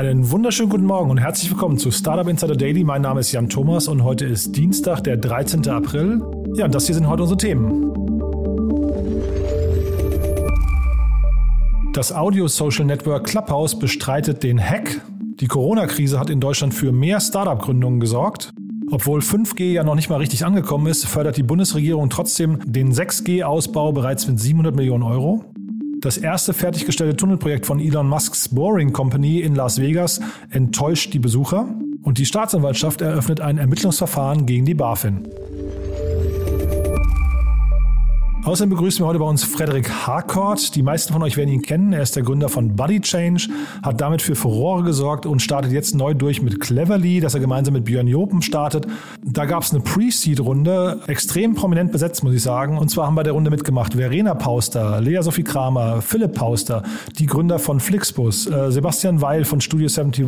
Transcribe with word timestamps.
Einen 0.00 0.30
wunderschönen 0.30 0.70
guten 0.70 0.86
Morgen 0.86 1.10
und 1.10 1.18
herzlich 1.18 1.50
willkommen 1.50 1.76
zu 1.76 1.90
Startup 1.90 2.26
Insider 2.26 2.56
Daily. 2.56 2.84
Mein 2.84 3.02
Name 3.02 3.20
ist 3.20 3.32
Jan 3.32 3.50
Thomas 3.50 3.86
und 3.86 4.02
heute 4.02 4.24
ist 4.24 4.56
Dienstag, 4.56 5.04
der 5.04 5.18
13. 5.18 5.68
April. 5.68 6.22
Ja, 6.54 6.64
und 6.64 6.74
das 6.74 6.86
hier 6.86 6.94
sind 6.94 7.06
heute 7.06 7.24
unsere 7.24 7.36
Themen. 7.36 7.92
Das 11.92 12.14
Audio-Social 12.14 12.86
Network 12.86 13.26
Clubhouse 13.26 13.78
bestreitet 13.78 14.42
den 14.42 14.58
Hack. 14.58 15.02
Die 15.38 15.46
Corona-Krise 15.46 16.18
hat 16.18 16.30
in 16.30 16.40
Deutschland 16.40 16.72
für 16.72 16.92
mehr 16.92 17.20
Startup-Gründungen 17.20 18.00
gesorgt. 18.00 18.54
Obwohl 18.90 19.20
5G 19.20 19.72
ja 19.72 19.84
noch 19.84 19.96
nicht 19.96 20.08
mal 20.08 20.16
richtig 20.16 20.46
angekommen 20.46 20.86
ist, 20.86 21.04
fördert 21.04 21.36
die 21.36 21.42
Bundesregierung 21.42 22.08
trotzdem 22.08 22.58
den 22.64 22.94
6G-Ausbau 22.94 23.92
bereits 23.92 24.26
mit 24.26 24.40
700 24.40 24.74
Millionen 24.74 25.02
Euro. 25.02 25.44
Das 26.00 26.16
erste 26.16 26.54
fertiggestellte 26.54 27.14
Tunnelprojekt 27.14 27.66
von 27.66 27.78
Elon 27.78 28.08
Musks 28.08 28.48
Boring 28.48 28.92
Company 28.92 29.40
in 29.40 29.54
Las 29.54 29.78
Vegas 29.78 30.20
enttäuscht 30.48 31.12
die 31.12 31.18
Besucher. 31.18 31.68
Und 32.02 32.16
die 32.16 32.24
Staatsanwaltschaft 32.24 33.02
eröffnet 33.02 33.42
ein 33.42 33.58
Ermittlungsverfahren 33.58 34.46
gegen 34.46 34.64
die 34.64 34.72
BaFin. 34.72 35.28
Außerdem 38.42 38.70
begrüßen 38.70 39.04
wir 39.04 39.06
heute 39.06 39.18
bei 39.18 39.26
uns 39.26 39.44
Frederik 39.44 39.90
Harcourt. 40.06 40.74
Die 40.74 40.82
meisten 40.82 41.12
von 41.12 41.22
euch 41.22 41.36
werden 41.36 41.50
ihn 41.50 41.60
kennen. 41.60 41.92
Er 41.92 42.00
ist 42.00 42.16
der 42.16 42.22
Gründer 42.22 42.48
von 42.48 42.74
Buddy 42.74 43.02
Change, 43.02 43.48
hat 43.82 44.00
damit 44.00 44.22
für 44.22 44.34
Furore 44.34 44.82
gesorgt 44.82 45.26
und 45.26 45.42
startet 45.42 45.72
jetzt 45.72 45.94
neu 45.94 46.14
durch 46.14 46.40
mit 46.40 46.58
Cleverly, 46.58 47.20
das 47.20 47.34
er 47.34 47.40
gemeinsam 47.40 47.74
mit 47.74 47.84
Björn 47.84 48.08
Jopen 48.08 48.40
startet. 48.40 48.86
Da 49.22 49.44
gab 49.44 49.62
es 49.62 49.72
eine 49.72 49.80
Pre-Seed-Runde, 49.80 51.00
extrem 51.06 51.54
prominent 51.54 51.92
besetzt, 51.92 52.24
muss 52.24 52.32
ich 52.34 52.42
sagen. 52.42 52.78
Und 52.78 52.88
zwar 52.90 53.06
haben 53.06 53.14
bei 53.14 53.22
der 53.22 53.34
Runde 53.34 53.50
mitgemacht 53.50 53.92
Verena 53.92 54.32
Pauster, 54.32 55.02
Lea 55.02 55.20
Sophie 55.20 55.44
Kramer, 55.44 56.00
Philipp 56.00 56.34
Pauster, 56.34 56.82
die 57.18 57.26
Gründer 57.26 57.58
von 57.58 57.78
Flixbus, 57.78 58.46
äh, 58.46 58.72
Sebastian 58.72 59.20
Weil 59.20 59.44
von 59.44 59.60
Studio 59.60 59.88
71, 59.88 60.26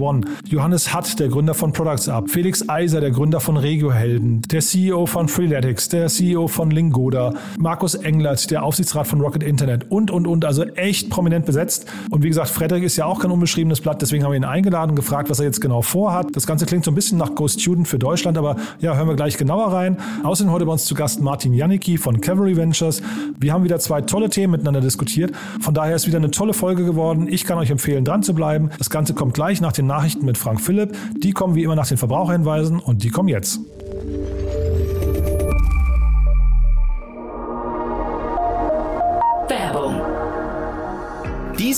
Johannes 0.48 0.92
Hatt, 0.92 1.18
der 1.18 1.28
Gründer 1.28 1.54
von 1.54 1.72
Products 1.72 2.10
Up, 2.10 2.28
Felix 2.28 2.68
Eiser, 2.68 3.00
der 3.00 3.10
Gründer 3.10 3.40
von 3.40 3.56
Regiohelden, 3.56 4.42
der 4.42 4.60
CEO 4.60 5.06
von 5.06 5.28
Freeletics, 5.28 5.88
der 5.88 6.08
CEO 6.08 6.46
von 6.46 6.70
Lingoda, 6.70 7.32
Markus 7.58 8.01
Englert, 8.04 8.50
der 8.50 8.62
Aufsichtsrat 8.62 9.06
von 9.06 9.20
Rocket 9.20 9.42
Internet 9.42 9.90
und, 9.90 10.10
und, 10.10 10.26
und. 10.26 10.44
Also 10.44 10.64
echt 10.64 11.10
prominent 11.10 11.46
besetzt. 11.46 11.86
Und 12.10 12.22
wie 12.22 12.28
gesagt, 12.28 12.50
Frederik 12.50 12.82
ist 12.82 12.96
ja 12.96 13.06
auch 13.06 13.20
kein 13.20 13.30
unbeschriebenes 13.30 13.80
Blatt, 13.80 14.02
deswegen 14.02 14.24
haben 14.24 14.32
wir 14.32 14.36
ihn 14.36 14.44
eingeladen, 14.44 14.96
gefragt, 14.96 15.30
was 15.30 15.38
er 15.38 15.46
jetzt 15.46 15.60
genau 15.60 15.82
vorhat. 15.82 16.28
Das 16.32 16.46
Ganze 16.46 16.66
klingt 16.66 16.84
so 16.84 16.90
ein 16.90 16.94
bisschen 16.94 17.18
nach 17.18 17.34
Ghost 17.34 17.60
Student 17.60 17.88
für 17.88 17.98
Deutschland, 17.98 18.38
aber 18.38 18.56
ja, 18.80 18.94
hören 18.96 19.08
wir 19.08 19.16
gleich 19.16 19.36
genauer 19.36 19.72
rein. 19.72 19.96
Außerdem 20.22 20.52
heute 20.52 20.66
bei 20.66 20.72
uns 20.72 20.84
zu 20.84 20.94
Gast 20.94 21.20
Martin 21.20 21.54
Janicki 21.54 21.98
von 21.98 22.20
Cavalry 22.20 22.56
Ventures. 22.56 23.02
Wir 23.38 23.52
haben 23.52 23.64
wieder 23.64 23.78
zwei 23.78 24.00
tolle 24.00 24.28
Themen 24.30 24.52
miteinander 24.52 24.80
diskutiert. 24.80 25.32
Von 25.60 25.74
daher 25.74 25.96
ist 25.96 26.06
wieder 26.06 26.18
eine 26.18 26.30
tolle 26.30 26.52
Folge 26.52 26.84
geworden. 26.84 27.26
Ich 27.28 27.44
kann 27.44 27.58
euch 27.58 27.70
empfehlen, 27.70 28.04
dran 28.04 28.22
zu 28.22 28.34
bleiben. 28.34 28.70
Das 28.78 28.90
Ganze 28.90 29.14
kommt 29.14 29.34
gleich 29.34 29.60
nach 29.60 29.72
den 29.72 29.86
Nachrichten 29.86 30.26
mit 30.26 30.38
Frank 30.38 30.60
Philipp. 30.60 30.96
Die 31.18 31.32
kommen 31.32 31.54
wie 31.54 31.62
immer 31.62 31.76
nach 31.76 31.88
den 31.88 31.98
Verbraucherhinweisen 31.98 32.78
und 32.80 33.02
die 33.04 33.10
kommen 33.10 33.28
jetzt. 33.28 33.60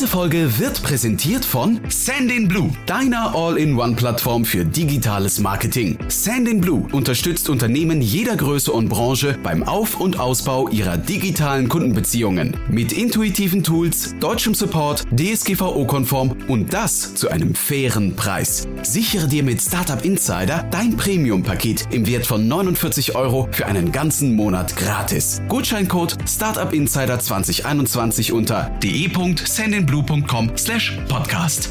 Diese 0.04 0.16
Folge 0.16 0.58
wird 0.58 0.82
präsentiert 0.82 1.46
von 1.46 1.80
Sandinblue, 1.88 2.70
deiner 2.84 3.34
All-in-One-Plattform 3.34 4.44
für 4.44 4.66
digitales 4.66 5.40
Marketing. 5.40 5.96
Sandinblue 6.08 6.86
unterstützt 6.92 7.48
Unternehmen 7.48 8.02
jeder 8.02 8.36
Größe 8.36 8.70
und 8.70 8.90
Branche 8.90 9.38
beim 9.42 9.62
Auf- 9.62 9.98
und 9.98 10.20
Ausbau 10.20 10.68
ihrer 10.68 10.98
digitalen 10.98 11.70
Kundenbeziehungen. 11.70 12.54
Mit 12.68 12.92
intuitiven 12.92 13.64
Tools, 13.64 14.14
deutschem 14.20 14.52
Support, 14.52 15.04
DSGVO-konform 15.10 16.36
und 16.48 16.74
das 16.74 17.14
zu 17.14 17.30
einem 17.30 17.54
fairen 17.54 18.14
Preis. 18.14 18.68
Sichere 18.82 19.26
dir 19.26 19.42
mit 19.42 19.62
Startup 19.62 20.04
Insider 20.04 20.68
dein 20.70 20.98
Premium-Paket 20.98 21.94
im 21.94 22.06
Wert 22.06 22.26
von 22.26 22.46
49 22.46 23.16
Euro 23.16 23.48
für 23.52 23.64
einen 23.64 23.90
ganzen 23.90 24.36
Monat 24.36 24.76
gratis. 24.76 25.40
Gutscheincode 25.48 26.18
Startup 26.28 26.74
Insider 26.74 27.18
2021 27.18 28.32
unter 28.32 28.70
de.sandinblue 28.82 29.93
sendinblue.com 29.94 30.56
slash 30.56 30.98
podcast. 31.08 31.68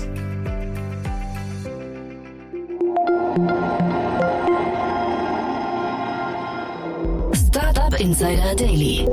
Startup 7.34 8.00
Insider 8.00 8.56
Daily. 8.56 9.08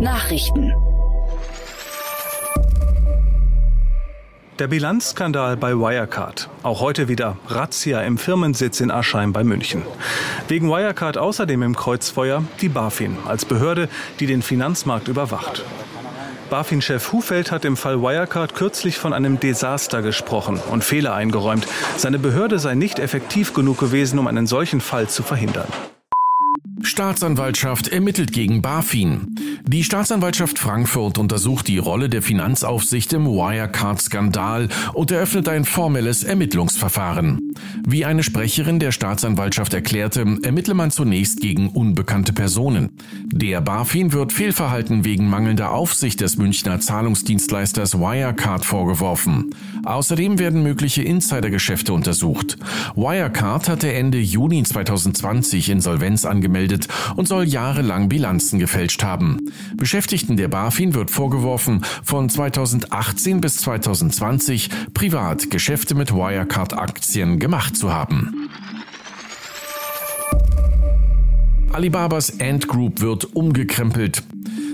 Nachrichten. 0.00 0.72
Der 4.58 4.66
Bilanzskandal 4.66 5.56
bei 5.56 5.74
Wirecard. 5.74 6.48
Auch 6.64 6.80
heute 6.80 7.06
wieder 7.06 7.36
Razzia 7.46 8.00
im 8.00 8.18
Firmensitz 8.18 8.80
in 8.80 8.90
Aschheim 8.90 9.32
bei 9.32 9.44
München. 9.44 9.82
Wegen 10.48 10.68
Wirecard 10.68 11.16
außerdem 11.16 11.62
im 11.62 11.76
Kreuzfeuer 11.76 12.42
die 12.60 12.68
BaFin 12.68 13.16
als 13.24 13.44
Behörde, 13.44 13.88
die 14.18 14.26
den 14.26 14.42
Finanzmarkt 14.42 15.06
überwacht. 15.06 15.64
BaFin-Chef 16.48 17.12
Hufeld 17.12 17.52
hat 17.52 17.64
im 17.64 17.76
Fall 17.76 18.00
Wirecard 18.00 18.54
kürzlich 18.54 18.98
von 18.98 19.12
einem 19.12 19.38
Desaster 19.38 20.02
gesprochen 20.02 20.60
und 20.70 20.82
Fehler 20.82 21.14
eingeräumt. 21.14 21.66
Seine 21.96 22.18
Behörde 22.18 22.58
sei 22.58 22.74
nicht 22.74 22.98
effektiv 22.98 23.54
genug 23.54 23.78
gewesen, 23.78 24.18
um 24.18 24.26
einen 24.26 24.46
solchen 24.46 24.80
Fall 24.80 25.08
zu 25.08 25.22
verhindern. 25.22 25.68
Staatsanwaltschaft 26.82 27.88
ermittelt 27.88 28.32
gegen 28.32 28.62
BaFin. 28.62 29.34
Die 29.66 29.84
Staatsanwaltschaft 29.84 30.58
Frankfurt 30.58 31.18
untersucht 31.18 31.68
die 31.68 31.78
Rolle 31.78 32.08
der 32.08 32.22
Finanzaufsicht 32.22 33.12
im 33.12 33.26
Wirecard-Skandal 33.26 34.68
und 34.94 35.10
eröffnet 35.10 35.48
ein 35.48 35.64
formelles 35.64 36.24
Ermittlungsverfahren. 36.24 37.54
Wie 37.86 38.04
eine 38.04 38.22
Sprecherin 38.22 38.78
der 38.78 38.92
Staatsanwaltschaft 38.92 39.74
erklärte, 39.74 40.24
ermittle 40.42 40.74
man 40.74 40.90
zunächst 40.90 41.40
gegen 41.40 41.68
unbekannte 41.68 42.32
Personen. 42.32 42.90
Der 43.26 43.60
BaFin 43.60 44.12
wird 44.12 44.32
Fehlverhalten 44.32 45.04
wegen 45.04 45.28
mangelnder 45.28 45.72
Aufsicht 45.72 46.20
des 46.20 46.38
Münchner 46.38 46.80
Zahlungsdienstleisters 46.80 47.98
Wirecard 47.98 48.64
vorgeworfen. 48.64 49.54
Außerdem 49.84 50.38
werden 50.38 50.62
mögliche 50.62 51.02
Insidergeschäfte 51.02 51.92
untersucht. 51.92 52.56
Wirecard 52.94 53.68
hatte 53.68 53.92
Ende 53.92 54.18
Juni 54.18 54.62
2020 54.62 55.70
Insolvenz 55.70 56.24
angemeldet 56.24 56.67
und 57.16 57.28
soll 57.28 57.44
jahrelang 57.44 58.08
Bilanzen 58.08 58.58
gefälscht 58.58 59.02
haben. 59.02 59.52
Beschäftigten 59.76 60.36
der 60.36 60.48
BaFin 60.48 60.94
wird 60.94 61.10
vorgeworfen, 61.10 61.84
von 62.04 62.28
2018 62.28 63.40
bis 63.40 63.58
2020 63.58 64.70
privat 64.94 65.50
Geschäfte 65.50 65.94
mit 65.94 66.12
Wirecard-Aktien 66.12 67.38
gemacht 67.38 67.76
zu 67.76 67.92
haben. 67.92 68.50
Alibabas 71.72 72.40
Ant 72.40 72.66
Group 72.66 73.00
wird 73.00 73.36
umgekrempelt. 73.36 74.22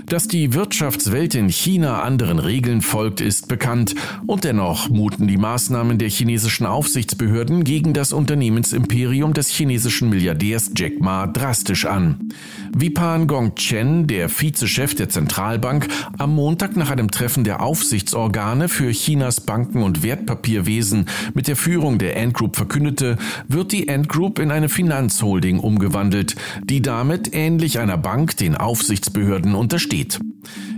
Dass 0.07 0.27
die 0.27 0.53
Wirtschaftswelt 0.53 1.33
in 1.33 1.49
China 1.49 2.03
anderen 2.03 2.39
Regeln 2.39 2.81
folgt, 2.81 3.21
ist 3.21 3.47
bekannt 3.47 3.95
und 4.27 4.43
dennoch 4.43 4.89
muten 4.89 5.27
die 5.27 5.37
Maßnahmen 5.37 5.97
der 5.97 6.09
chinesischen 6.09 6.65
Aufsichtsbehörden 6.65 7.63
gegen 7.63 7.93
das 7.93 8.13
Unternehmensimperium 8.13 9.33
des 9.33 9.49
chinesischen 9.49 10.09
Milliardärs 10.09 10.71
Jack 10.75 10.99
Ma 10.99 11.25
drastisch 11.25 11.85
an. 11.85 12.29
Wie 12.77 12.89
Pan 12.89 13.25
Gongchen, 13.27 14.05
der 14.05 14.29
Vizechef 14.29 14.95
der 14.95 15.09
Zentralbank, 15.09 15.87
am 16.17 16.35
Montag 16.35 16.75
nach 16.75 16.91
einem 16.91 17.09
Treffen 17.09 17.43
der 17.43 17.61
Aufsichtsorgane 17.61 18.69
für 18.69 18.91
Chinas 18.91 19.41
Banken- 19.41 19.81
und 19.81 20.03
Wertpapierwesen 20.03 21.05
mit 21.33 21.47
der 21.47 21.55
Führung 21.55 21.97
der 21.97 22.17
Ant 22.17 22.33
Group 22.33 22.55
verkündete, 22.55 23.17
wird 23.47 23.71
die 23.71 23.89
Ant 23.89 24.09
Group 24.09 24.39
in 24.39 24.51
eine 24.51 24.69
Finanzholding 24.69 25.59
umgewandelt, 25.59 26.35
die 26.63 26.81
damit 26.81 27.33
ähnlich 27.33 27.79
einer 27.79 27.97
Bank 27.97 28.37
den 28.37 28.55
Aufsichtsbehörden 28.55 29.55
steht. 29.79 30.19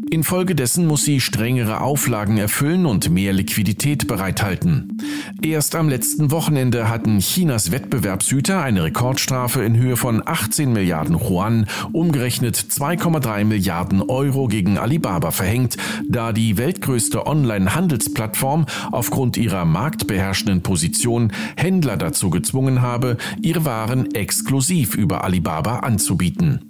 Infolgedessen 0.10 0.88
muss 0.88 1.04
sie 1.04 1.20
strengere 1.20 1.82
Auflagen 1.82 2.38
erfüllen 2.38 2.86
und 2.86 3.10
mehr 3.10 3.34
Liquidität 3.34 4.08
bereithalten. 4.08 4.98
Erst 5.42 5.76
am 5.76 5.90
letzten 5.90 6.32
Wochenende 6.32 6.90
hatten 6.90 7.20
Chinas 7.20 7.72
Wettbewerbshüter 7.72 8.62
eine 8.62 8.86
Rekordstrafe 8.86 9.64
in 9.64 9.76
Höhe 9.76 9.98
von 9.98 10.24
18 10.26 10.72
Milliarden 10.72 11.18
Yuan, 11.20 11.68
umgerechnet 11.92 12.56
2,3 12.56 13.44
Milliarden 13.44 14.02
Euro 14.02 14.48
gegen 14.48 14.78
Alibaba 14.78 15.32
verhängt, 15.32 15.76
da 16.08 16.32
die 16.32 16.58
weltgrößte 16.58 17.28
Online-Handelsplattform 17.28 18.66
aufgrund 18.92 19.36
ihrer 19.36 19.66
marktbeherrschenden 19.66 20.64
Position 20.64 21.34
Händler 21.58 21.98
dazu 21.98 22.30
gezwungen 22.30 22.82
habe, 22.82 23.18
ihre 23.42 23.66
Waren 23.66 24.14
exklusiv 24.14 24.96
über 24.96 25.26
Alibaba 25.26 25.80
anzubieten. 25.80 26.62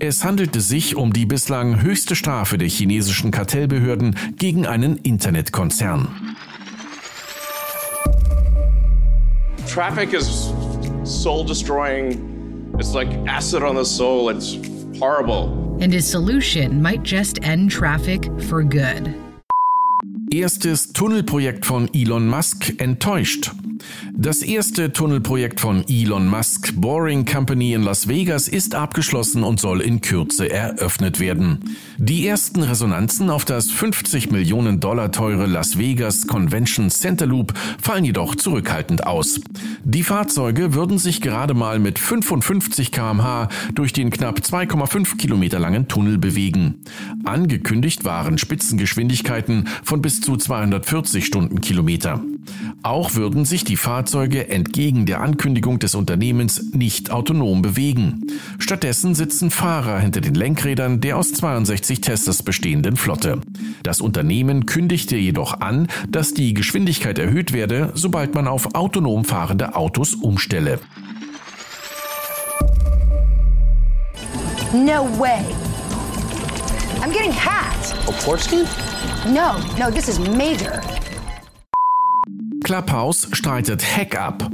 Es 0.00 0.24
handelte 0.24 0.60
sich 0.60 0.96
um 0.96 1.12
die 1.12 1.26
bislang 1.26 1.82
höchste 1.82 2.16
Strafe 2.16 2.58
der 2.58 2.68
chinesischen 2.68 3.30
Kartellbehörden 3.30 4.16
gegen 4.36 4.66
einen 4.66 4.96
Internetkonzern. 4.96 6.08
Traffic 9.68 10.12
is 10.12 10.52
soul 11.04 11.44
destroying. 11.46 12.18
It's 12.78 12.94
like 12.94 13.08
acid 13.26 13.62
on 13.62 13.76
the 13.76 13.84
soul. 13.84 14.30
It's 14.30 14.58
horrible. 14.98 15.78
And 15.80 15.92
his 15.92 16.10
solution 16.10 16.82
might 16.82 17.02
just 17.04 17.42
end 17.42 17.70
traffic 17.70 18.28
for 18.48 18.62
good. 18.62 19.14
Erstes 20.30 20.92
Tunnelprojekt 20.92 21.66
von 21.66 21.88
Elon 21.94 22.26
Musk 22.26 22.80
enttäuscht. 22.80 23.50
Das 24.14 24.42
erste 24.42 24.92
Tunnelprojekt 24.92 25.60
von 25.60 25.84
Elon 25.88 26.28
Musk 26.28 26.74
Boring 26.76 27.24
Company 27.24 27.72
in 27.72 27.82
Las 27.82 28.08
Vegas 28.08 28.48
ist 28.48 28.74
abgeschlossen 28.74 29.42
und 29.42 29.60
soll 29.60 29.80
in 29.80 30.00
Kürze 30.00 30.50
eröffnet 30.50 31.20
werden. 31.20 31.76
Die 31.98 32.26
ersten 32.26 32.62
Resonanzen 32.62 33.30
auf 33.30 33.44
das 33.44 33.70
50 33.70 34.30
Millionen 34.30 34.80
Dollar 34.80 35.12
teure 35.12 35.46
Las 35.46 35.78
Vegas 35.78 36.26
Convention 36.26 36.90
Center 36.90 37.26
Loop 37.26 37.54
fallen 37.80 38.04
jedoch 38.04 38.34
zurückhaltend 38.34 39.06
aus. 39.06 39.40
Die 39.84 40.02
Fahrzeuge 40.02 40.74
würden 40.74 40.98
sich 40.98 41.20
gerade 41.20 41.54
mal 41.54 41.78
mit 41.78 41.98
55 41.98 42.92
kmh 42.92 43.48
durch 43.74 43.92
den 43.92 44.10
knapp 44.10 44.38
2,5 44.40 45.16
Kilometer 45.16 45.58
langen 45.58 45.88
Tunnel 45.88 46.18
bewegen. 46.18 46.82
Angekündigt 47.24 48.04
waren 48.04 48.38
Spitzengeschwindigkeiten 48.38 49.68
von 49.82 50.02
bis 50.02 50.20
zu 50.20 50.36
240 50.36 51.24
Stundenkilometer. 51.24 52.22
Auch 52.84 53.14
würden 53.14 53.44
sich 53.44 53.62
die 53.62 53.76
Fahrzeuge 53.76 54.48
entgegen 54.48 55.06
der 55.06 55.20
Ankündigung 55.20 55.78
des 55.78 55.94
Unternehmens 55.94 56.72
nicht 56.72 57.12
autonom 57.12 57.62
bewegen. 57.62 58.26
Stattdessen 58.58 59.14
sitzen 59.14 59.52
Fahrer 59.52 60.00
hinter 60.00 60.20
den 60.20 60.34
Lenkrädern 60.34 61.00
der 61.00 61.16
aus 61.16 61.32
62 61.32 62.00
Teslas 62.00 62.42
bestehenden 62.42 62.96
Flotte. 62.96 63.40
Das 63.84 64.00
Unternehmen 64.00 64.66
kündigte 64.66 65.16
jedoch 65.16 65.60
an, 65.60 65.86
dass 66.08 66.34
die 66.34 66.54
Geschwindigkeit 66.54 67.20
erhöht 67.20 67.52
werde, 67.52 67.92
sobald 67.94 68.34
man 68.34 68.48
auf 68.48 68.74
autonom 68.74 69.24
fahrende 69.24 69.76
Autos 69.76 70.14
umstelle. 70.14 70.80
No 74.72 75.04
way. 75.20 75.44
I'm 77.00 77.12
getting 77.12 77.32
hacked. 77.32 77.94
A 78.08 78.12
game? 78.48 78.66
No, 79.32 79.58
no, 79.78 79.90
this 79.90 80.08
is 80.08 80.18
major. 80.18 80.80
Clubhouse 82.72 83.28
streitet 83.32 83.84
Hack 83.84 84.18
ab. 84.18 84.50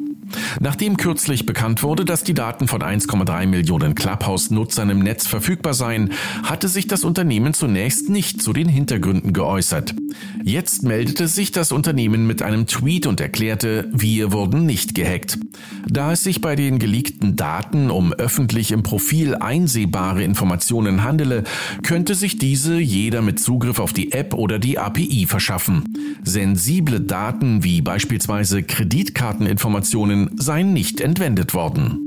Nachdem 0.61 0.97
kürzlich 0.97 1.47
bekannt 1.47 1.83
wurde, 1.83 2.05
dass 2.05 2.25
die 2.25 2.35
Daten 2.35 2.69
von 2.69 2.83
1,3 2.83 3.47
Millionen 3.47 3.95
Clubhouse-Nutzern 3.95 4.91
im 4.91 4.99
Netz 5.01 5.27
verfügbar 5.27 5.75
seien, 5.75 6.13
hatte 6.43 6.69
sich 6.69 6.87
das 6.87 7.05
Unternehmen 7.05 7.55
zunächst 7.55 8.09
nicht 8.09 8.43
zu 8.43 8.53
den 8.53 8.69
Hintergründen 8.69 9.33
geäußert. 9.33 9.95
Jetzt 10.43 10.83
meldete 10.83 11.29
sich 11.29 11.53
das 11.53 11.73
Unternehmen 11.73 12.27
mit 12.27 12.43
einem 12.43 12.67
Tweet 12.67 13.07
und 13.07 13.21
erklärte, 13.21 13.89
wir 13.93 14.33
wurden 14.33 14.67
nicht 14.67 14.95
gehackt. 14.95 15.39
Da 15.87 16.13
es 16.13 16.25
sich 16.25 16.41
bei 16.41 16.57
den 16.57 16.79
geleakten 16.79 17.37
Daten 17.37 17.91
um 17.91 18.13
öffentlich 18.13 18.73
im 18.73 18.83
Profil 18.83 19.35
einsehbare 19.35 20.23
Informationen 20.23 21.05
handele, 21.05 21.45
könnte 21.83 22.15
sich 22.15 22.39
diese 22.39 22.79
jeder 22.79 23.23
mit 23.23 23.41
Zugriff 23.41 23.79
auf 23.79 23.93
die 23.93 24.13
App 24.13 24.35
oder 24.35 24.59
die 24.59 24.79
API 24.79 25.27
verschaffen. 25.27 25.85
Sensible 26.25 27.01
Daten 27.01 27.65
wie 27.65 27.81
beispielsweise 27.81 28.63
Kreditkarteninformationen 28.63 30.18
seien 30.37 30.73
nicht 30.73 31.00
entwendet 31.00 31.53
worden. 31.53 32.05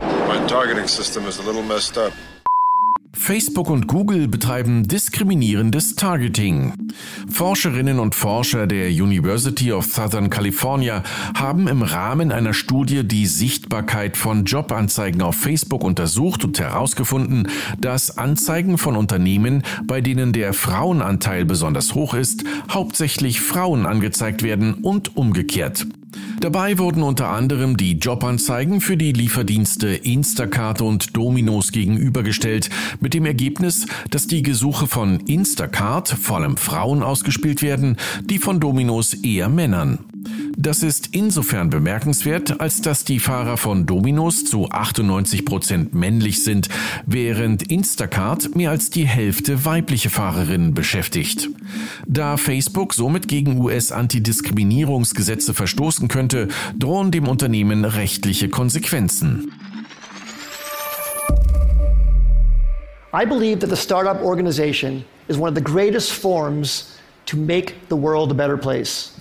My 0.00 0.46
targeting 0.46 0.88
system 0.88 1.26
is 1.26 1.38
a 1.38 1.42
little 1.42 1.62
messed. 1.62 1.98
Facebook 3.14 3.68
und 3.70 3.86
Google 3.86 4.26
betreiben 4.26 4.88
diskriminierendes 4.88 5.96
Targeting. 5.96 6.72
Forscherinnen 7.28 7.98
und 7.98 8.14
Forscher 8.14 8.66
der 8.66 8.88
University 8.88 9.72
of 9.72 9.86
Southern 9.86 10.30
California 10.30 11.02
haben 11.34 11.68
im 11.68 11.82
Rahmen 11.82 12.32
einer 12.32 12.54
Studie 12.54 13.04
die 13.06 13.26
Sichtbarkeit 13.26 14.16
von 14.16 14.44
Jobanzeigen 14.44 15.22
auf 15.22 15.36
Facebook 15.36 15.84
untersucht 15.84 16.44
und 16.44 16.58
herausgefunden, 16.58 17.48
dass 17.78 18.16
Anzeigen 18.18 18.78
von 18.78 18.96
Unternehmen, 18.96 19.62
bei 19.84 20.00
denen 20.00 20.32
der 20.32 20.52
Frauenanteil 20.52 21.44
besonders 21.44 21.94
hoch 21.94 22.14
ist, 22.14 22.44
hauptsächlich 22.70 23.40
Frauen 23.40 23.86
angezeigt 23.86 24.42
werden 24.42 24.74
und 24.74 25.16
umgekehrt. 25.16 25.86
Dabei 26.42 26.76
wurden 26.76 27.04
unter 27.04 27.28
anderem 27.28 27.76
die 27.76 27.92
Jobanzeigen 27.92 28.80
für 28.80 28.96
die 28.96 29.12
Lieferdienste 29.12 29.86
Instacart 29.90 30.82
und 30.82 31.16
Domino's 31.16 31.70
gegenübergestellt, 31.70 32.68
mit 32.98 33.14
dem 33.14 33.26
Ergebnis, 33.26 33.86
dass 34.10 34.26
die 34.26 34.42
Gesuche 34.42 34.88
von 34.88 35.20
Instacart 35.20 36.08
vor 36.08 36.38
allem 36.38 36.56
Frauen 36.56 37.04
ausgespielt 37.04 37.62
werden, 37.62 37.96
die 38.24 38.38
von 38.38 38.58
Domino's 38.58 39.14
eher 39.14 39.48
Männern. 39.48 40.00
Das 40.56 40.82
ist 40.82 41.08
insofern 41.12 41.70
bemerkenswert, 41.70 42.60
als 42.60 42.82
dass 42.82 43.04
die 43.04 43.18
Fahrer 43.18 43.56
von 43.56 43.86
Dominos 43.86 44.44
zu 44.44 44.68
98 44.68 45.44
Prozent 45.44 45.94
männlich 45.94 46.44
sind, 46.44 46.68
während 47.06 47.62
Instacart 47.70 48.54
mehr 48.54 48.70
als 48.70 48.90
die 48.90 49.06
Hälfte 49.06 49.64
weibliche 49.64 50.10
Fahrerinnen 50.10 50.74
beschäftigt. 50.74 51.48
Da 52.06 52.36
Facebook 52.36 52.94
somit 52.94 53.28
gegen 53.28 53.60
US-Antidiskriminierungsgesetze 53.60 55.54
verstoßen 55.54 56.08
könnte, 56.08 56.31
drohen 56.78 57.10
dem 57.10 57.28
Unternehmen 57.28 57.84
rechtliche 57.84 58.48
Konsequenzen. 58.48 59.52
I 63.14 63.24
believe 63.26 63.60
that 63.60 63.68
the 63.68 63.76
startup 63.76 64.22
organization 64.22 65.04
is 65.28 65.36
one 65.36 65.48
of 65.48 65.54
the 65.54 65.60
greatest 65.60 66.12
forms 66.12 66.98
to 67.26 67.36
make 67.36 67.88
the 67.88 67.96
world 67.96 68.30
a 68.30 68.34
better 68.34 68.56
place. 68.56 69.12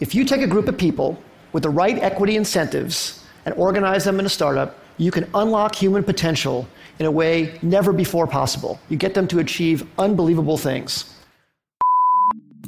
If 0.00 0.14
you 0.14 0.24
take 0.24 0.42
a 0.42 0.46
group 0.46 0.68
of 0.68 0.76
people 0.76 1.16
with 1.52 1.62
the 1.62 1.70
right 1.70 1.98
equity 2.02 2.36
incentives 2.36 3.24
and 3.44 3.54
organize 3.56 4.04
them 4.04 4.18
in 4.18 4.26
a 4.26 4.28
startup, 4.28 4.78
you 4.98 5.10
can 5.10 5.28
unlock 5.34 5.74
human 5.74 6.02
potential 6.02 6.66
in 6.98 7.06
a 7.06 7.10
way 7.10 7.58
never 7.62 7.92
before 7.92 8.26
possible. 8.26 8.78
You 8.88 8.96
get 8.96 9.14
them 9.14 9.28
to 9.28 9.38
achieve 9.38 9.86
unbelievable 9.98 10.58
things. 10.58 11.15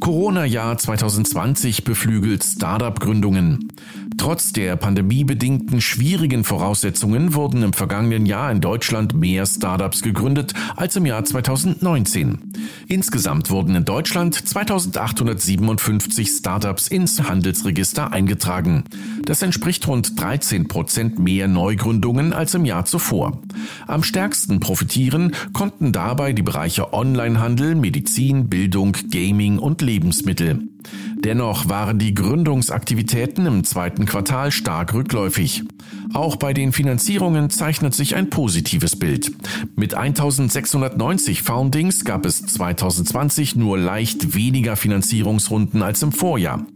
Corona-Jahr 0.00 0.78
2020 0.78 1.84
beflügelt 1.84 2.44
Startup-Gründungen. 2.44 3.72
Trotz 4.16 4.52
der 4.52 4.76
pandemiebedingten 4.76 5.80
schwierigen 5.80 6.44
Voraussetzungen 6.44 7.34
wurden 7.34 7.62
im 7.62 7.72
vergangenen 7.72 8.26
Jahr 8.26 8.50
in 8.50 8.60
Deutschland 8.60 9.14
mehr 9.14 9.46
Startups 9.46 10.02
gegründet 10.02 10.54
als 10.76 10.96
im 10.96 11.06
Jahr 11.06 11.24
2019. 11.24 12.38
Insgesamt 12.86 13.50
wurden 13.50 13.74
in 13.74 13.84
Deutschland 13.84 14.34
2857 14.34 16.28
Startups 16.28 16.88
ins 16.88 17.22
Handelsregister 17.22 18.12
eingetragen. 18.12 18.84
Das 19.24 19.42
entspricht 19.42 19.86
rund 19.88 20.20
13 20.20 20.68
Prozent 20.68 21.18
mehr 21.18 21.48
Neugründungen 21.48 22.32
als 22.32 22.54
im 22.54 22.64
Jahr 22.64 22.84
zuvor. 22.84 23.40
Am 23.86 24.02
stärksten 24.02 24.60
profitieren 24.60 25.32
konnten 25.52 25.92
dabei 25.92 26.32
die 26.32 26.42
Bereiche 26.42 26.92
Onlinehandel, 26.92 27.74
Medizin, 27.74 28.48
Bildung, 28.48 28.96
Gaming 29.10 29.58
und 29.58 29.82
Lebensmittel. 29.88 30.68
Dennoch 31.24 31.70
waren 31.70 31.98
die 31.98 32.14
Gründungsaktivitäten 32.14 33.46
im 33.46 33.64
zweiten 33.64 34.04
Quartal 34.04 34.52
stark 34.52 34.92
rückläufig. 34.92 35.64
Auch 36.12 36.36
bei 36.36 36.52
den 36.52 36.72
Finanzierungen 36.72 37.48
zeichnet 37.48 37.94
sich 37.94 38.14
ein 38.14 38.28
positives 38.28 38.96
Bild. 38.96 39.32
Mit 39.76 39.94
1690 39.94 41.42
Foundings 41.42 42.04
gab 42.04 42.26
es 42.26 42.44
2020 42.44 43.56
nur 43.56 43.78
leicht 43.78 44.34
weniger 44.34 44.76
Finanzierungsrunden 44.76 45.82
als 45.82 46.02
im 46.02 46.12
Vorjahr. 46.12 46.66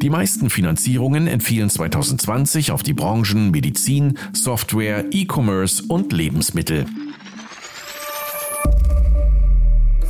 Die 0.00 0.10
meisten 0.10 0.48
Finanzierungen 0.48 1.26
entfielen 1.26 1.70
2020 1.70 2.70
auf 2.70 2.84
die 2.84 2.94
Branchen 2.94 3.50
Medizin, 3.50 4.16
Software, 4.32 5.06
E-Commerce 5.10 5.82
und 5.88 6.12
Lebensmittel. 6.12 6.86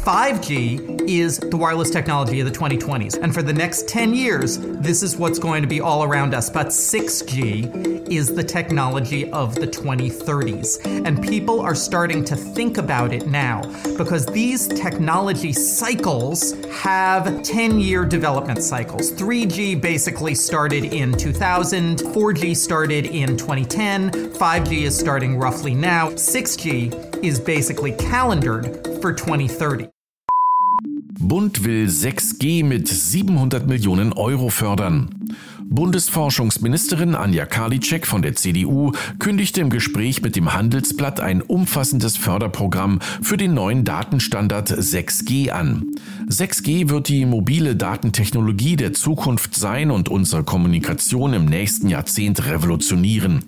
5G 0.01 1.07
is 1.07 1.37
the 1.39 1.57
wireless 1.59 1.91
technology 1.91 2.41
of 2.41 2.51
the 2.51 2.59
2020s. 2.59 3.23
And 3.23 3.35
for 3.35 3.43
the 3.43 3.53
next 3.53 3.87
10 3.87 4.15
years, 4.15 4.57
this 4.59 5.03
is 5.03 5.19
what's 5.19 5.39
going 5.39 5.61
to 5.61 5.69
be 5.69 5.83
all 5.83 6.05
around 6.05 6.33
us. 6.33 6.49
But 6.49 6.69
6G 6.69 8.09
is 8.11 8.35
the 8.35 8.43
technology 8.43 9.31
of 9.31 9.55
the 9.55 9.67
2030s. 9.67 11.07
And 11.07 11.23
people 11.23 11.61
are 11.61 11.75
starting 11.75 12.25
to 12.25 12.35
think 12.35 12.79
about 12.79 13.13
it 13.13 13.27
now 13.27 13.61
because 13.99 14.25
these 14.25 14.69
technology 14.69 15.53
cycles 15.53 16.55
have 16.79 17.43
10 17.43 17.79
year 17.79 18.07
development 18.07 18.63
cycles. 18.63 19.13
3G 19.13 19.79
basically 19.79 20.35
started 20.35 20.85
in 20.85 21.13
2000, 21.13 21.99
4G 21.99 22.57
started 22.57 23.05
in 23.05 23.37
2010, 23.37 24.11
5G 24.33 24.83
is 24.85 24.99
starting 24.99 25.37
roughly 25.37 25.75
now, 25.75 26.09
6G 26.09 27.10
is 27.23 27.39
basically 27.41 27.93
calendared 27.93 28.87
for 29.01 29.13
2030. 29.13 29.89
Bund 31.21 31.65
will 31.65 31.87
6G 31.87 32.65
mit 32.65 32.89
700 32.89 33.67
Millionen 33.67 34.13
Euro 34.15 34.49
fördern. 34.49 35.11
Bundesforschungsministerin 35.73 37.15
Anja 37.15 37.47
Karliczek 37.47 38.05
von 38.05 38.23
der 38.23 38.35
CDU 38.35 38.91
kündigte 39.21 39.61
im 39.61 39.71
Gespräch 39.71 40.21
mit 40.21 40.35
dem 40.35 40.53
Handelsblatt 40.53 41.21
ein 41.21 41.43
umfassendes 41.43 42.17
Förderprogramm 42.17 42.99
für 43.23 43.37
den 43.37 43.55
neuen 43.55 43.85
Datenstandard 43.85 44.73
6G 44.73 45.51
an. 45.51 45.95
6G 46.29 46.89
wird 46.89 47.09
die 47.09 47.25
mobile 47.25 47.77
Datentechnologie 47.77 48.75
der 48.75 48.95
Zukunft 48.95 49.55
sein 49.55 49.93
und 49.93 50.09
unsere 50.09 50.43
Kommunikation 50.43 51.35
im 51.35 51.45
nächsten 51.45 51.89
Jahrzehnt 51.89 52.45
revolutionieren. 52.47 53.45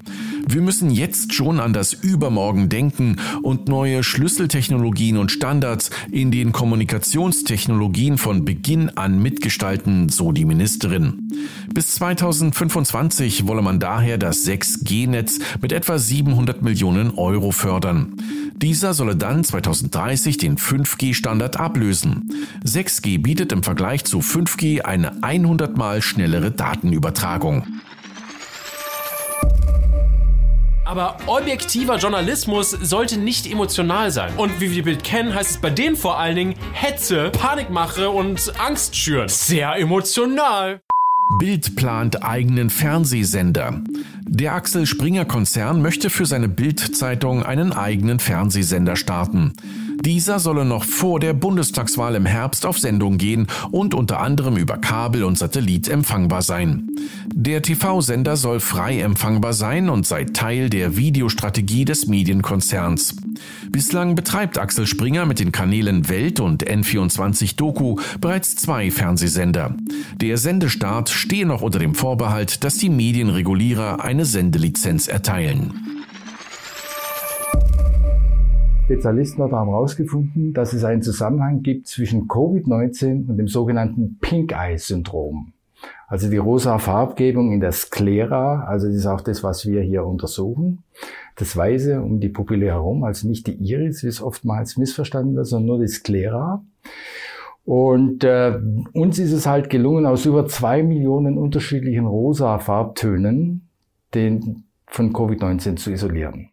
Wir 0.52 0.60
müssen 0.60 0.90
jetzt 0.90 1.32
schon 1.32 1.60
an 1.60 1.72
das 1.72 1.94
Übermorgen 1.94 2.68
denken 2.68 3.16
und 3.40 3.68
neue 3.68 4.04
Schlüsseltechnologien 4.04 5.16
und 5.16 5.32
Standards 5.32 5.88
in 6.10 6.30
den 6.30 6.52
Kommunikationstechnologien 6.52 8.18
von 8.18 8.44
Beginn 8.44 8.90
an 8.90 9.22
mitgestalten, 9.22 10.10
so 10.10 10.30
die 10.30 10.44
Ministerin. 10.44 11.32
Bis 11.72 11.94
2025 11.94 13.46
wolle 13.46 13.62
man 13.62 13.80
daher 13.80 14.18
das 14.18 14.46
6G-Netz 14.46 15.38
mit 15.62 15.72
etwa 15.72 15.96
700 15.96 16.60
Millionen 16.60 17.12
Euro 17.12 17.50
fördern. 17.50 18.16
Dieser 18.54 18.92
solle 18.92 19.16
dann 19.16 19.44
2030 19.44 20.36
den 20.36 20.58
5G-Standard 20.58 21.58
ablösen. 21.58 22.28
6G 22.62 23.22
bietet 23.22 23.52
im 23.52 23.62
Vergleich 23.62 24.04
zu 24.04 24.18
5G 24.18 24.82
eine 24.82 25.22
100 25.22 25.78
mal 25.78 26.02
schnellere 26.02 26.50
Datenübertragung. 26.50 27.64
Aber 30.84 31.16
objektiver 31.26 31.96
Journalismus 31.96 32.70
sollte 32.70 33.16
nicht 33.16 33.50
emotional 33.50 34.10
sein. 34.10 34.32
Und 34.36 34.60
wie 34.60 34.72
wir 34.72 34.82
Bild 34.82 35.04
kennen, 35.04 35.32
heißt 35.32 35.50
es 35.52 35.58
bei 35.58 35.70
denen 35.70 35.94
vor 35.94 36.18
allen 36.18 36.34
Dingen 36.34 36.54
Hetze, 36.72 37.30
Panikmache 37.30 38.10
und 38.10 38.52
Angst 38.58 38.96
schüren. 38.96 39.28
Sehr 39.28 39.76
emotional. 39.76 40.82
Bild 41.38 41.76
plant 41.76 42.24
eigenen 42.24 42.68
Fernsehsender. 42.68 43.80
Der 44.26 44.54
Axel 44.54 44.86
Springer 44.86 45.24
Konzern 45.24 45.80
möchte 45.82 46.10
für 46.10 46.26
seine 46.26 46.48
Bild-Zeitung 46.48 47.44
einen 47.44 47.72
eigenen 47.72 48.18
Fernsehsender 48.18 48.96
starten. 48.96 49.54
Dieser 50.04 50.40
solle 50.40 50.64
noch 50.64 50.84
vor 50.84 51.20
der 51.20 51.32
Bundestagswahl 51.32 52.16
im 52.16 52.26
Herbst 52.26 52.66
auf 52.66 52.76
Sendung 52.76 53.18
gehen 53.18 53.46
und 53.70 53.94
unter 53.94 54.20
anderem 54.20 54.56
über 54.56 54.76
Kabel 54.76 55.22
und 55.22 55.38
Satellit 55.38 55.88
empfangbar 55.88 56.42
sein. 56.42 56.88
Der 57.32 57.62
TV-Sender 57.62 58.36
soll 58.36 58.58
frei 58.58 59.00
empfangbar 59.00 59.52
sein 59.52 59.88
und 59.88 60.04
sei 60.04 60.24
Teil 60.24 60.70
der 60.70 60.96
Videostrategie 60.96 61.84
des 61.84 62.08
Medienkonzerns. 62.08 63.14
Bislang 63.70 64.16
betreibt 64.16 64.58
Axel 64.58 64.88
Springer 64.88 65.24
mit 65.24 65.38
den 65.38 65.52
Kanälen 65.52 66.08
Welt 66.08 66.40
und 66.40 66.66
N24 66.68 67.54
Doku 67.54 67.94
bereits 68.20 68.56
zwei 68.56 68.90
Fernsehsender. 68.90 69.76
Der 70.16 70.36
Sendestart 70.36 71.10
stehe 71.10 71.46
noch 71.46 71.62
unter 71.62 71.78
dem 71.78 71.94
Vorbehalt, 71.94 72.64
dass 72.64 72.76
die 72.76 72.90
Medienregulierer 72.90 74.04
eine 74.04 74.24
Sendelizenz 74.24 75.06
erteilen. 75.06 75.91
Spezialisten 78.92 79.42
haben 79.42 79.70
herausgefunden, 79.70 80.52
dass 80.52 80.74
es 80.74 80.84
einen 80.84 81.00
Zusammenhang 81.00 81.62
gibt 81.62 81.86
zwischen 81.86 82.28
Covid-19 82.28 83.26
und 83.26 83.38
dem 83.38 83.48
sogenannten 83.48 84.18
Pink 84.20 84.52
Eye 84.52 84.76
Syndrom. 84.76 85.54
Also 86.06 86.28
die 86.28 86.36
rosa 86.36 86.78
Farbgebung 86.78 87.52
in 87.52 87.60
der 87.60 87.72
Sklera, 87.72 88.64
also 88.64 88.86
das 88.86 88.96
ist 88.96 89.06
auch 89.06 89.22
das, 89.22 89.42
was 89.42 89.66
wir 89.66 89.80
hier 89.80 90.04
untersuchen. 90.04 90.84
Das 91.36 91.56
Weiße 91.56 92.02
um 92.02 92.20
die 92.20 92.28
Pupille 92.28 92.66
herum, 92.66 93.02
also 93.04 93.26
nicht 93.26 93.46
die 93.46 93.54
Iris, 93.54 94.02
wie 94.02 94.08
es 94.08 94.20
oftmals 94.20 94.76
missverstanden 94.76 95.36
wird, 95.36 95.46
sondern 95.46 95.68
nur 95.68 95.80
die 95.80 95.88
Sklera. 95.88 96.62
Und 97.64 98.24
äh, 98.24 98.60
uns 98.92 99.18
ist 99.18 99.32
es 99.32 99.46
halt 99.46 99.70
gelungen, 99.70 100.04
aus 100.04 100.26
über 100.26 100.46
zwei 100.46 100.82
Millionen 100.82 101.38
unterschiedlichen 101.38 102.04
rosa 102.04 102.58
Farbtönen 102.58 103.68
den 104.12 104.64
von 104.86 105.14
Covid-19 105.14 105.76
zu 105.76 105.90
isolieren. 105.90 106.51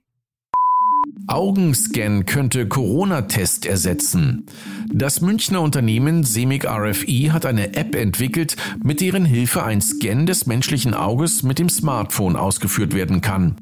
Augenscan 1.27 2.25
könnte 2.25 2.67
Corona-Test 2.67 3.65
ersetzen. 3.65 4.45
Das 4.91 5.21
Münchner 5.21 5.61
Unternehmen 5.61 6.23
Semig 6.23 6.65
RFI 6.65 7.29
hat 7.31 7.45
eine 7.45 7.75
App 7.75 7.95
entwickelt, 7.95 8.55
mit 8.83 9.01
deren 9.01 9.25
Hilfe 9.25 9.63
ein 9.63 9.81
Scan 9.81 10.25
des 10.25 10.47
menschlichen 10.47 10.93
Auges 10.93 11.43
mit 11.43 11.59
dem 11.59 11.69
Smartphone 11.69 12.35
ausgeführt 12.35 12.95
werden 12.95 13.21
kann. 13.21 13.55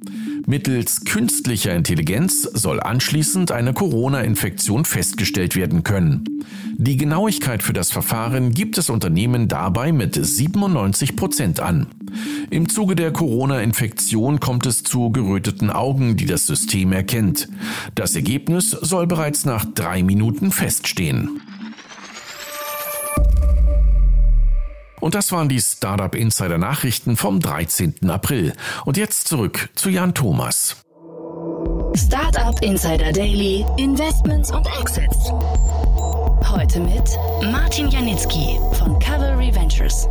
Mittels 0.45 1.03
künstlicher 1.03 1.75
Intelligenz 1.75 2.43
soll 2.43 2.79
anschließend 2.79 3.51
eine 3.51 3.73
Corona-Infektion 3.73 4.85
festgestellt 4.85 5.57
werden 5.57 5.83
können. 5.83 6.23
Die 6.77 6.95
Genauigkeit 6.95 7.63
für 7.63 7.73
das 7.73 7.91
Verfahren 7.91 8.51
gibt 8.51 8.77
das 8.77 8.89
Unternehmen 8.89 9.49
dabei 9.49 9.91
mit 9.91 10.15
97 10.15 11.17
Prozent 11.17 11.59
an. 11.59 11.87
Im 12.49 12.69
Zuge 12.69 12.95
der 12.95 13.11
Corona-Infektion 13.11 14.39
kommt 14.39 14.65
es 14.65 14.83
zu 14.83 15.11
geröteten 15.11 15.69
Augen, 15.69 16.15
die 16.15 16.25
das 16.25 16.47
System 16.47 16.93
erkennt. 16.93 17.46
Das 17.95 18.15
Ergebnis 18.15 18.71
soll 18.71 19.07
bereits 19.07 19.45
nach 19.45 19.65
drei 19.65 20.03
Minuten 20.03 20.51
feststehen. 20.51 21.41
Und 24.99 25.15
das 25.15 25.31
waren 25.31 25.47
die 25.47 25.61
Startup 25.61 26.13
Insider 26.15 26.57
Nachrichten 26.57 27.15
vom 27.17 27.39
13. 27.39 28.09
April. 28.09 28.53
Und 28.85 28.97
jetzt 28.97 29.27
zurück 29.27 29.69
zu 29.75 29.89
Jan 29.89 30.13
Thomas. 30.13 30.77
Startup 31.95 32.61
Insider 32.61 33.11
Daily, 33.11 33.65
Investments 33.77 34.51
und 34.51 34.67
Exits. 34.79 35.31
Heute 36.49 36.79
mit 36.79 37.09
Martin 37.51 37.89
Janicki 37.89 38.59
von 38.73 38.99
Cavalry 38.99 39.53
Ventures. 39.53 40.07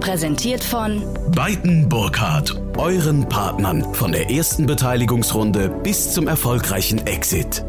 Präsentiert 0.00 0.64
von 0.64 1.02
Beiten 1.36 1.88
Burkhardt, 1.88 2.58
euren 2.78 3.28
Partnern 3.28 3.94
von 3.94 4.12
der 4.12 4.30
ersten 4.30 4.64
Beteiligungsrunde 4.64 5.68
bis 5.82 6.14
zum 6.14 6.26
erfolgreichen 6.26 7.06
Exit. 7.06 7.62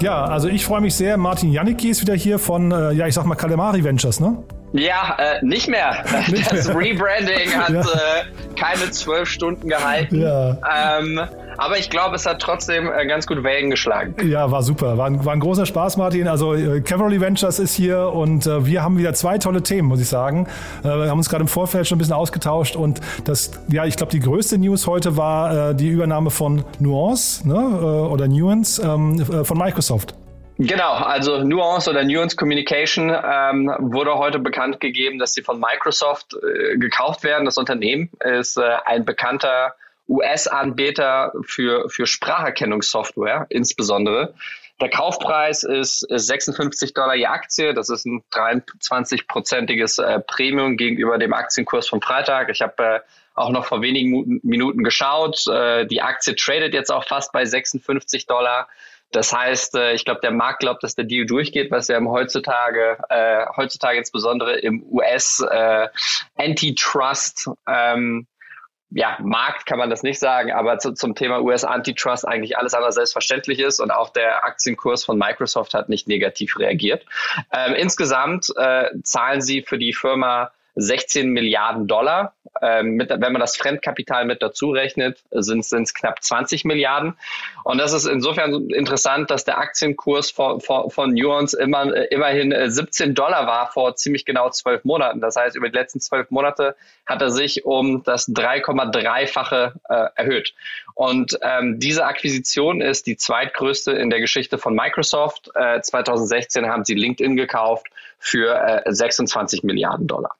Ja, 0.00 0.24
also 0.24 0.48
ich 0.48 0.64
freue 0.64 0.80
mich 0.80 0.94
sehr. 0.94 1.18
Martin 1.18 1.52
Janicki 1.52 1.90
ist 1.90 2.00
wieder 2.00 2.14
hier 2.14 2.38
von, 2.38 2.72
äh, 2.72 2.92
ja, 2.92 3.06
ich 3.06 3.14
sag 3.14 3.26
mal 3.26 3.34
Calamari 3.34 3.84
Ventures, 3.84 4.18
ne? 4.18 4.42
Ja, 4.72 5.16
äh, 5.18 5.44
nicht 5.44 5.68
mehr. 5.68 6.04
Nicht 6.28 6.50
das 6.50 6.68
mehr. 6.68 6.76
Rebranding 6.76 7.54
hat 7.54 7.70
ja. 7.70 7.80
äh, 7.80 8.54
keine 8.58 8.90
zwölf 8.90 9.28
Stunden 9.28 9.68
gehalten. 9.68 10.20
Ja. 10.20 10.56
Ähm, 10.98 11.20
aber 11.58 11.78
ich 11.78 11.90
glaube, 11.90 12.16
es 12.16 12.26
hat 12.26 12.40
trotzdem 12.40 12.90
äh, 12.90 13.06
ganz 13.06 13.26
gut 13.26 13.42
Wellen 13.42 13.70
geschlagen. 13.70 14.14
Ja, 14.26 14.50
war 14.50 14.62
super. 14.62 14.98
War 14.98 15.06
ein, 15.06 15.24
war 15.24 15.32
ein 15.32 15.40
großer 15.40 15.66
Spaß, 15.66 15.96
Martin. 15.96 16.28
Also 16.28 16.54
äh, 16.54 16.80
Cavalry 16.80 17.20
Ventures 17.20 17.58
ist 17.58 17.74
hier 17.74 18.12
und 18.12 18.46
äh, 18.46 18.66
wir 18.66 18.82
haben 18.82 18.98
wieder 18.98 19.14
zwei 19.14 19.38
tolle 19.38 19.62
Themen, 19.62 19.88
muss 19.88 20.00
ich 20.00 20.08
sagen. 20.08 20.46
Äh, 20.82 20.88
wir 20.88 21.10
haben 21.10 21.18
uns 21.18 21.28
gerade 21.28 21.42
im 21.42 21.48
Vorfeld 21.48 21.86
schon 21.86 21.96
ein 21.96 21.98
bisschen 21.98 22.14
ausgetauscht 22.14 22.76
und 22.76 23.00
das, 23.24 23.52
ja, 23.68 23.84
ich 23.84 23.96
glaube, 23.96 24.12
die 24.12 24.20
größte 24.20 24.58
News 24.58 24.86
heute 24.86 25.16
war 25.16 25.70
äh, 25.70 25.74
die 25.74 25.88
Übernahme 25.88 26.30
von 26.30 26.64
Nuance 26.78 27.46
ne, 27.48 27.54
äh, 27.54 27.84
oder 28.12 28.28
Nuance 28.28 28.82
ähm, 28.82 29.44
von 29.44 29.58
Microsoft. 29.58 30.14
Genau, 30.58 30.92
also 30.92 31.42
Nuance 31.42 31.90
oder 31.90 32.04
Nuance 32.04 32.36
Communication 32.36 33.10
ähm, 33.10 33.72
wurde 33.78 34.14
heute 34.14 34.38
bekannt 34.38 34.80
gegeben, 34.80 35.18
dass 35.18 35.34
sie 35.34 35.42
von 35.42 35.58
Microsoft 35.58 36.34
äh, 36.34 36.76
gekauft 36.76 37.24
werden. 37.24 37.46
Das 37.46 37.56
Unternehmen 37.56 38.10
ist 38.20 38.58
äh, 38.58 38.62
ein 38.84 39.04
bekannter 39.04 39.74
US-Anbieter 40.12 41.32
für, 41.44 41.88
für 41.88 42.06
Spracherkennungssoftware 42.06 43.46
insbesondere. 43.48 44.34
Der 44.80 44.90
Kaufpreis 44.90 45.62
ist 45.62 46.06
56 46.08 46.92
Dollar 46.92 47.14
je 47.14 47.26
Aktie. 47.26 47.72
Das 47.72 47.88
ist 47.88 48.04
ein 48.04 48.22
23-prozentiges 48.32 50.02
äh, 50.02 50.20
Premium 50.20 50.76
gegenüber 50.76 51.18
dem 51.18 51.32
Aktienkurs 51.32 51.88
vom 51.88 52.02
Freitag. 52.02 52.50
Ich 52.50 52.62
habe 52.62 52.82
äh, 52.82 53.00
auch 53.34 53.50
noch 53.50 53.64
vor 53.64 53.80
wenigen 53.80 54.40
Minuten 54.42 54.82
geschaut. 54.82 55.46
Äh, 55.46 55.86
die 55.86 56.02
Aktie 56.02 56.34
tradet 56.34 56.74
jetzt 56.74 56.90
auch 56.90 57.06
fast 57.06 57.32
bei 57.32 57.44
56 57.44 58.26
Dollar. 58.26 58.68
Das 59.12 59.32
heißt, 59.32 59.76
äh, 59.76 59.92
ich 59.92 60.04
glaube, 60.04 60.20
der 60.22 60.32
Markt 60.32 60.60
glaubt, 60.60 60.82
dass 60.82 60.94
der 60.94 61.04
Deal 61.04 61.26
durchgeht, 61.26 61.70
was 61.70 61.88
ja 61.88 62.00
heutzutage, 62.00 62.98
äh, 63.08 63.44
heutzutage 63.56 63.98
insbesondere 63.98 64.58
im 64.58 64.82
US 64.90 65.44
äh, 65.48 65.88
Antitrust 66.36 67.50
ähm, 67.68 68.26
ja, 68.94 69.16
Markt 69.22 69.66
kann 69.66 69.78
man 69.78 69.90
das 69.90 70.02
nicht 70.02 70.18
sagen, 70.18 70.52
aber 70.52 70.78
zu, 70.78 70.92
zum 70.92 71.14
Thema 71.14 71.42
US-Antitrust 71.42 72.26
eigentlich 72.26 72.58
alles 72.58 72.74
andere 72.74 72.92
selbstverständlich 72.92 73.58
ist 73.58 73.80
und 73.80 73.90
auch 73.90 74.10
der 74.10 74.44
Aktienkurs 74.44 75.04
von 75.04 75.18
Microsoft 75.18 75.74
hat 75.74 75.88
nicht 75.88 76.08
negativ 76.08 76.58
reagiert. 76.58 77.04
Ähm, 77.52 77.74
insgesamt 77.74 78.52
äh, 78.56 78.88
zahlen 79.02 79.40
sie 79.40 79.62
für 79.62 79.78
die 79.78 79.92
Firma 79.92 80.50
16 80.74 81.30
Milliarden 81.30 81.86
Dollar. 81.86 82.34
Ähm, 82.60 82.96
mit, 82.96 83.10
wenn 83.10 83.32
man 83.32 83.40
das 83.40 83.56
Fremdkapital 83.56 84.24
mit 84.24 84.42
dazu 84.42 84.70
rechnet, 84.70 85.22
sind 85.30 85.60
es 85.60 85.94
knapp 85.94 86.22
20 86.22 86.64
Milliarden. 86.64 87.14
Und 87.64 87.78
das 87.78 87.92
ist 87.92 88.06
insofern 88.06 88.70
interessant, 88.70 89.30
dass 89.30 89.44
der 89.44 89.58
Aktienkurs 89.58 90.30
von, 90.30 90.60
von, 90.60 90.90
von 90.90 91.12
Nuance 91.12 91.58
immer, 91.58 92.10
immerhin 92.10 92.54
17 92.70 93.10
äh, 93.10 93.14
Dollar 93.14 93.46
war 93.46 93.72
vor 93.72 93.96
ziemlich 93.96 94.24
genau 94.24 94.50
zwölf 94.50 94.84
Monaten. 94.84 95.20
Das 95.20 95.36
heißt, 95.36 95.56
über 95.56 95.68
die 95.68 95.76
letzten 95.76 96.00
zwölf 96.00 96.30
Monate 96.30 96.76
hat 97.06 97.22
er 97.22 97.30
sich 97.30 97.64
um 97.64 98.02
das 98.04 98.28
3,3-fache 98.28 99.74
äh, 99.88 100.06
erhöht. 100.14 100.54
Und 100.94 101.38
ähm, 101.42 101.78
diese 101.78 102.04
Akquisition 102.04 102.80
ist 102.80 103.06
die 103.06 103.16
zweitgrößte 103.16 103.92
in 103.92 104.10
der 104.10 104.20
Geschichte 104.20 104.58
von 104.58 104.74
Microsoft. 104.74 105.50
Äh, 105.54 105.80
2016 105.80 106.66
haben 106.66 106.84
sie 106.84 106.94
LinkedIn 106.94 107.36
gekauft 107.36 107.86
für 108.18 108.54
äh, 108.84 108.92
26 108.92 109.62
Milliarden 109.62 110.06
Dollar. 110.06 110.36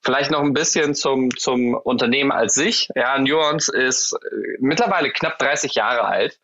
Vielleicht 0.00 0.30
noch 0.30 0.40
ein 0.40 0.52
bisschen 0.52 0.94
zum, 0.94 1.36
zum 1.36 1.74
Unternehmen 1.74 2.32
als 2.32 2.54
sich. 2.54 2.88
Ja, 2.94 3.18
Nuance 3.18 3.74
ist 3.74 4.12
äh, 4.12 4.56
mittlerweile 4.60 5.10
knapp 5.10 5.38
30 5.38 5.74
Jahre 5.74 6.04
alt 6.04 6.38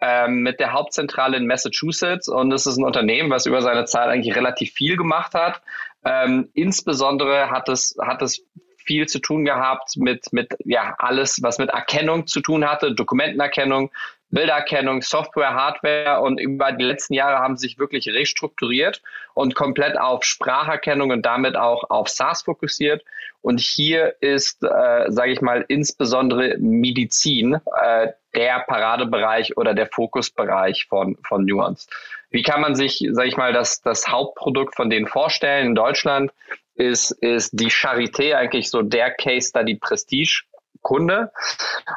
ähm, 0.00 0.42
mit 0.42 0.60
der 0.60 0.72
Hauptzentrale 0.72 1.36
in 1.36 1.46
Massachusetts 1.46 2.28
und 2.28 2.52
es 2.52 2.66
ist 2.66 2.76
ein 2.76 2.84
Unternehmen, 2.84 3.30
was 3.30 3.46
über 3.46 3.62
seine 3.62 3.84
Zeit 3.84 4.08
eigentlich 4.08 4.34
relativ 4.36 4.72
viel 4.72 4.96
gemacht 4.96 5.34
hat. 5.34 5.62
Ähm, 6.04 6.50
insbesondere 6.54 7.50
hat 7.50 7.68
es, 7.68 7.96
hat 8.00 8.20
es 8.22 8.44
viel 8.84 9.06
zu 9.06 9.18
tun 9.18 9.44
gehabt 9.44 9.96
mit, 9.96 10.32
mit 10.32 10.54
ja, 10.64 10.94
alles, 10.98 11.42
was 11.42 11.58
mit 11.58 11.70
Erkennung 11.70 12.26
zu 12.26 12.40
tun 12.40 12.68
hatte, 12.68 12.94
Dokumentenerkennung, 12.94 13.90
Bilderkennung, 14.30 15.02
Software, 15.02 15.54
Hardware 15.54 16.20
und 16.20 16.40
über 16.40 16.72
die 16.72 16.84
letzten 16.84 17.14
Jahre 17.14 17.38
haben 17.38 17.56
sich 17.56 17.78
wirklich 17.78 18.08
restrukturiert 18.08 19.00
und 19.34 19.54
komplett 19.54 19.98
auf 19.98 20.24
Spracherkennung 20.24 21.10
und 21.10 21.24
damit 21.24 21.56
auch 21.56 21.88
auf 21.90 22.08
SaaS 22.08 22.42
fokussiert. 22.42 23.04
Und 23.42 23.60
hier 23.60 24.14
ist, 24.20 24.62
äh, 24.64 25.10
sage 25.10 25.32
ich 25.32 25.40
mal, 25.40 25.64
insbesondere 25.68 26.56
Medizin 26.58 27.54
äh, 27.54 28.08
der 28.34 28.60
Paradebereich 28.66 29.56
oder 29.56 29.74
der 29.74 29.86
Fokusbereich 29.86 30.86
von, 30.88 31.16
von 31.22 31.44
Nuance. 31.44 31.86
Wie 32.30 32.42
kann 32.42 32.60
man 32.60 32.74
sich, 32.74 33.06
sage 33.12 33.28
ich 33.28 33.36
mal, 33.36 33.52
das, 33.52 33.82
das 33.82 34.08
Hauptprodukt 34.08 34.74
von 34.74 34.90
denen 34.90 35.06
vorstellen 35.06 35.68
in 35.68 35.74
Deutschland? 35.74 36.32
Ist, 36.76 37.12
ist 37.12 37.52
die 37.52 37.70
Charité 37.70 38.34
eigentlich 38.34 38.68
so 38.68 38.82
der 38.82 39.12
Case 39.12 39.50
Study 39.50 39.76
Prestige 39.76 40.42
Kunde. 40.84 41.32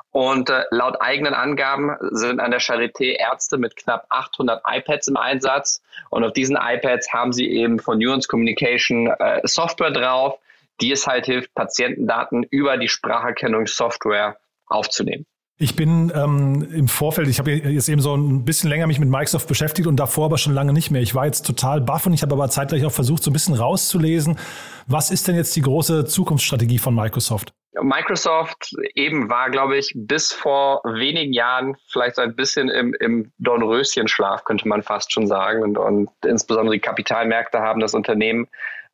Und 0.10 0.50
äh, 0.50 0.64
laut 0.72 1.00
eigenen 1.00 1.36
Angaben 1.36 1.96
sind 2.10 2.40
an 2.40 2.50
der 2.50 2.60
Charité 2.60 3.16
Ärzte 3.20 3.60
mit 3.60 3.76
knapp 3.76 4.08
800 4.10 4.64
iPads 4.66 5.08
im 5.08 5.18
Einsatz. 5.18 5.84
Und 6.10 6.24
auf 6.24 6.34
diesen 6.34 6.58
iPads 6.60 7.14
haben 7.14 7.32
sie 7.32 7.48
eben 7.48 7.80
von 7.80 8.00
Nuance 8.00 8.28
Communication 8.28 9.08
äh, 9.08 9.42
Software 9.44 9.92
drauf, 9.92 10.40
die 10.82 10.92
es 10.92 11.06
halt 11.06 11.26
hilft, 11.26 11.54
Patientendaten 11.54 12.44
über 12.50 12.78
die 12.78 12.88
Spracherkennungssoftware 12.88 14.38
aufzunehmen. 14.68 15.26
Ich 15.60 15.76
bin 15.76 16.12
ähm, 16.14 16.68
im 16.72 16.88
Vorfeld, 16.88 17.28
ich 17.28 17.40
habe 17.40 17.52
jetzt 17.52 17.90
eben 17.90 18.00
so 18.00 18.16
ein 18.16 18.46
bisschen 18.46 18.70
länger 18.70 18.86
mich 18.86 19.00
mit 19.00 19.10
Microsoft 19.10 19.48
beschäftigt 19.48 19.88
und 19.88 19.96
davor 19.96 20.26
aber 20.26 20.38
schon 20.38 20.54
lange 20.54 20.72
nicht 20.72 20.92
mehr. 20.92 21.02
Ich 21.02 21.16
war 21.16 21.26
jetzt 21.26 21.48
total 21.48 21.82
baff 21.82 22.06
und 22.06 22.14
ich 22.14 22.22
habe 22.22 22.36
aber 22.36 22.48
zeitgleich 22.50 22.86
auch 22.86 22.92
versucht, 22.92 23.24
so 23.24 23.32
ein 23.32 23.34
bisschen 23.34 23.56
rauszulesen. 23.56 24.38
Was 24.86 25.10
ist 25.10 25.28
denn 25.28 25.36
jetzt 25.36 25.56
die 25.56 25.62
große 25.62 26.06
Zukunftsstrategie 26.06 26.78
von 26.78 26.94
Microsoft? 26.94 27.54
Microsoft 27.82 28.76
eben 28.96 29.30
war, 29.30 29.50
glaube 29.50 29.78
ich, 29.78 29.92
bis 29.96 30.32
vor 30.32 30.82
wenigen 30.84 31.34
Jahren 31.34 31.76
vielleicht 31.90 32.16
so 32.16 32.22
ein 32.22 32.36
bisschen 32.36 32.70
im, 32.70 32.94
im 33.00 33.32
Dornröschenschlaf, 33.40 34.44
könnte 34.44 34.68
man 34.68 34.84
fast 34.84 35.12
schon 35.12 35.28
sagen. 35.28 35.64
Und, 35.64 35.78
und 35.78 36.10
insbesondere 36.26 36.76
die 36.76 36.82
Kapitalmärkte 36.82 37.60
haben 37.60 37.80
das 37.80 37.94
Unternehmen 37.94 38.48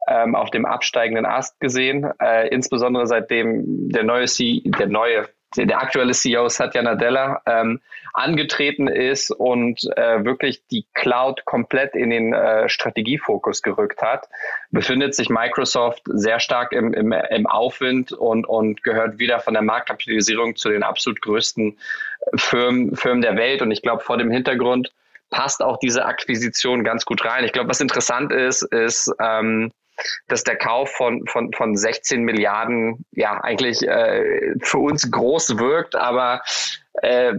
ähm, 0.08 0.36
auf 0.36 0.50
dem 0.50 0.66
absteigenden 0.66 1.26
Ast 1.26 1.60
gesehen, 1.60 2.12
äh, 2.20 2.48
insbesondere 2.50 3.08
seitdem 3.08 3.90
der 3.90 4.04
neue, 4.04 4.26
C 4.26 4.62
der 4.66 4.88
neue 4.88 5.28
der 5.56 5.82
aktuelle 5.82 6.14
CEO 6.14 6.50
Satya 6.50 6.82
Nadella 6.82 7.42
ähm, 7.46 7.80
angetreten 8.14 8.88
ist 8.88 9.32
und 9.32 9.84
äh, 9.98 10.24
wirklich 10.24 10.64
die 10.68 10.86
Cloud 10.94 11.46
komplett 11.46 11.96
in 11.96 12.12
den 12.12 12.34
äh, 12.34 12.70
Strategiefokus 12.70 13.62
gerückt 13.62 14.02
hat, 14.02 14.30
befindet 14.72 15.16
sich 15.16 15.30
Microsoft 15.30 16.04
sehr 16.06 16.40
stark 16.40 16.72
im, 16.74 16.94
im, 16.94 17.12
im 17.12 17.48
Aufwind 17.48 18.12
und, 18.12 18.48
und 18.48 18.84
gehört 18.84 19.18
wieder 19.18 19.40
von 19.40 19.54
der 19.54 19.64
Marktkapitalisierung 19.64 20.56
zu 20.56 20.70
den 20.70 20.84
absolut 20.84 21.22
größten 21.22 21.78
Firmen, 22.36 22.96
Firmen 22.96 23.22
der 23.22 23.36
Welt. 23.36 23.62
Und 23.62 23.72
ich 23.72 23.82
glaube, 23.82 24.04
vor 24.04 24.18
dem 24.18 24.30
Hintergrund 24.30 24.92
passt 25.32 25.64
auch 25.64 25.78
diese 25.78 26.06
Akquisition 26.06 26.84
ganz 26.84 27.06
gut 27.06 27.26
rein. 27.26 27.44
Ich 27.44 27.52
glaube, 27.52 27.70
was 27.70 27.82
interessant 27.82 28.32
ist, 28.32 28.62
ist, 28.62 29.12
ähm, 29.20 29.72
dass 30.28 30.44
der 30.44 30.58
Kauf 30.58 30.92
von, 30.92 31.26
von, 31.28 31.52
von 31.54 31.76
16 31.76 32.24
Milliarden 32.24 33.06
ja 33.12 33.42
eigentlich 33.42 33.82
äh, 33.88 34.54
für 34.62 34.80
uns 34.80 35.10
groß 35.10 35.58
wirkt, 35.58 35.96
aber 35.96 36.42
äh, 37.02 37.34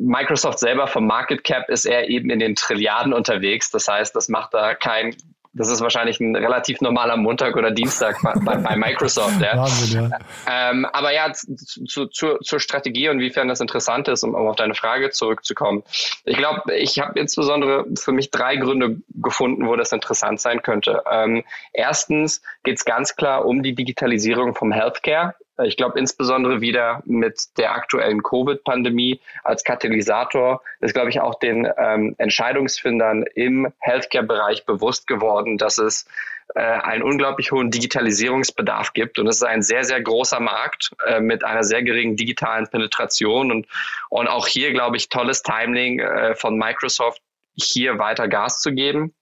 Microsoft 0.00 0.58
selber 0.58 0.86
vom 0.86 1.06
Market 1.06 1.44
Cap 1.44 1.68
ist 1.68 1.84
er 1.84 2.08
eben 2.08 2.30
in 2.30 2.38
den 2.38 2.54
Trilliarden 2.54 3.12
unterwegs. 3.12 3.70
Das 3.70 3.88
heißt, 3.88 4.16
das 4.16 4.28
macht 4.28 4.54
da 4.54 4.74
kein 4.74 5.14
das 5.54 5.70
ist 5.70 5.80
wahrscheinlich 5.80 6.20
ein 6.20 6.34
relativ 6.34 6.80
normaler 6.80 7.16
Montag 7.16 7.56
oder 7.56 7.70
Dienstag 7.70 8.16
bei, 8.22 8.56
bei 8.56 8.76
Microsoft. 8.76 9.40
Ja. 9.40 9.56
Wahnsinn, 9.56 10.10
ja. 10.10 10.18
Ähm, 10.50 10.84
aber 10.86 11.12
ja, 11.12 11.32
zu, 11.32 12.06
zu, 12.06 12.38
zur 12.38 12.60
Strategie 12.60 13.08
und 13.08 13.16
inwiefern 13.16 13.48
das 13.48 13.60
interessant 13.60 14.08
ist, 14.08 14.24
um, 14.24 14.34
um 14.34 14.48
auf 14.48 14.56
deine 14.56 14.74
Frage 14.74 15.10
zurückzukommen. 15.10 15.84
Ich 16.24 16.36
glaube, 16.36 16.74
ich 16.74 16.98
habe 16.98 17.18
insbesondere 17.18 17.86
für 17.96 18.12
mich 18.12 18.30
drei 18.30 18.56
Gründe 18.56 18.96
gefunden, 19.14 19.66
wo 19.66 19.76
das 19.76 19.92
interessant 19.92 20.40
sein 20.40 20.62
könnte. 20.62 21.02
Ähm, 21.10 21.44
erstens 21.72 22.42
geht 22.64 22.78
es 22.78 22.84
ganz 22.84 23.14
klar 23.16 23.44
um 23.44 23.62
die 23.62 23.74
Digitalisierung 23.74 24.54
vom 24.54 24.72
Healthcare. 24.72 25.34
Ich 25.62 25.76
glaube, 25.76 26.00
insbesondere 26.00 26.60
wieder 26.60 27.02
mit 27.04 27.56
der 27.58 27.72
aktuellen 27.72 28.22
Covid-Pandemie 28.22 29.20
als 29.44 29.62
Katalysator 29.62 30.62
ist, 30.80 30.94
glaube 30.94 31.10
ich, 31.10 31.20
auch 31.20 31.36
den 31.36 31.68
ähm, 31.76 32.16
Entscheidungsfindern 32.18 33.24
im 33.34 33.72
Healthcare-Bereich 33.78 34.66
bewusst 34.66 35.06
geworden, 35.06 35.56
dass 35.56 35.78
es 35.78 36.06
äh, 36.54 36.60
einen 36.60 37.04
unglaublich 37.04 37.52
hohen 37.52 37.70
Digitalisierungsbedarf 37.70 38.94
gibt. 38.94 39.20
Und 39.20 39.28
es 39.28 39.36
ist 39.36 39.44
ein 39.44 39.62
sehr, 39.62 39.84
sehr 39.84 40.00
großer 40.00 40.40
Markt 40.40 40.90
äh, 41.06 41.20
mit 41.20 41.44
einer 41.44 41.62
sehr 41.62 41.84
geringen 41.84 42.16
digitalen 42.16 42.66
Penetration. 42.66 43.52
Und, 43.52 43.66
und 44.08 44.26
auch 44.26 44.48
hier, 44.48 44.72
glaube 44.72 44.96
ich, 44.96 45.08
tolles 45.08 45.42
Timing 45.42 46.00
äh, 46.00 46.34
von 46.34 46.58
Microsoft, 46.58 47.22
hier 47.54 47.98
weiter 47.98 48.26
Gas 48.26 48.60
zu 48.60 48.72
geben. 48.72 49.14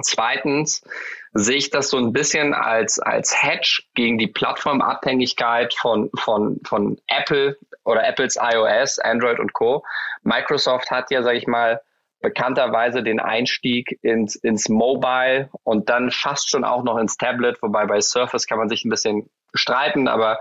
Zweitens 0.00 0.82
sehe 1.32 1.56
ich 1.56 1.70
das 1.70 1.88
so 1.88 1.96
ein 1.96 2.12
bisschen 2.12 2.54
als, 2.54 2.98
als 2.98 3.42
Hedge 3.42 3.82
gegen 3.94 4.18
die 4.18 4.26
Plattformabhängigkeit 4.26 5.74
von, 5.74 6.10
von, 6.18 6.60
von 6.64 6.98
Apple 7.08 7.56
oder 7.84 8.06
Apples 8.06 8.36
iOS, 8.40 8.98
Android 8.98 9.38
und 9.38 9.52
Co. 9.52 9.84
Microsoft 10.22 10.90
hat 10.90 11.10
ja, 11.10 11.22
sage 11.22 11.38
ich 11.38 11.46
mal, 11.46 11.80
bekannterweise 12.20 13.02
den 13.02 13.18
Einstieg 13.18 13.98
ins, 14.02 14.36
ins 14.36 14.68
Mobile 14.68 15.50
und 15.64 15.88
dann 15.88 16.10
fast 16.10 16.50
schon 16.50 16.64
auch 16.64 16.84
noch 16.84 16.96
ins 16.98 17.16
Tablet, 17.16 17.60
wobei 17.62 17.86
bei 17.86 18.00
Surface 18.00 18.46
kann 18.46 18.58
man 18.58 18.68
sich 18.68 18.84
ein 18.84 18.90
bisschen 18.90 19.28
streiten, 19.54 20.08
aber 20.08 20.38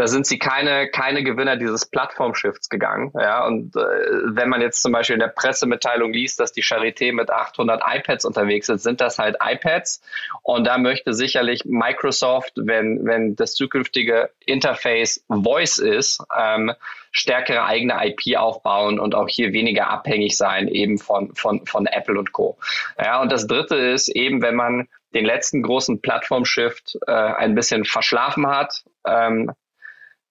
da 0.00 0.06
sind 0.06 0.26
sie 0.26 0.38
keine, 0.38 0.88
keine 0.88 1.22
Gewinner 1.22 1.56
dieses 1.56 1.84
Plattformshifts 1.84 2.70
gegangen. 2.70 3.12
Ja, 3.14 3.46
und 3.46 3.76
äh, 3.76 3.80
wenn 3.80 4.48
man 4.48 4.62
jetzt 4.62 4.80
zum 4.80 4.92
Beispiel 4.92 5.14
in 5.14 5.20
der 5.20 5.28
Pressemitteilung 5.28 6.14
liest, 6.14 6.40
dass 6.40 6.52
die 6.52 6.62
Charité 6.62 7.12
mit 7.12 7.30
800 7.30 7.82
iPads 7.86 8.24
unterwegs 8.24 8.70
ist, 8.70 8.82
sind 8.82 9.02
das 9.02 9.18
halt 9.18 9.36
iPads. 9.42 10.00
Und 10.42 10.66
da 10.66 10.78
möchte 10.78 11.12
sicherlich 11.12 11.66
Microsoft, 11.66 12.54
wenn, 12.56 13.04
wenn 13.04 13.36
das 13.36 13.52
zukünftige 13.52 14.30
Interface 14.46 15.22
Voice 15.28 15.76
ist, 15.76 16.22
ähm, 16.34 16.72
stärkere 17.12 17.64
eigene 17.64 17.98
IP 18.02 18.38
aufbauen 18.38 18.98
und 18.98 19.14
auch 19.14 19.28
hier 19.28 19.52
weniger 19.52 19.90
abhängig 19.90 20.38
sein 20.38 20.68
eben 20.68 20.96
von, 20.96 21.34
von, 21.34 21.66
von 21.66 21.86
Apple 21.86 22.18
und 22.18 22.32
Co. 22.32 22.56
Ja, 22.98 23.20
und 23.20 23.30
das 23.30 23.46
dritte 23.46 23.76
ist 23.76 24.08
eben, 24.08 24.40
wenn 24.40 24.54
man 24.54 24.88
den 25.12 25.26
letzten 25.26 25.62
großen 25.62 26.00
Plattform-Shift 26.00 27.00
äh, 27.06 27.12
ein 27.12 27.54
bisschen 27.54 27.84
verschlafen 27.84 28.46
hat, 28.46 28.84
ähm, 29.04 29.50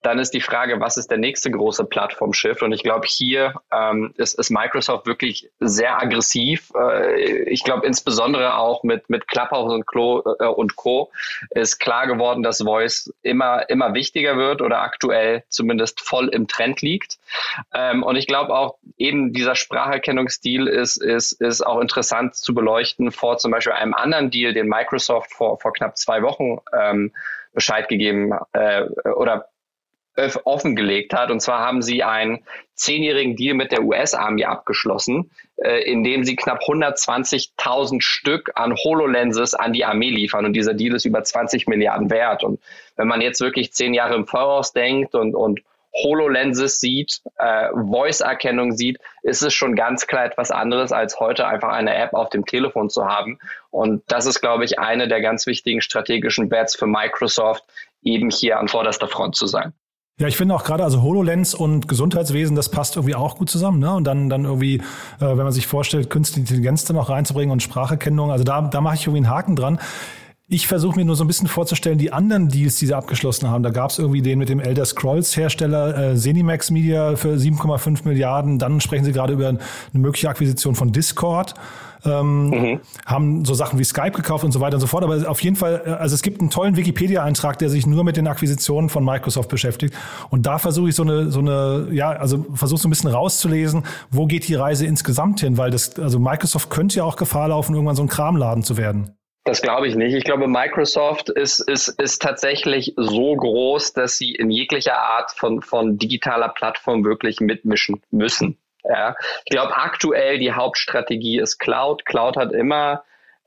dann 0.01 0.17
ist 0.19 0.33
die 0.33 0.41
Frage, 0.41 0.79
was 0.79 0.97
ist 0.97 1.11
der 1.11 1.17
nächste 1.17 1.51
große 1.51 1.83
Plattform-Shift? 1.83 2.63
Und 2.63 2.71
ich 2.71 2.83
glaube, 2.83 3.05
hier 3.05 3.55
ähm, 3.71 4.13
ist, 4.17 4.39
ist 4.39 4.49
Microsoft 4.49 5.05
wirklich 5.05 5.49
sehr 5.59 6.01
aggressiv. 6.01 6.71
Äh, 6.73 7.43
ich 7.49 7.63
glaube, 7.65 7.85
insbesondere 7.85 8.55
auch 8.55 8.83
mit, 8.83 9.09
mit 9.09 9.27
Clubhouse 9.27 9.73
und, 9.73 9.85
Klo, 9.85 10.23
äh, 10.39 10.45
und 10.45 10.77
Co. 10.77 11.11
ist 11.49 11.79
klar 11.79 12.07
geworden, 12.07 12.43
dass 12.43 12.61
Voice 12.61 13.13
immer, 13.23 13.69
immer 13.69 13.93
wichtiger 13.93 14.37
wird 14.37 14.61
oder 14.61 14.81
aktuell 14.81 15.43
zumindest 15.49 15.99
voll 15.99 16.29
im 16.29 16.47
Trend 16.47 16.81
liegt. 16.81 17.19
Ähm, 17.73 18.03
und 18.03 18.15
ich 18.15 18.27
glaube 18.27 18.55
auch 18.55 18.77
eben 18.97 19.33
dieser 19.33 19.55
Spracherkennungsstil 19.55 20.67
ist, 20.67 20.95
ist, 20.97 21.33
ist 21.33 21.61
auch 21.61 21.81
interessant 21.81 22.35
zu 22.35 22.53
beleuchten 22.53 23.11
vor 23.11 23.37
zum 23.37 23.51
Beispiel 23.51 23.73
einem 23.73 23.93
anderen 23.93 24.31
Deal, 24.31 24.53
den 24.53 24.67
Microsoft 24.67 25.33
vor, 25.33 25.59
vor 25.59 25.73
knapp 25.73 25.97
zwei 25.97 26.21
Wochen 26.21 26.59
ähm, 26.73 27.11
Bescheid 27.53 27.89
gegeben 27.89 28.31
äh, 28.53 28.83
oder 29.15 29.49
offengelegt 30.45 31.13
hat. 31.13 31.31
Und 31.31 31.41
zwar 31.41 31.59
haben 31.59 31.81
sie 31.81 32.03
einen 32.03 32.43
zehnjährigen 32.75 33.35
Deal 33.35 33.55
mit 33.55 33.71
der 33.71 33.83
US-Army 33.83 34.45
abgeschlossen, 34.45 35.31
äh, 35.57 35.83
in 35.83 36.03
dem 36.03 36.23
sie 36.23 36.35
knapp 36.35 36.61
120.000 36.61 38.01
Stück 38.01 38.51
an 38.55 38.75
HoloLenses 38.75 39.53
an 39.53 39.73
die 39.73 39.85
Armee 39.85 40.09
liefern. 40.09 40.45
Und 40.45 40.53
dieser 40.53 40.73
Deal 40.73 40.95
ist 40.95 41.05
über 41.05 41.23
20 41.23 41.67
Milliarden 41.67 42.09
wert. 42.09 42.43
Und 42.43 42.59
wenn 42.95 43.07
man 43.07 43.21
jetzt 43.21 43.41
wirklich 43.41 43.73
zehn 43.73 43.93
Jahre 43.93 44.15
im 44.15 44.27
Voraus 44.27 44.73
denkt 44.73 45.15
und, 45.15 45.35
und 45.35 45.61
HoloLenses 45.93 46.79
sieht, 46.79 47.21
äh, 47.37 47.69
Voice-Erkennung 47.73 48.73
sieht, 48.73 48.99
ist 49.23 49.41
es 49.41 49.53
schon 49.53 49.75
ganz 49.75 50.07
klar 50.07 50.25
etwas 50.25 50.51
anderes, 50.51 50.91
als 50.91 51.19
heute 51.19 51.47
einfach 51.47 51.69
eine 51.69 51.95
App 51.95 52.13
auf 52.13 52.29
dem 52.29 52.45
Telefon 52.45 52.89
zu 52.89 53.05
haben. 53.05 53.39
Und 53.71 54.03
das 54.07 54.25
ist, 54.25 54.39
glaube 54.41 54.65
ich, 54.65 54.79
eine 54.79 55.07
der 55.07 55.21
ganz 55.21 55.47
wichtigen 55.47 55.81
strategischen 55.81 56.49
Bets 56.49 56.75
für 56.75 56.87
Microsoft, 56.87 57.63
eben 58.03 58.29
hier 58.29 58.59
an 58.59 58.67
vorderster 58.67 59.07
Front 59.07 59.35
zu 59.35 59.47
sein. 59.47 59.73
Ja, 60.19 60.27
ich 60.27 60.35
finde 60.35 60.53
auch 60.53 60.65
gerade, 60.65 60.83
also 60.83 61.01
HoloLens 61.01 61.53
und 61.53 61.87
Gesundheitswesen, 61.87 62.53
das 62.53 62.67
passt 62.67 62.97
irgendwie 62.97 63.15
auch 63.15 63.37
gut 63.37 63.49
zusammen. 63.49 63.79
Ne? 63.79 63.93
Und 63.93 64.03
dann, 64.03 64.29
dann 64.29 64.43
irgendwie, 64.43 64.75
äh, 64.75 64.81
wenn 65.21 65.37
man 65.37 65.53
sich 65.53 65.65
vorstellt, 65.65 66.09
künstliche 66.09 66.41
Intelligenz 66.41 66.83
dann 66.83 66.97
noch 66.97 67.09
reinzubringen 67.09 67.53
und 67.53 67.63
Spracherkennung, 67.63 68.29
also 68.29 68.43
da, 68.43 68.61
da 68.63 68.81
mache 68.81 68.95
ich 68.95 69.03
irgendwie 69.03 69.25
einen 69.25 69.29
Haken 69.29 69.55
dran. 69.55 69.79
Ich 70.51 70.65
versuche 70.67 70.97
mir 70.97 71.05
nur 71.05 71.15
so 71.15 71.23
ein 71.23 71.27
bisschen 71.27 71.47
vorzustellen, 71.47 71.99
die 71.99 72.11
anderen 72.11 72.49
Deals, 72.49 72.77
die 72.77 72.87
sie 72.87 72.95
abgeschlossen 72.95 73.47
haben. 73.47 73.61
Da 73.61 73.69
gab 73.69 73.91
es 73.91 73.99
irgendwie 73.99 74.23
den 74.23 74.39
mit 74.39 74.49
dem 74.49 74.59
Elder 74.59 74.83
Scrolls 74.83 75.37
Hersteller 75.37 76.13
äh, 76.13 76.15
Zenimax 76.15 76.71
Media 76.71 77.15
für 77.17 77.35
7,5 77.35 77.99
Milliarden. 78.03 78.57
Dann 78.57 78.81
sprechen 78.81 79.05
sie 79.05 79.11
gerade 79.11 79.33
über 79.33 79.49
eine 79.49 79.59
mögliche 79.93 80.27
Akquisition 80.27 80.73
von 80.73 80.91
Discord. 80.91 81.53
Ähm, 82.05 82.49
mhm. 82.49 82.79
haben 83.05 83.43
so 83.43 83.53
Sachen 83.53 83.77
wie 83.77 83.83
Skype 83.83 84.11
gekauft 84.11 84.45
und 84.45 84.53
so 84.53 84.61
weiter 84.61 84.77
und 84.77 84.81
so 84.81 84.87
fort. 84.87 85.03
Aber 85.03 85.29
auf 85.29 85.43
jeden 85.43 85.55
Fall, 85.55 85.83
äh, 85.85 85.89
also 85.91 86.15
es 86.15 86.23
gibt 86.23 86.41
einen 86.41 86.49
tollen 86.49 86.77
Wikipedia-Eintrag, 86.77 87.59
der 87.59 87.69
sich 87.69 87.85
nur 87.85 88.03
mit 88.03 88.17
den 88.17 88.25
Akquisitionen 88.25 88.89
von 88.89 89.05
Microsoft 89.05 89.49
beschäftigt. 89.49 89.93
Und 90.31 90.47
da 90.47 90.57
versuche 90.57 90.89
ich 90.89 90.95
so 90.95 91.03
eine, 91.03 91.29
so 91.29 91.41
eine, 91.41 91.89
ja, 91.91 92.09
also 92.09 92.47
versuche 92.55 92.81
so 92.81 92.87
ein 92.87 92.91
bisschen 92.91 93.11
rauszulesen, 93.11 93.83
wo 94.09 94.25
geht 94.25 94.47
die 94.47 94.55
Reise 94.55 94.87
insgesamt 94.87 95.41
hin, 95.41 95.57
weil 95.57 95.69
das, 95.69 95.99
also 95.99 96.17
Microsoft 96.17 96.71
könnte 96.71 96.97
ja 96.97 97.03
auch 97.03 97.17
Gefahr 97.17 97.49
laufen, 97.49 97.75
irgendwann 97.75 97.95
so 97.97 98.01
ein 98.01 98.09
Kramladen 98.09 98.63
zu 98.63 98.77
werden. 98.77 99.11
Das 99.49 99.63
glaube 99.63 99.87
ich 99.87 99.95
nicht. 99.95 100.13
Ich 100.13 100.25
glaube, 100.25 100.47
Microsoft 100.47 101.29
ist, 101.29 101.59
ist, 101.59 101.87
ist 101.87 102.21
tatsächlich 102.21 102.93
so 102.97 103.35
groß, 103.35 103.93
dass 103.93 104.15
sie 104.15 104.35
in 104.35 104.51
jeglicher 104.51 104.99
Art 104.99 105.31
von, 105.31 105.63
von 105.63 105.97
digitaler 105.97 106.49
Plattform 106.49 107.03
wirklich 107.03 107.39
mitmischen 107.39 107.99
müssen. 108.11 108.59
Ja. 108.83 109.15
Ich 109.45 109.49
glaube, 109.49 109.75
aktuell 109.75 110.37
die 110.37 110.53
Hauptstrategie 110.53 111.39
ist 111.39 111.57
Cloud. 111.57 112.05
Cloud 112.05 112.37
hat 112.37 112.51
immer 112.51 113.03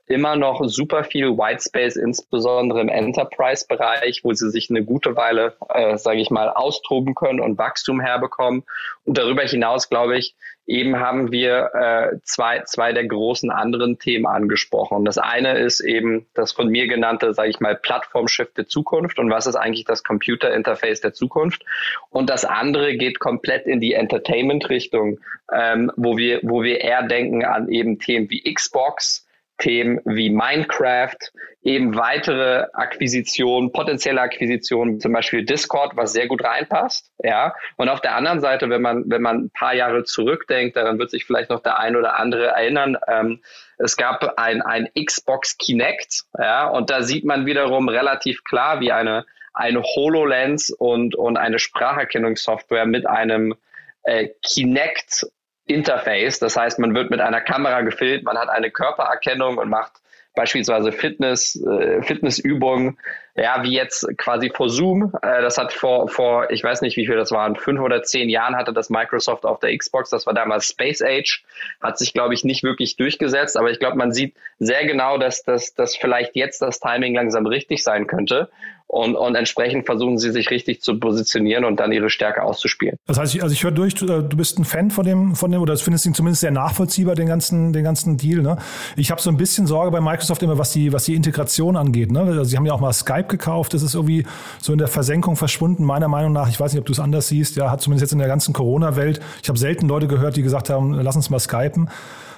immer 0.07 0.35
noch 0.35 0.61
super 0.65 1.03
viel 1.03 1.37
Whitespace, 1.37 1.95
insbesondere 1.95 2.81
im 2.81 2.89
Enterprise-Bereich, 2.89 4.21
wo 4.23 4.33
sie 4.33 4.49
sich 4.49 4.69
eine 4.69 4.83
gute 4.83 5.15
Weile, 5.15 5.55
äh, 5.69 5.97
sage 5.97 6.19
ich 6.19 6.29
mal, 6.29 6.49
austoben 6.49 7.15
können 7.15 7.39
und 7.39 7.57
Wachstum 7.57 8.01
herbekommen. 8.01 8.63
Und 9.05 9.17
darüber 9.17 9.43
hinaus, 9.43 9.89
glaube 9.89 10.17
ich, 10.17 10.35
eben 10.65 10.99
haben 10.99 11.31
wir 11.31 11.71
äh, 11.73 12.17
zwei, 12.23 12.63
zwei 12.65 12.93
der 12.93 13.05
großen 13.05 13.49
anderen 13.49 13.99
Themen 13.99 14.25
angesprochen. 14.25 15.05
Das 15.05 15.17
eine 15.17 15.57
ist 15.57 15.81
eben 15.81 16.25
das 16.33 16.51
von 16.51 16.67
mir 16.67 16.87
genannte, 16.87 17.33
sage 17.33 17.49
ich 17.49 17.59
mal, 17.59 17.75
Plattformshift 17.75 18.57
der 18.57 18.67
Zukunft 18.67 19.19
und 19.19 19.29
was 19.29 19.47
ist 19.47 19.55
eigentlich 19.55 19.85
das 19.85 20.03
Computer-Interface 20.03 21.01
der 21.01 21.13
Zukunft. 21.13 21.63
Und 22.09 22.29
das 22.29 22.45
andere 22.45 22.95
geht 22.95 23.19
komplett 23.19 23.65
in 23.67 23.81
die 23.81 23.93
Entertainment-Richtung, 23.93 25.19
ähm, 25.53 25.91
wo 25.95 26.17
wir, 26.17 26.39
wo 26.43 26.63
wir 26.63 26.81
eher 26.81 27.03
denken 27.03 27.43
an 27.43 27.69
eben 27.69 27.99
Themen 27.99 28.29
wie 28.29 28.53
Xbox, 28.53 29.22
Themen 29.57 30.01
wie 30.05 30.29
Minecraft, 30.29 31.15
eben 31.61 31.95
weitere 31.95 32.65
Akquisitionen, 32.73 33.71
potenzielle 33.71 34.21
Akquisitionen, 34.21 34.99
zum 34.99 35.13
Beispiel 35.13 35.45
Discord, 35.45 35.95
was 35.95 36.11
sehr 36.11 36.27
gut 36.27 36.43
reinpasst, 36.43 37.11
ja. 37.23 37.53
Und 37.77 37.89
auf 37.89 38.01
der 38.01 38.15
anderen 38.15 38.41
Seite, 38.41 38.69
wenn 38.69 38.81
man, 38.81 39.03
wenn 39.07 39.21
man 39.21 39.45
ein 39.45 39.51
paar 39.51 39.73
Jahre 39.73 40.03
zurückdenkt, 40.03 40.75
dann 40.75 40.99
wird 40.99 41.11
sich 41.11 41.25
vielleicht 41.25 41.49
noch 41.49 41.61
der 41.61 41.79
ein 41.79 41.95
oder 41.95 42.19
andere 42.19 42.47
erinnern, 42.47 42.97
ähm, 43.07 43.41
es 43.77 43.97
gab 43.97 44.37
ein, 44.37 44.61
ein 44.61 44.89
Xbox 44.93 45.57
Kinect, 45.57 46.23
ja, 46.37 46.67
und 46.67 46.89
da 46.89 47.03
sieht 47.03 47.25
man 47.25 47.45
wiederum 47.45 47.89
relativ 47.89 48.43
klar, 48.43 48.79
wie 48.81 48.91
eine, 48.91 49.25
eine 49.53 49.83
HoloLens 49.83 50.71
und, 50.71 51.15
und 51.15 51.37
eine 51.37 51.59
Spracherkennungssoftware 51.59 52.85
mit 52.85 53.07
einem 53.07 53.55
äh, 54.03 54.29
Kinect 54.41 55.27
Interface. 55.65 56.39
Das 56.39 56.57
heißt, 56.57 56.79
man 56.79 56.93
wird 56.93 57.09
mit 57.09 57.21
einer 57.21 57.41
Kamera 57.41 57.81
gefilmt, 57.81 58.23
man 58.23 58.37
hat 58.37 58.49
eine 58.49 58.71
Körpererkennung 58.71 59.57
und 59.57 59.69
macht 59.69 59.93
beispielsweise 60.35 60.91
Fitness, 60.91 61.55
äh, 61.63 62.01
Fitnessübungen, 62.01 62.97
ja, 63.35 63.63
wie 63.63 63.73
jetzt 63.73 64.07
quasi 64.17 64.51
vor 64.53 64.69
Zoom. 64.69 65.13
Äh, 65.21 65.41
das 65.41 65.57
hat 65.57 65.73
vor, 65.73 66.07
vor, 66.07 66.49
ich 66.49 66.63
weiß 66.63 66.81
nicht, 66.81 66.97
wie 66.97 67.05
viel 67.05 67.15
das 67.15 67.31
waren, 67.31 67.55
fünf 67.55 67.79
oder 67.81 68.03
zehn 68.03 68.29
Jahren 68.29 68.55
hatte 68.55 68.73
das 68.73 68.89
Microsoft 68.89 69.45
auf 69.45 69.59
der 69.59 69.75
Xbox. 69.77 70.09
Das 70.09 70.25
war 70.25 70.33
damals 70.33 70.67
Space 70.67 71.01
Age. 71.01 71.43
Hat 71.81 71.97
sich, 71.97 72.13
glaube 72.13 72.33
ich, 72.33 72.43
nicht 72.43 72.63
wirklich 72.63 72.95
durchgesetzt. 72.95 73.57
Aber 73.57 73.69
ich 73.69 73.79
glaube, 73.79 73.97
man 73.97 74.11
sieht 74.11 74.35
sehr 74.65 74.85
genau, 74.85 75.17
dass, 75.17 75.43
dass, 75.43 75.73
dass 75.73 75.95
vielleicht 75.95 76.35
jetzt 76.35 76.61
das 76.61 76.79
Timing 76.79 77.15
langsam 77.15 77.45
richtig 77.45 77.83
sein 77.83 78.07
könnte. 78.07 78.49
Und, 78.93 79.15
und 79.15 79.33
entsprechend 79.33 79.87
versuchen 79.87 80.19
sie 80.19 80.29
sich 80.29 80.51
richtig 80.51 80.83
zu 80.83 80.99
positionieren 80.99 81.65
und 81.65 81.79
dann 81.79 81.91
ihre 81.91 82.11
Stärke 82.11 82.43
auszuspielen. 82.43 82.97
Das 83.07 83.17
heißt, 83.17 83.33
ich, 83.33 83.41
also 83.41 83.51
ich 83.51 83.63
höre 83.63 83.71
durch, 83.71 83.95
du, 83.95 84.05
du 84.05 84.37
bist 84.37 84.59
ein 84.59 84.65
Fan 84.65 84.91
von 84.91 85.03
dem, 85.03 85.35
von 85.35 85.51
dem, 85.51 85.63
oder 85.63 85.75
findest 85.77 86.05
ihn 86.05 86.13
zumindest 86.13 86.41
sehr 86.41 86.51
nachvollziehbar, 86.51 87.15
den 87.15 87.25
ganzen, 87.25 87.73
den 87.73 87.83
ganzen 87.83 88.17
Deal. 88.17 88.43
Ne? 88.43 88.57
Ich 88.95 89.09
habe 89.09 89.19
so 89.19 89.31
ein 89.31 89.37
bisschen 89.37 89.65
Sorge 89.65 89.89
bei 89.89 89.99
Microsoft 89.99 90.43
immer, 90.43 90.59
was 90.59 90.73
die, 90.73 90.93
was 90.93 91.05
die 91.05 91.15
Integration 91.15 91.75
angeht. 91.75 92.11
Ne? 92.11 92.19
Also 92.19 92.43
sie 92.43 92.55
haben 92.55 92.67
ja 92.67 92.73
auch 92.73 92.79
mal 92.79 92.93
Skype 92.93 93.23
gekauft, 93.23 93.73
das 93.73 93.81
ist 93.81 93.95
irgendwie 93.95 94.27
so 94.61 94.73
in 94.73 94.77
der 94.77 94.87
Versenkung 94.89 95.37
verschwunden, 95.37 95.85
meiner 95.85 96.07
Meinung 96.07 96.31
nach. 96.31 96.47
Ich 96.47 96.59
weiß 96.59 96.73
nicht, 96.73 96.79
ob 96.79 96.85
du 96.85 96.93
es 96.93 96.99
anders 96.99 97.27
siehst, 97.29 97.55
ja, 97.55 97.71
hat 97.71 97.81
zumindest 97.81 98.03
jetzt 98.03 98.13
in 98.13 98.19
der 98.19 98.27
ganzen 98.27 98.53
Corona-Welt. 98.53 99.21
Ich 99.41 99.49
habe 99.49 99.57
selten 99.57 99.87
Leute 99.87 100.07
gehört, 100.07 100.35
die 100.35 100.43
gesagt 100.43 100.69
haben, 100.69 100.93
lass 100.93 101.15
uns 101.15 101.31
mal 101.31 101.39
skypen. 101.39 101.89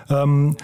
Ähm, 0.10 0.56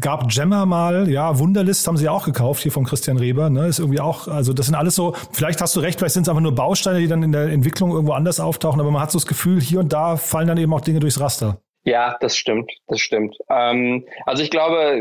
gab 0.00 0.28
Gemma 0.28 0.66
mal, 0.66 1.08
ja, 1.08 1.38
Wunderlist 1.38 1.86
haben 1.86 1.96
sie 1.96 2.04
ja 2.04 2.10
auch 2.10 2.24
gekauft, 2.24 2.62
hier 2.62 2.72
von 2.72 2.84
Christian 2.84 3.16
Reber, 3.16 3.50
ne, 3.50 3.66
ist 3.66 3.78
irgendwie 3.78 4.00
auch, 4.00 4.28
also 4.28 4.52
das 4.52 4.66
sind 4.66 4.74
alles 4.74 4.94
so, 4.94 5.14
vielleicht 5.32 5.60
hast 5.60 5.76
du 5.76 5.80
recht, 5.80 5.98
vielleicht 5.98 6.14
sind 6.14 6.22
es 6.22 6.28
einfach 6.28 6.42
nur 6.42 6.54
Bausteine, 6.54 6.98
die 7.00 7.08
dann 7.08 7.22
in 7.22 7.32
der 7.32 7.46
Entwicklung 7.46 7.90
irgendwo 7.92 8.12
anders 8.12 8.40
auftauchen, 8.40 8.80
aber 8.80 8.90
man 8.90 9.02
hat 9.02 9.10
so 9.10 9.18
das 9.18 9.26
Gefühl, 9.26 9.60
hier 9.60 9.80
und 9.80 9.92
da 9.92 10.16
fallen 10.16 10.48
dann 10.48 10.58
eben 10.58 10.72
auch 10.72 10.80
Dinge 10.80 11.00
durchs 11.00 11.20
Raster. 11.20 11.60
Ja, 11.84 12.18
das 12.20 12.36
stimmt, 12.36 12.70
das 12.86 13.00
stimmt. 13.00 13.36
Ähm, 13.48 14.06
also 14.26 14.42
ich 14.42 14.50
glaube, 14.50 15.00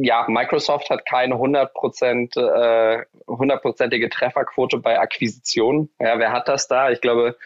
ja, 0.00 0.24
Microsoft 0.28 0.88
hat 0.88 1.04
keine 1.04 1.34
100%, 1.34 2.38
äh, 2.38 3.04
hundertprozentige 3.26 4.08
Trefferquote 4.08 4.78
bei 4.78 4.98
Akquisitionen. 4.98 5.90
Ja, 6.00 6.18
wer 6.18 6.32
hat 6.32 6.48
das 6.48 6.68
da? 6.68 6.90
Ich 6.90 7.02
glaube, 7.02 7.36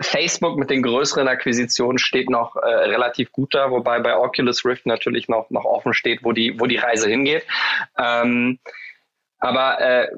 Facebook 0.00 0.58
mit 0.58 0.68
den 0.68 0.82
größeren 0.82 1.26
Akquisitionen 1.26 1.98
steht 1.98 2.28
noch 2.28 2.56
äh, 2.56 2.66
relativ 2.66 3.32
gut 3.32 3.54
da, 3.54 3.70
wobei 3.70 3.98
bei 4.00 4.16
Oculus 4.16 4.64
Rift 4.64 4.84
natürlich 4.84 5.28
noch, 5.28 5.48
noch 5.50 5.64
offen 5.64 5.94
steht, 5.94 6.22
wo 6.22 6.32
die, 6.32 6.60
wo 6.60 6.66
die 6.66 6.76
Reise 6.76 7.08
hingeht. 7.08 7.46
Ähm, 7.98 8.58
aber 9.38 9.80
äh, 9.80 10.08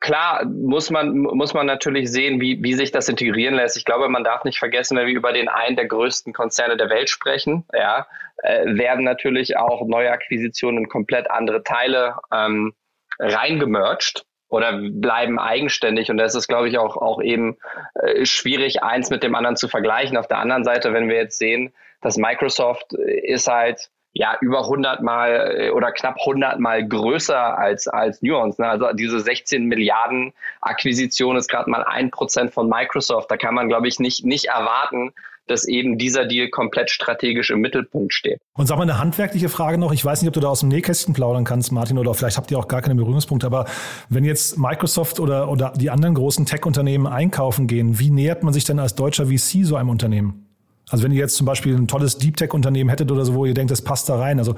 klar 0.00 0.44
muss 0.46 0.90
man, 0.90 1.16
muss 1.16 1.54
man 1.54 1.66
natürlich 1.66 2.10
sehen, 2.10 2.40
wie, 2.40 2.60
wie 2.62 2.74
sich 2.74 2.90
das 2.90 3.08
integrieren 3.08 3.54
lässt. 3.54 3.76
Ich 3.76 3.84
glaube, 3.84 4.08
man 4.08 4.24
darf 4.24 4.42
nicht 4.42 4.58
vergessen, 4.58 4.96
wenn 4.96 5.06
wir 5.06 5.14
über 5.14 5.32
den 5.32 5.48
einen 5.48 5.76
der 5.76 5.86
größten 5.86 6.32
Konzerne 6.32 6.76
der 6.76 6.90
Welt 6.90 7.08
sprechen, 7.08 7.64
ja, 7.72 8.08
äh, 8.38 8.64
werden 8.66 9.04
natürlich 9.04 9.56
auch 9.58 9.86
neue 9.86 10.10
Akquisitionen 10.10 10.78
in 10.78 10.88
komplett 10.88 11.30
andere 11.30 11.62
Teile 11.62 12.16
ähm, 12.32 12.74
reingemerged 13.20 14.24
oder 14.50 14.78
bleiben 14.78 15.38
eigenständig. 15.38 16.10
Und 16.10 16.18
das 16.18 16.34
ist, 16.34 16.48
glaube 16.48 16.68
ich, 16.68 16.76
auch, 16.76 16.96
auch 16.96 17.22
eben 17.22 17.56
äh, 17.94 18.26
schwierig, 18.26 18.82
eins 18.82 19.08
mit 19.08 19.22
dem 19.22 19.34
anderen 19.34 19.56
zu 19.56 19.68
vergleichen. 19.68 20.16
Auf 20.16 20.28
der 20.28 20.38
anderen 20.38 20.64
Seite, 20.64 20.92
wenn 20.92 21.08
wir 21.08 21.16
jetzt 21.16 21.38
sehen, 21.38 21.72
dass 22.02 22.16
Microsoft 22.16 22.92
ist 22.92 23.46
halt 23.46 23.90
ja 24.12 24.36
über 24.40 24.62
100 24.64 25.02
mal 25.02 25.56
äh, 25.56 25.70
oder 25.70 25.92
knapp 25.92 26.16
100 26.18 26.58
mal 26.58 26.86
größer 26.86 27.58
als 27.58 27.86
als 27.86 28.22
Nuance. 28.22 28.60
Ne? 28.60 28.68
Also 28.68 28.92
diese 28.92 29.20
16 29.20 29.66
Milliarden 29.66 30.32
Akquisition 30.60 31.36
ist 31.36 31.48
gerade 31.48 31.70
mal 31.70 31.84
ein 31.84 32.10
Prozent 32.10 32.52
von 32.52 32.68
Microsoft. 32.68 33.30
Da 33.30 33.36
kann 33.36 33.54
man 33.54 33.68
glaube 33.68 33.86
ich 33.86 34.00
nicht 34.00 34.24
nicht 34.24 34.46
erwarten, 34.46 35.12
dass 35.50 35.66
eben 35.66 35.98
dieser 35.98 36.24
Deal 36.26 36.48
komplett 36.48 36.90
strategisch 36.90 37.50
im 37.50 37.60
Mittelpunkt 37.60 38.14
steht. 38.14 38.38
Und 38.56 38.66
sag 38.66 38.76
mal 38.76 38.84
eine 38.84 38.98
handwerkliche 38.98 39.48
Frage 39.48 39.78
noch. 39.78 39.92
Ich 39.92 40.04
weiß 40.04 40.22
nicht, 40.22 40.28
ob 40.28 40.34
du 40.34 40.40
da 40.40 40.48
aus 40.48 40.60
dem 40.60 40.68
Nähkästchen 40.68 41.14
plaudern 41.14 41.44
kannst, 41.44 41.72
Martin, 41.72 41.98
oder 41.98 42.14
vielleicht 42.14 42.36
habt 42.36 42.50
ihr 42.50 42.58
auch 42.58 42.68
gar 42.68 42.82
keine 42.82 42.94
Berührungspunkte. 42.94 43.46
Aber 43.46 43.66
wenn 44.08 44.24
jetzt 44.24 44.58
Microsoft 44.58 45.20
oder, 45.20 45.50
oder 45.50 45.72
die 45.76 45.90
anderen 45.90 46.14
großen 46.14 46.46
Tech-Unternehmen 46.46 47.06
einkaufen 47.06 47.66
gehen, 47.66 47.98
wie 47.98 48.10
nähert 48.10 48.42
man 48.42 48.52
sich 48.52 48.64
denn 48.64 48.78
als 48.78 48.94
deutscher 48.94 49.26
VC 49.26 49.64
so 49.64 49.76
einem 49.76 49.90
Unternehmen? 49.90 50.46
Also 50.90 51.04
wenn 51.04 51.12
ihr 51.12 51.18
jetzt 51.18 51.36
zum 51.36 51.46
Beispiel 51.46 51.76
ein 51.76 51.88
tolles 51.88 52.18
Deep 52.18 52.36
Tech-Unternehmen 52.36 52.90
hättet 52.90 53.10
oder 53.12 53.24
so, 53.24 53.34
wo 53.34 53.46
ihr 53.46 53.54
denkt, 53.54 53.70
das 53.70 53.82
passt 53.82 54.08
da 54.08 54.18
rein. 54.18 54.38
Also 54.38 54.56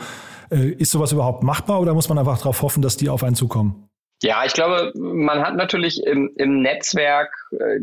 äh, 0.51 0.71
ist 0.71 0.91
sowas 0.91 1.13
überhaupt 1.13 1.43
machbar 1.43 1.81
oder 1.81 1.95
muss 1.95 2.09
man 2.09 2.19
einfach 2.19 2.39
darauf 2.39 2.63
hoffen, 2.63 2.83
dass 2.83 2.97
die 2.97 3.09
auf 3.09 3.23
einen 3.23 3.37
zukommen? 3.37 3.89
Ja, 4.23 4.45
ich 4.47 4.53
glaube, 4.53 4.93
man 4.95 5.43
hat 5.43 5.57
natürlich 5.57 6.05
im, 6.07 6.31
im 6.37 6.63
Netzwerk 6.63 7.35
äh, 7.53 7.81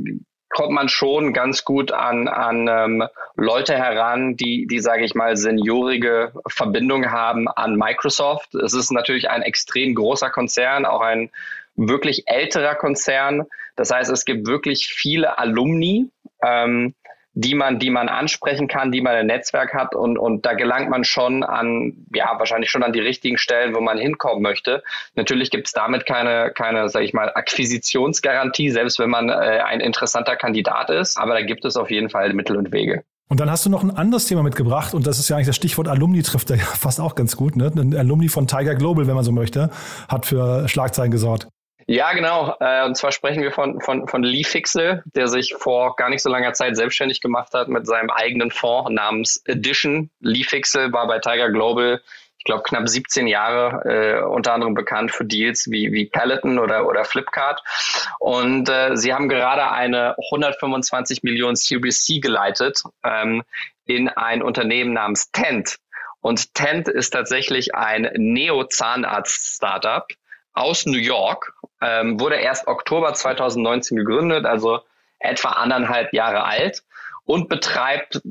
kommt 0.50 0.72
man 0.72 0.90
schon 0.90 1.34
ganz 1.34 1.64
gut 1.64 1.92
an, 1.92 2.28
an 2.28 2.68
ähm, 2.68 3.08
Leute 3.36 3.76
heran, 3.76 4.36
die, 4.36 4.66
die 4.68 4.80
sage 4.80 5.06
ich 5.06 5.16
mal, 5.16 5.38
seniorige 5.38 6.34
Verbindung 6.48 7.12
haben 7.12 7.48
an 7.48 7.76
Microsoft. 7.76 8.56
Es 8.56 8.74
ist 8.74 8.92
natürlich 8.92 9.30
ein 9.30 9.44
extrem 9.44 9.96
großer 9.96 10.30
Konzern, 10.30 10.86
auch 10.86 11.02
ein 11.02 11.30
wirklich 11.76 12.24
älterer 12.28 12.76
Konzern. 12.76 13.46
Das 13.76 13.92
heißt, 13.92 14.12
es 14.12 14.26
gibt 14.26 14.48
wirklich 14.48 14.88
viele 14.88 15.38
Alumni. 15.38 16.10
Ähm, 16.44 16.96
die 17.34 17.56
man, 17.56 17.80
die 17.80 17.90
man 17.90 18.10
ansprechen 18.10 18.68
kann, 18.68 18.92
die 18.92 19.02
man 19.02 19.18
im 19.18 19.28
Netzwerk 19.28 19.74
hat 19.74 19.96
und, 19.96 20.18
und 20.18 20.46
da 20.46 20.54
gelangt 20.54 20.90
man 20.90 21.04
schon 21.04 21.44
an, 21.44 21.94
ja, 22.14 22.36
wahrscheinlich 22.38 22.70
schon 22.70 22.84
an 22.84 22.94
die 22.94 23.00
richtigen 23.00 23.38
Stellen, 23.38 23.76
wo 23.76 23.82
man 23.82 23.98
hinkommen 23.98 24.42
möchte. 24.42 24.84
Natürlich 25.16 25.52
gibt 25.52 25.68
es 25.68 25.74
damit 25.74 26.06
keine, 26.06 26.52
keine, 26.56 26.90
sag 26.90 27.04
ich 27.04 27.14
mal, 27.14 27.32
Akquisitionsgarantie, 27.34 28.72
selbst 28.72 29.00
wenn 29.00 29.10
man 29.10 29.30
äh, 29.30 29.34
ein 29.34 29.80
interessanter 29.80 30.36
Kandidat 30.36 30.90
ist, 30.90 31.18
aber 31.18 31.34
da 31.34 31.42
gibt 31.42 31.66
es 31.66 31.78
auf 31.78 31.92
jeden 31.92 32.10
Fall 32.10 32.34
Mittel 32.34 32.58
und 32.58 32.72
Wege. 32.72 33.04
Und 33.30 33.40
dann 33.40 33.52
hast 33.52 33.64
du 33.64 33.70
noch 33.70 33.84
ein 33.84 33.92
anderes 33.92 34.26
Thema 34.26 34.42
mitgebracht 34.42 34.96
und 34.96 35.06
das 35.06 35.20
ist 35.20 35.30
ja 35.30 35.36
eigentlich 35.36 35.48
das 35.48 35.56
Stichwort 35.56 35.88
Alumni 35.88 36.24
trifft 36.24 36.50
da 36.50 36.56
ja 36.56 36.64
fast 36.80 37.00
auch 37.00 37.14
ganz 37.14 37.38
gut. 37.38 37.56
Ne? 37.56 37.72
Ein 37.76 37.96
Alumni 37.96 38.28
von 38.28 38.48
Tiger 38.48 38.74
Global, 38.74 39.06
wenn 39.08 39.16
man 39.16 39.24
so 39.24 39.32
möchte, 39.32 39.70
hat 40.08 40.26
für 40.26 40.68
Schlagzeilen 40.68 41.12
gesorgt. 41.12 41.48
Ja, 41.90 42.14
genau. 42.14 42.56
Äh, 42.60 42.86
und 42.86 42.96
zwar 42.96 43.12
sprechen 43.12 43.42
wir 43.42 43.52
von, 43.52 43.82
von, 43.82 44.08
von 44.08 44.22
Lee 44.22 44.44
Fixel, 44.44 45.02
der 45.16 45.28
sich 45.28 45.56
vor 45.58 45.96
gar 45.96 46.12
nicht 46.12 46.22
so 46.22 46.30
langer 46.30 46.54
Zeit 46.54 46.76
selbstständig 46.76 47.20
gemacht 47.20 47.56
hat 47.56 47.68
mit 47.68 47.88
seinem 47.88 48.12
eigenen 48.12 48.52
Fonds 48.52 48.92
namens 48.92 49.42
Edition. 49.46 50.12
Lee 50.20 50.44
Fixel 50.44 50.94
war 50.94 51.08
bei 51.08 51.18
Tiger 51.18 51.50
Global 51.50 52.00
ich 52.38 52.46
glaube, 52.46 52.62
knapp 52.64 52.88
17 52.88 53.26
Jahre, 53.28 53.82
äh, 53.86 54.22
unter 54.24 54.54
anderem 54.54 54.76
bekannt 54.76 55.12
für 55.12 55.26
Deals 55.26 55.70
wie, 55.70 55.92
wie 55.92 56.06
Peloton 56.06 56.60
oder, 56.60 56.88
oder 56.88 57.04
Flipkart. 57.04 57.62
Und 58.20 58.70
äh, 58.70 58.96
sie 58.96 59.14
haben 59.14 59.28
gerade 59.28 59.72
eine 59.72 60.16
125 60.32 61.24
Millionen 61.24 61.58
Series 61.58 62.06
C 62.06 62.20
geleitet 62.20 62.82
ähm, 63.04 63.44
in 63.86 64.10
ein 64.10 64.42
Unternehmen 64.44 64.94
namens 64.94 65.32
Tent. 65.32 65.80
Und 66.22 66.54
Tent 66.54 66.88
ist 66.88 67.10
tatsächlich 67.10 67.74
ein 67.76 68.10
Neo-Zahnarzt-Startup 68.16 70.08
aus 70.54 70.86
New 70.86 70.98
York, 70.98 71.54
ähm, 71.82 72.20
wurde 72.20 72.36
erst 72.36 72.68
Oktober 72.68 73.14
2019 73.14 73.98
gegründet, 73.98 74.46
also 74.46 74.80
etwa 75.20 75.50
anderthalb 75.50 76.14
Jahre 76.14 76.44
alt 76.44 76.84
und 77.26 77.50
betreibt 77.50 78.22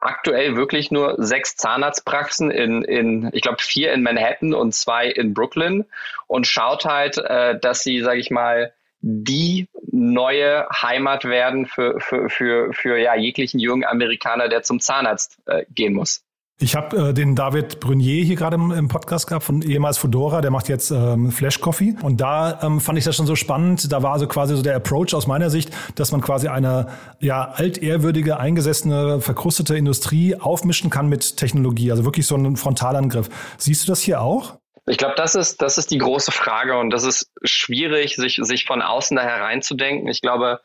aktuell 0.00 0.56
wirklich 0.56 0.90
nur 0.90 1.16
sechs 1.18 1.56
Zahnarztpraxen 1.56 2.50
in, 2.50 2.82
in 2.82 3.30
ich 3.32 3.42
glaube, 3.42 3.60
vier 3.60 3.92
in 3.92 4.02
Manhattan 4.02 4.54
und 4.54 4.74
zwei 4.74 5.08
in 5.08 5.34
Brooklyn 5.34 5.84
und 6.26 6.46
schaut 6.46 6.84
halt, 6.84 7.18
äh, 7.18 7.58
dass 7.58 7.82
sie, 7.82 8.00
sage 8.00 8.20
ich 8.20 8.30
mal, 8.30 8.72
die 9.00 9.68
neue 9.90 10.66
Heimat 10.70 11.24
werden 11.24 11.66
für, 11.66 12.00
für, 12.00 12.28
für, 12.28 12.72
für 12.72 12.98
ja, 12.98 13.14
jeglichen 13.14 13.60
jungen 13.60 13.84
Amerikaner, 13.84 14.48
der 14.48 14.62
zum 14.62 14.80
Zahnarzt 14.80 15.38
äh, 15.46 15.64
gehen 15.70 15.94
muss. 15.94 16.24
Ich 16.60 16.74
habe 16.74 17.10
äh, 17.10 17.14
den 17.14 17.36
David 17.36 17.78
Brunier 17.78 18.24
hier 18.24 18.34
gerade 18.34 18.56
im, 18.56 18.72
im, 18.72 18.88
Podcast 18.88 19.28
gehabt 19.28 19.44
von 19.44 19.62
ehemals 19.62 19.96
Fedora, 19.96 20.40
der 20.40 20.50
macht 20.50 20.68
jetzt 20.68 20.90
ähm, 20.90 21.30
Flash 21.30 21.60
Coffee 21.60 21.94
und 22.02 22.20
da 22.20 22.60
ähm, 22.64 22.80
fand 22.80 22.98
ich 22.98 23.04
das 23.04 23.14
schon 23.14 23.26
so 23.26 23.36
spannend. 23.36 23.92
Da 23.92 24.02
war 24.02 24.12
also 24.12 24.26
quasi 24.26 24.56
so 24.56 24.62
der 24.62 24.74
Approach 24.74 25.14
aus 25.14 25.28
meiner 25.28 25.50
Sicht, 25.50 25.70
dass 25.94 26.10
man 26.10 26.20
quasi 26.20 26.48
eine 26.48 26.88
ja 27.20 27.52
altehrwürdige, 27.52 28.40
eingesessene, 28.40 29.20
verkrustete 29.20 29.76
Industrie 29.76 30.34
aufmischen 30.34 30.90
kann 30.90 31.08
mit 31.08 31.36
Technologie, 31.36 31.92
also 31.92 32.04
wirklich 32.04 32.26
so 32.26 32.34
ein 32.34 32.56
Frontalangriff. 32.56 33.28
Siehst 33.56 33.86
du 33.86 33.92
das 33.92 34.00
hier 34.00 34.20
auch? 34.20 34.58
Ich 34.86 34.98
glaube, 34.98 35.14
das 35.16 35.36
ist, 35.36 35.62
das 35.62 35.78
ist 35.78 35.92
die 35.92 35.98
große 35.98 36.32
Frage 36.32 36.76
und 36.76 36.90
das 36.90 37.04
ist 37.04 37.30
schwierig, 37.44 38.16
sich, 38.16 38.40
sich 38.42 38.64
von 38.64 38.82
außen 38.82 39.16
da 39.16 39.22
hereinzudenken. 39.22 40.08
Ich 40.08 40.22
glaube, 40.22 40.60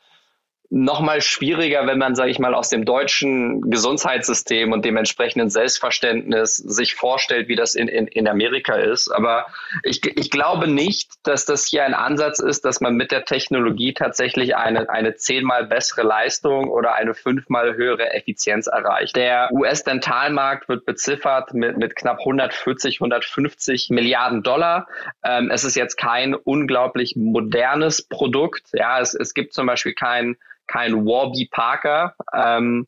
noch 0.74 1.00
mal 1.00 1.20
schwieriger, 1.20 1.86
wenn 1.86 1.98
man, 1.98 2.16
sage 2.16 2.32
ich 2.32 2.40
mal, 2.40 2.52
aus 2.52 2.68
dem 2.68 2.84
deutschen 2.84 3.70
Gesundheitssystem 3.70 4.72
und 4.72 4.84
dem 4.84 4.96
entsprechenden 4.96 5.48
Selbstverständnis 5.48 6.56
sich 6.56 6.96
vorstellt, 6.96 7.46
wie 7.46 7.54
das 7.54 7.76
in, 7.76 7.86
in, 7.86 8.08
in 8.08 8.26
Amerika 8.26 8.74
ist. 8.74 9.08
Aber 9.08 9.46
ich, 9.84 10.04
ich 10.04 10.32
glaube 10.32 10.66
nicht, 10.66 11.12
dass 11.22 11.44
das 11.44 11.64
hier 11.64 11.84
ein 11.84 11.94
Ansatz 11.94 12.40
ist, 12.40 12.64
dass 12.64 12.80
man 12.80 12.96
mit 12.96 13.12
der 13.12 13.24
Technologie 13.24 13.94
tatsächlich 13.94 14.56
eine, 14.56 14.90
eine 14.90 15.14
zehnmal 15.14 15.64
bessere 15.64 16.02
Leistung 16.02 16.68
oder 16.68 16.96
eine 16.96 17.14
fünfmal 17.14 17.76
höhere 17.76 18.12
Effizienz 18.12 18.66
erreicht. 18.66 19.14
Der 19.14 19.50
US-Dentalmarkt 19.52 20.68
wird 20.68 20.86
beziffert 20.86 21.54
mit, 21.54 21.76
mit 21.76 21.94
knapp 21.94 22.18
140, 22.18 22.96
150 22.96 23.90
Milliarden 23.90 24.42
Dollar. 24.42 24.88
Ähm, 25.22 25.52
es 25.52 25.62
ist 25.62 25.76
jetzt 25.76 25.96
kein 25.96 26.34
unglaublich 26.34 27.14
modernes 27.14 28.02
Produkt. 28.02 28.64
Ja, 28.72 28.98
es, 28.98 29.14
es 29.14 29.34
gibt 29.34 29.54
zum 29.54 29.66
Beispiel 29.66 29.94
kein 29.94 30.36
kein 30.66 31.06
Warby 31.06 31.48
Parker. 31.50 32.14
Ähm, 32.32 32.86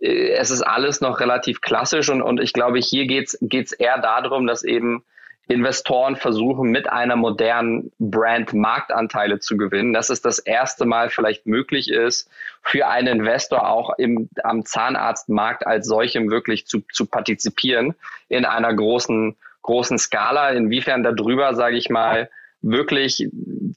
äh, 0.00 0.32
es 0.32 0.50
ist 0.50 0.62
alles 0.62 1.00
noch 1.00 1.20
relativ 1.20 1.60
klassisch 1.60 2.08
und, 2.08 2.22
und 2.22 2.40
ich 2.40 2.52
glaube, 2.52 2.78
hier 2.78 3.06
geht's 3.06 3.38
geht's 3.40 3.72
eher 3.72 3.98
darum, 3.98 4.46
dass 4.46 4.62
eben 4.62 5.04
Investoren 5.48 6.16
versuchen, 6.16 6.70
mit 6.70 6.90
einer 6.90 7.16
modernen 7.16 7.90
Brand 7.98 8.52
Marktanteile 8.52 9.40
zu 9.40 9.56
gewinnen, 9.56 9.94
dass 9.94 10.10
es 10.10 10.20
das 10.20 10.38
erste 10.38 10.84
Mal 10.84 11.08
vielleicht 11.08 11.46
möglich 11.46 11.90
ist, 11.90 12.30
für 12.62 12.86
einen 12.86 13.20
Investor 13.20 13.66
auch 13.66 13.96
im, 13.96 14.28
am 14.44 14.66
Zahnarztmarkt 14.66 15.66
als 15.66 15.86
solchem 15.86 16.30
wirklich 16.30 16.66
zu, 16.66 16.82
zu 16.92 17.06
partizipieren 17.06 17.94
in 18.28 18.44
einer 18.44 18.74
großen, 18.74 19.36
großen 19.62 19.98
Skala. 19.98 20.50
Inwiefern 20.50 21.02
darüber, 21.02 21.54
sage 21.54 21.78
ich 21.78 21.88
mal, 21.88 22.28
wirklich 22.60 23.28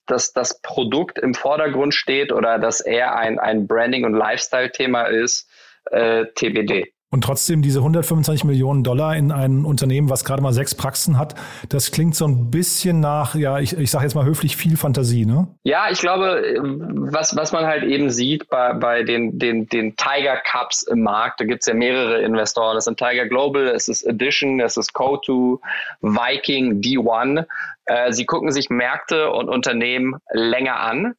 dass 0.06 0.34
das 0.34 0.62
Produkt 0.62 1.20
im 1.20 1.34
Vordergrund 1.34 1.94
steht 1.94 2.32
oder 2.32 2.60
dass 2.60 2.82
er 2.82 3.16
ein, 3.16 3.40
ein 3.40 3.68
Branding- 3.68 4.06
und 4.06 4.14
Lifestyle-Thema 4.14 5.04
ist, 5.04 5.50
äh, 5.92 6.26
TBD. 6.36 6.94
Und 7.14 7.26
trotzdem 7.26 7.62
diese 7.62 7.80
125 7.80 8.46
Millionen 8.46 8.86
Dollar 8.86 9.18
in 9.18 9.34
ein 9.34 9.66
Unternehmen, 9.66 10.10
was 10.10 10.24
gerade 10.24 10.42
mal 10.42 10.54
sechs 10.54 10.74
Praxen 10.74 11.20
hat, 11.20 11.36
das 11.68 11.92
klingt 11.92 12.16
so 12.16 12.26
ein 12.26 12.52
bisschen 12.52 13.02
nach, 13.02 13.36
ja, 13.36 13.60
ich, 13.60 13.78
ich 13.78 13.92
sage 13.92 14.06
jetzt 14.06 14.16
mal 14.16 14.24
höflich 14.24 14.56
viel 14.56 14.78
Fantasie, 14.78 15.26
ne? 15.26 15.48
Ja, 15.64 15.90
ich 15.92 16.00
glaube, 16.00 16.42
was, 16.62 17.36
was 17.36 17.52
man 17.52 17.66
halt 17.66 17.84
eben 17.84 18.10
sieht 18.10 18.48
bei, 18.50 18.72
bei 18.74 19.04
den, 19.04 19.38
den, 19.38 19.68
den 19.68 19.98
Tiger 19.98 20.38
Cups 20.38 20.84
im 20.84 21.04
Markt, 21.04 21.42
da 21.42 21.46
gibt's 21.46 21.66
ja 21.66 21.74
mehrere 21.74 22.22
Investoren. 22.22 22.76
Das 22.76 22.86
sind 22.86 22.98
Tiger 22.98 23.28
Global, 23.28 23.68
es 23.68 23.90
ist 23.90 24.04
Edition, 24.04 24.62
es 24.62 24.78
ist 24.78 24.96
Co2, 24.96 25.60
Viking, 26.00 26.80
D1. 26.80 27.46
Äh, 27.88 28.14
sie 28.14 28.26
gucken 28.26 28.54
sich 28.54 28.70
Märkte 28.70 29.32
und 29.32 29.50
Unternehmen 29.50 30.16
länger 30.32 30.80
an 30.80 31.16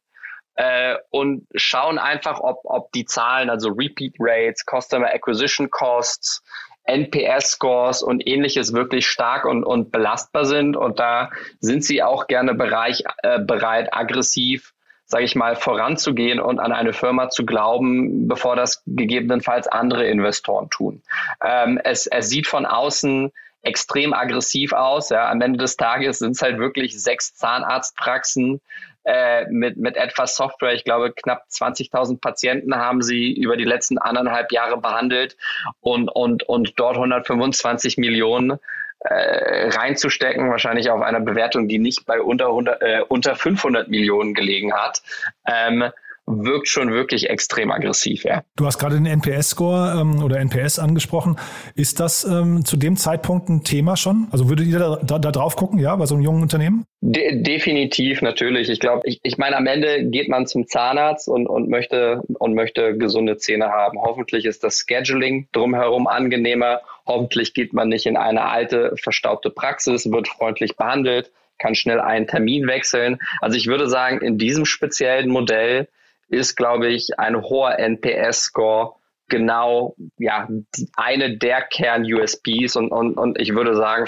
äh, 0.55 0.95
und 1.09 1.47
schauen 1.55 1.97
einfach, 1.97 2.39
ob, 2.39 2.61
ob 2.63 2.91
die 2.91 3.05
Zahlen, 3.05 3.49
also 3.49 3.69
Repeat 3.69 4.15
Rates, 4.19 4.63
Customer 4.65 5.07
Acquisition 5.07 5.69
Costs, 5.69 6.43
NPS-Scores 6.85 8.03
und 8.03 8.27
ähnliches 8.27 8.73
wirklich 8.73 9.07
stark 9.07 9.45
und, 9.45 9.63
und 9.63 9.91
belastbar 9.91 10.45
sind. 10.45 10.75
Und 10.75 10.99
da 10.99 11.31
sind 11.59 11.83
sie 11.83 12.03
auch 12.03 12.27
gerne 12.27 12.53
Bereich, 12.53 13.03
äh, 13.23 13.39
bereit, 13.39 13.93
aggressiv, 13.93 14.73
sage 15.05 15.23
ich 15.23 15.35
mal, 15.35 15.55
voranzugehen 15.55 16.39
und 16.39 16.59
an 16.59 16.71
eine 16.71 16.93
Firma 16.93 17.29
zu 17.29 17.45
glauben, 17.45 18.27
bevor 18.27 18.55
das 18.55 18.83
gegebenenfalls 18.85 19.67
andere 19.67 20.05
Investoren 20.07 20.69
tun. 20.69 21.03
Ähm, 21.43 21.79
es, 21.83 22.07
es 22.07 22.29
sieht 22.29 22.47
von 22.47 22.65
außen 22.65 23.31
extrem 23.61 24.13
aggressiv 24.13 24.73
aus. 24.73 25.09
Ja. 25.09 25.29
Am 25.29 25.41
Ende 25.41 25.57
des 25.57 25.77
Tages 25.77 26.19
sind 26.19 26.31
es 26.31 26.41
halt 26.41 26.57
wirklich 26.57 27.01
sechs 27.01 27.33
Zahnarztpraxen 27.35 28.61
äh, 29.05 29.45
mit, 29.49 29.77
mit 29.77 29.97
etwas 29.97 30.35
Software. 30.35 30.73
Ich 30.73 30.83
glaube, 30.83 31.11
knapp 31.13 31.45
20.000 31.49 32.19
Patienten 32.19 32.75
haben 32.75 33.01
sie 33.01 33.33
über 33.33 33.57
die 33.57 33.65
letzten 33.65 33.97
anderthalb 33.97 34.51
Jahre 34.51 34.79
behandelt 34.79 35.37
und, 35.81 36.09
und, 36.09 36.43
und 36.43 36.73
dort 36.77 36.95
125 36.95 37.97
Millionen 37.97 38.59
äh, 38.99 39.69
reinzustecken, 39.69 40.49
wahrscheinlich 40.49 40.89
auf 40.89 41.01
einer 41.01 41.19
Bewertung, 41.19 41.67
die 41.67 41.79
nicht 41.79 42.05
bei 42.05 42.21
unter, 42.21 42.47
100, 42.47 42.81
äh, 42.81 43.01
unter 43.07 43.35
500 43.35 43.89
Millionen 43.89 44.33
gelegen 44.33 44.73
hat. 44.73 45.01
Ähm, 45.45 45.91
wirkt 46.25 46.67
schon 46.67 46.91
wirklich 46.91 47.29
extrem 47.29 47.71
aggressiv. 47.71 48.23
Ja. 48.23 48.43
Du 48.55 48.65
hast 48.65 48.79
gerade 48.79 48.95
den 48.95 49.05
NPS-Score 49.05 49.99
ähm, 49.99 50.23
oder 50.23 50.39
NPS 50.39 50.79
angesprochen. 50.79 51.37
Ist 51.75 51.99
das 51.99 52.23
ähm, 52.23 52.63
zu 52.63 52.77
dem 52.77 52.95
Zeitpunkt 52.95 53.49
ein 53.49 53.63
Thema 53.63 53.97
schon? 53.97 54.27
Also 54.31 54.49
würdet 54.49 54.67
ihr 54.67 54.79
da, 54.79 54.99
da, 55.03 55.19
da 55.19 55.31
drauf 55.31 55.55
gucken, 55.55 55.79
ja, 55.79 55.95
bei 55.95 56.05
so 56.05 56.15
einem 56.15 56.23
jungen 56.23 56.41
Unternehmen? 56.41 56.85
De 57.01 57.41
definitiv, 57.41 58.21
natürlich. 58.21 58.69
Ich 58.69 58.79
glaube, 58.79 59.01
ich, 59.03 59.19
ich 59.23 59.37
meine, 59.37 59.57
am 59.57 59.67
Ende 59.67 60.05
geht 60.05 60.29
man 60.29 60.47
zum 60.47 60.67
Zahnarzt 60.67 61.27
und, 61.27 61.47
und, 61.47 61.69
möchte, 61.69 62.21
und 62.39 62.53
möchte 62.53 62.97
gesunde 62.97 63.37
Zähne 63.37 63.69
haben. 63.69 63.99
Hoffentlich 64.01 64.45
ist 64.45 64.63
das 64.63 64.85
Scheduling 64.87 65.49
drumherum 65.51 66.07
angenehmer. 66.07 66.79
Hoffentlich 67.05 67.53
geht 67.53 67.73
man 67.73 67.89
nicht 67.89 68.05
in 68.05 68.15
eine 68.15 68.45
alte, 68.45 68.95
verstaubte 68.95 69.49
Praxis, 69.49 70.09
wird 70.09 70.29
freundlich 70.29 70.77
behandelt, 70.77 71.31
kann 71.57 71.75
schnell 71.75 71.99
einen 71.99 72.27
Termin 72.27 72.67
wechseln. 72.67 73.19
Also 73.41 73.57
ich 73.57 73.67
würde 73.67 73.89
sagen, 73.89 74.21
in 74.21 74.37
diesem 74.37 74.63
speziellen 74.63 75.29
Modell 75.29 75.89
ist, 76.33 76.55
glaube 76.55 76.87
ich, 76.87 77.19
ein 77.19 77.41
hoher 77.41 77.79
NPS-Score 77.79 78.95
genau 79.29 79.95
ja 80.17 80.47
eine 80.95 81.37
der 81.37 81.61
Kern-USPs 81.61 82.75
und, 82.75 82.91
und, 82.91 83.17
und 83.17 83.39
ich 83.39 83.55
würde 83.55 83.75
sagen, 83.75 84.05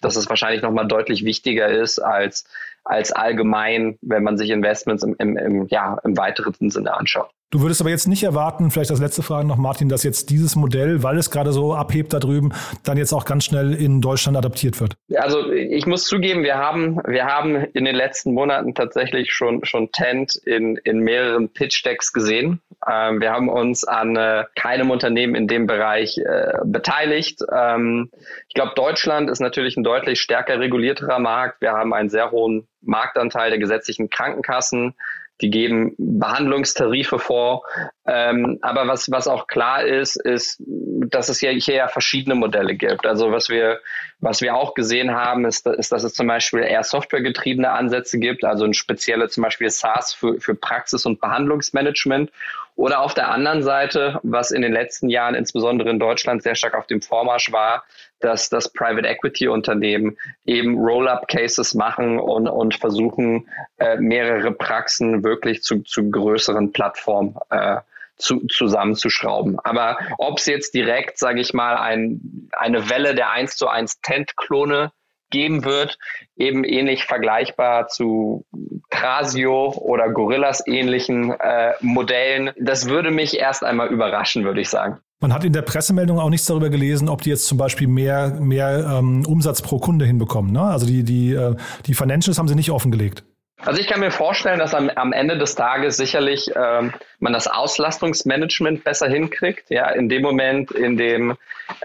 dass 0.00 0.16
es 0.16 0.28
wahrscheinlich 0.28 0.62
nochmal 0.62 0.86
deutlich 0.86 1.24
wichtiger 1.24 1.68
ist 1.68 1.98
als, 1.98 2.44
als 2.84 3.10
allgemein, 3.10 3.98
wenn 4.02 4.22
man 4.22 4.36
sich 4.36 4.50
Investments 4.50 5.02
im, 5.02 5.16
im, 5.18 5.36
im, 5.36 5.66
ja, 5.68 5.98
im 6.04 6.16
weiteren 6.16 6.70
Sinne 6.70 6.94
anschaut. 6.94 7.30
Du 7.52 7.62
würdest 7.62 7.80
aber 7.80 7.90
jetzt 7.90 8.06
nicht 8.06 8.22
erwarten, 8.22 8.70
vielleicht 8.70 8.92
als 8.92 9.00
letzte 9.00 9.24
Frage 9.24 9.44
noch, 9.44 9.56
Martin, 9.56 9.88
dass 9.88 10.04
jetzt 10.04 10.30
dieses 10.30 10.54
Modell, 10.54 11.02
weil 11.02 11.18
es 11.18 11.32
gerade 11.32 11.52
so 11.52 11.74
abhebt 11.74 12.12
da 12.12 12.20
drüben, 12.20 12.52
dann 12.84 12.96
jetzt 12.96 13.12
auch 13.12 13.24
ganz 13.24 13.44
schnell 13.44 13.74
in 13.74 14.00
Deutschland 14.00 14.38
adaptiert 14.38 14.80
wird. 14.80 14.94
Also 15.16 15.50
ich 15.50 15.84
muss 15.84 16.04
zugeben, 16.04 16.44
wir 16.44 16.58
haben, 16.58 17.00
wir 17.08 17.24
haben 17.24 17.56
in 17.56 17.84
den 17.84 17.96
letzten 17.96 18.34
Monaten 18.34 18.76
tatsächlich 18.76 19.32
schon, 19.32 19.64
schon 19.64 19.90
Tent 19.90 20.36
in, 20.36 20.76
in 20.84 21.00
mehreren 21.00 21.48
Pitch-Decks 21.48 22.12
gesehen. 22.12 22.60
Ähm, 22.88 23.20
wir 23.20 23.32
haben 23.32 23.48
uns 23.48 23.82
an 23.82 24.14
äh, 24.14 24.44
keinem 24.54 24.92
Unternehmen 24.92 25.34
in 25.34 25.48
dem 25.48 25.66
Bereich 25.66 26.18
äh, 26.18 26.52
beteiligt. 26.64 27.40
Ähm, 27.52 28.12
ich 28.46 28.54
glaube, 28.54 28.74
Deutschland 28.76 29.28
ist 29.28 29.40
natürlich 29.40 29.76
ein 29.76 29.82
deutlich 29.82 30.20
stärker 30.20 30.60
regulierterer 30.60 31.18
Markt. 31.18 31.60
Wir 31.60 31.72
haben 31.72 31.92
einen 31.94 32.10
sehr 32.10 32.30
hohen 32.30 32.68
Marktanteil 32.80 33.50
der 33.50 33.58
gesetzlichen 33.58 34.08
Krankenkassen 34.08 34.94
die 35.40 35.50
geben 35.50 35.94
Behandlungstarife 35.98 37.18
vor. 37.18 37.64
Ähm, 38.06 38.58
aber 38.62 38.86
was, 38.88 39.10
was 39.10 39.28
auch 39.28 39.46
klar 39.46 39.84
ist, 39.84 40.16
ist, 40.16 40.62
dass 40.66 41.28
es 41.28 41.40
ja 41.40 41.50
hier 41.50 41.74
ja 41.74 41.88
verschiedene 41.88 42.34
Modelle 42.34 42.74
gibt. 42.74 43.06
Also 43.06 43.30
was 43.32 43.48
wir, 43.48 43.80
was 44.20 44.40
wir 44.40 44.54
auch 44.54 44.74
gesehen 44.74 45.12
haben, 45.12 45.44
ist, 45.44 45.66
ist 45.66 45.92
dass 45.92 46.04
es 46.04 46.14
zum 46.14 46.26
Beispiel 46.26 46.60
eher 46.60 46.82
softwaregetriebene 46.82 47.70
Ansätze 47.70 48.18
gibt, 48.18 48.44
also 48.44 48.64
ein 48.64 48.74
spezielle 48.74 49.28
zum 49.28 49.42
Beispiel 49.42 49.70
SaaS 49.70 50.12
für, 50.12 50.40
für 50.40 50.54
Praxis- 50.54 51.06
und 51.06 51.20
Behandlungsmanagement 51.20 52.30
Oder 52.76 53.00
auf 53.00 53.14
der 53.14 53.30
anderen 53.30 53.62
Seite, 53.62 54.20
was 54.22 54.50
in 54.50 54.62
den 54.62 54.72
letzten 54.72 55.08
Jahren 55.08 55.34
insbesondere 55.34 55.90
in 55.90 55.98
Deutschland 55.98 56.42
sehr 56.42 56.54
stark 56.54 56.74
auf 56.74 56.86
dem 56.86 57.02
Vormarsch 57.02 57.52
war, 57.52 57.84
dass 58.20 58.48
das 58.48 58.72
Private 58.72 59.06
Equity 59.06 59.48
Unternehmen 59.48 60.16
eben 60.44 60.78
Roll-up-Cases 60.78 61.74
machen 61.74 62.18
und, 62.18 62.48
und 62.48 62.74
versuchen, 62.74 63.48
äh, 63.78 63.96
mehrere 63.96 64.52
Praxen 64.52 65.24
wirklich 65.24 65.62
zu, 65.62 65.80
zu 65.80 66.10
größeren 66.10 66.72
Plattformen 66.72 67.36
äh, 67.50 67.78
zu, 68.16 68.46
zusammenzuschrauben. 68.46 69.58
Aber 69.60 69.98
ob 70.18 70.38
es 70.38 70.46
jetzt 70.46 70.74
direkt, 70.74 71.18
sage 71.18 71.40
ich 71.40 71.52
mal, 71.54 71.76
ein, 71.76 72.50
eine 72.52 72.88
Welle 72.90 73.14
der 73.14 73.30
1 73.30 73.56
zu 73.56 73.68
1 73.68 74.00
Tent-Klone 74.02 74.92
geben 75.30 75.64
wird, 75.64 75.98
eben 76.36 76.64
ähnlich 76.64 77.04
vergleichbar 77.04 77.88
zu 77.88 78.44
Trasio 78.90 79.72
oder 79.76 80.10
Gorillas 80.10 80.66
ähnlichen 80.66 81.32
äh, 81.32 81.72
Modellen. 81.80 82.50
Das 82.58 82.88
würde 82.88 83.10
mich 83.10 83.38
erst 83.38 83.64
einmal 83.64 83.88
überraschen, 83.88 84.44
würde 84.44 84.60
ich 84.60 84.68
sagen. 84.68 84.98
Man 85.22 85.34
hat 85.34 85.44
in 85.44 85.52
der 85.52 85.62
Pressemeldung 85.62 86.18
auch 86.18 86.30
nichts 86.30 86.46
darüber 86.46 86.70
gelesen, 86.70 87.10
ob 87.10 87.20
die 87.20 87.28
jetzt 87.28 87.46
zum 87.46 87.58
Beispiel 87.58 87.86
mehr, 87.86 88.38
mehr 88.40 88.98
ähm, 88.98 89.26
Umsatz 89.26 89.60
pro 89.60 89.78
Kunde 89.78 90.06
hinbekommen. 90.06 90.50
Ne? 90.50 90.62
Also 90.62 90.86
die, 90.86 91.04
die, 91.04 91.34
äh, 91.34 91.54
die 91.84 91.92
Financials 91.92 92.38
haben 92.38 92.48
sie 92.48 92.54
nicht 92.54 92.70
offengelegt. 92.70 93.22
Also 93.62 93.78
ich 93.78 93.86
kann 93.88 94.00
mir 94.00 94.10
vorstellen, 94.10 94.58
dass 94.58 94.74
am, 94.74 94.88
am 94.88 95.12
Ende 95.12 95.36
des 95.36 95.54
Tages 95.54 95.98
sicherlich 95.98 96.50
ähm, 96.56 96.94
man 97.18 97.34
das 97.34 97.46
Auslastungsmanagement 97.46 98.84
besser 98.84 99.08
hinkriegt. 99.08 99.68
Ja, 99.68 99.90
in 99.90 100.08
dem 100.08 100.22
Moment, 100.22 100.70
in 100.70 100.96
dem 100.96 101.36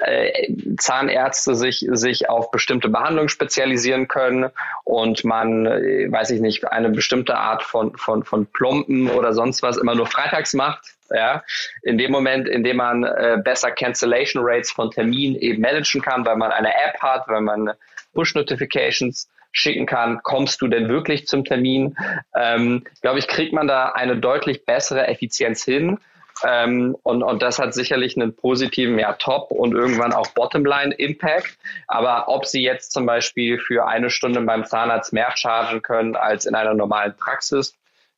äh, 0.02 0.54
Zahnärzte 0.78 1.54
sich 1.54 1.86
sich 1.90 2.30
auf 2.30 2.50
bestimmte 2.52 2.88
Behandlungen 2.88 3.28
spezialisieren 3.28 4.08
können 4.08 4.52
und 4.86 5.26
man, 5.26 5.66
äh, 5.66 6.10
weiß 6.10 6.32
ich 6.32 6.40
nicht, 6.40 6.66
eine 6.72 6.90
bestimmte 6.90 7.36
Art 7.36 7.64
von 7.64 7.98
von 7.98 8.24
von 8.24 8.46
Plomben 8.46 9.10
oder 9.10 9.34
sonst 9.34 9.62
was 9.62 9.76
immer 9.76 9.96
nur 9.96 10.08
freitags 10.08 10.54
macht. 10.54 10.96
Ja, 11.12 11.44
in 11.84 11.98
dem 11.98 12.12
Moment, 12.12 12.48
in 12.48 12.64
dem 12.64 12.78
man 12.78 13.04
äh, 13.04 13.38
besser 13.44 13.72
Cancellation 13.72 14.44
Rates 14.46 14.72
von 14.72 14.92
Terminen 14.92 15.36
eben 15.36 15.62
managen 15.62 16.02
kann, 16.02 16.26
weil 16.26 16.38
man 16.38 16.52
eine 16.52 16.70
App 16.70 17.00
hat, 17.02 17.28
weil 17.28 17.42
man 17.42 17.74
Push 18.14 18.34
Notifications 18.34 19.30
schicken 19.56 19.86
kann, 19.86 20.20
kommst 20.22 20.62
du 20.62 20.68
denn 20.68 20.90
wirklich 20.90 21.28
zum 21.28 21.46
Termin? 21.46 21.96
Ähm, 22.36 22.84
glaube 23.02 23.20
ich, 23.20 23.28
kriegt 23.28 23.54
man 23.54 23.68
da 23.68 23.90
eine 23.90 24.18
deutlich 24.18 24.66
bessere 24.66 25.08
Effizienz 25.08 25.64
hin. 25.64 25.98
Ähm, 26.44 26.98
und, 27.04 27.24
und 27.24 27.42
das 27.42 27.60
hat 27.60 27.74
sicherlich 27.74 28.18
einen 28.18 28.36
positiven, 28.36 29.00
ja, 29.00 29.14
Top- 29.14 29.52
und 29.52 29.74
irgendwann 29.74 30.12
auch 30.12 30.28
Bottomline-Impact. 30.28 31.58
Aber 31.88 32.28
ob 32.28 32.46
sie 32.46 32.62
jetzt 32.62 32.92
zum 32.92 33.06
Beispiel 33.06 33.58
für 33.58 33.88
eine 33.88 34.10
Stunde 34.10 34.42
beim 34.42 34.66
Zahnarzt 34.66 35.14
mehr 35.14 35.32
chargen 35.36 35.82
können 35.82 36.18
als 36.18 36.46
in 36.46 36.54
einer 36.54 36.74
normalen 36.74 37.16
Praxis, 37.16 37.74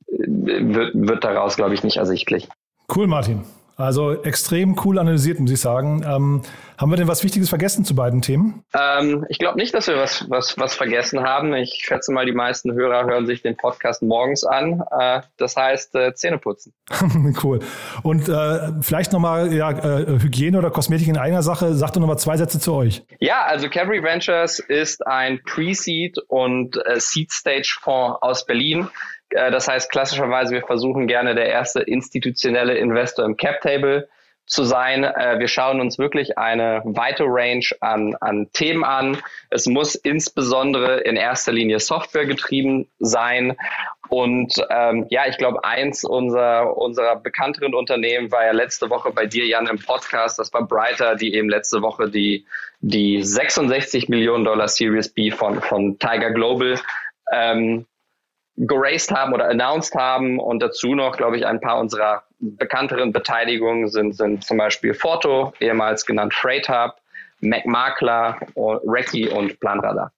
äh, 0.08 0.16
wird, 0.18 0.92
wird 0.96 1.24
daraus, 1.24 1.56
glaube 1.56 1.76
ich, 1.76 1.84
nicht 1.84 1.98
ersichtlich. 1.98 2.50
Cool, 2.94 3.06
Martin. 3.06 3.44
Also 3.78 4.24
extrem 4.24 4.76
cool 4.84 4.98
analysiert, 4.98 5.40
muss 5.40 5.52
ich 5.52 5.62
sagen. 5.62 6.04
Ähm, 6.04 6.42
haben 6.80 6.92
wir 6.92 6.98
denn 6.98 7.08
was 7.08 7.24
Wichtiges 7.24 7.50
vergessen 7.50 7.86
zu 7.86 7.96
beiden 7.96 8.24
Themen? 8.24 8.64
Ähm, 8.74 9.24
ich 9.30 9.38
glaube 9.38 9.58
nicht, 9.58 9.74
dass 9.76 9.88
wir 9.88 9.98
was, 9.98 10.26
was, 10.30 10.58
was 10.58 10.74
vergessen 10.74 11.22
haben. 11.22 11.54
Ich 11.54 11.84
schätze 11.86 12.12
mal, 12.12 12.26
die 12.26 12.32
meisten 12.32 12.74
Hörer 12.74 13.06
hören 13.06 13.28
sich 13.28 13.44
den 13.44 13.56
Podcast 13.56 14.02
morgens 14.02 14.44
an. 14.44 14.84
Äh, 15.00 15.22
das 15.38 15.56
heißt, 15.56 15.94
äh, 15.94 16.16
Zähne 16.16 16.40
putzen. 16.40 16.74
cool. 17.44 17.60
Und 18.02 18.28
äh, 18.28 18.72
vielleicht 18.82 19.14
nochmal 19.14 19.54
ja, 19.54 19.70
äh, 19.70 20.20
Hygiene 20.22 20.58
oder 20.58 20.72
Kosmetik 20.72 21.08
in 21.08 21.18
einer 21.18 21.44
Sache. 21.44 21.76
Sag 21.76 21.94
doch 21.94 22.02
nochmal 22.02 22.18
zwei 22.18 22.38
Sätze 22.38 22.60
zu 22.60 22.74
euch. 22.74 23.04
Ja, 23.20 23.44
also 23.46 23.70
Cavalry 23.70 24.02
Ventures 24.02 24.58
ist 24.58 25.06
ein 25.06 25.40
Pre-Seed 25.46 26.18
und 26.28 26.78
äh, 26.78 27.00
Seed-Stage-Fonds 27.00 28.18
aus 28.22 28.46
Berlin. 28.46 28.88
Äh, 29.30 29.52
das 29.52 29.68
heißt, 29.68 29.92
klassischerweise, 29.92 30.54
wir 30.54 30.64
versuchen 30.64 31.08
gerne 31.08 31.36
der 31.36 31.48
erste 31.48 31.82
institutionelle 31.82 32.76
Investor 32.78 33.26
im 33.26 33.38
Cap-Table 33.38 34.08
zu 34.48 34.64
sein. 34.64 35.04
Äh, 35.04 35.40
wir 35.40 35.48
schauen 35.48 35.82
uns 35.82 36.00
wirklich 36.00 36.38
eine 36.38 36.82
weite 36.86 37.26
Range 37.28 37.66
an, 37.82 38.16
an 38.22 38.50
Themen 38.54 38.84
an. 38.84 39.18
Es 39.50 39.68
muss 39.68 39.96
insbesondere 39.96 41.02
in 41.02 41.18
erster 41.18 41.52
Linie 41.52 41.80
Software 41.80 42.26
getrieben 42.26 42.90
sein. 43.00 43.58
Und 44.10 44.54
ähm, 44.70 45.06
ja, 45.10 45.28
ich 45.28 45.38
glaube, 45.38 45.66
eins 45.66 46.06
unserer, 46.06 46.78
unserer 46.78 47.18
bekannteren 47.18 47.76
Unternehmen 47.76 48.32
war 48.32 48.46
ja 48.46 48.54
letzte 48.54 48.90
Woche 48.90 49.12
bei 49.12 49.26
dir, 49.26 49.46
Jan, 49.46 49.68
im 49.68 49.80
Podcast. 49.80 50.40
Das 50.40 50.54
war 50.54 50.66
Brighter, 50.66 51.16
die 51.16 51.34
eben 51.34 51.50
letzte 51.50 51.82
Woche 51.82 52.10
die, 52.10 52.46
die 52.80 53.22
66 53.22 54.08
Millionen 54.08 54.46
Dollar 54.46 54.70
Series 54.70 55.10
B 55.10 55.30
von, 55.30 55.62
von 55.62 56.00
Tiger 56.00 56.32
Global 56.32 56.80
ähm, 57.34 57.86
geraced 58.58 59.12
haben 59.12 59.34
oder 59.34 59.50
announced 59.50 59.94
haben 59.96 60.40
und 60.40 60.60
dazu 60.60 60.96
noch, 60.96 61.16
glaube 61.16 61.38
ich, 61.38 61.46
ein 61.46 61.62
paar 61.62 61.80
unserer 61.80 62.24
bekannteren 62.40 63.14
Beteiligungen 63.14 63.88
sind, 63.88 64.16
sind 64.16 64.44
zum 64.44 64.58
Beispiel 64.58 64.94
Forto, 64.94 65.54
ehemals 65.60 66.06
genannt 66.06 66.34
Freight 66.34 66.68
Hub, 66.68 66.96
MacMakler, 67.42 68.40
Recce 68.56 69.32
und 69.32 69.60
Planradar. 69.60 70.12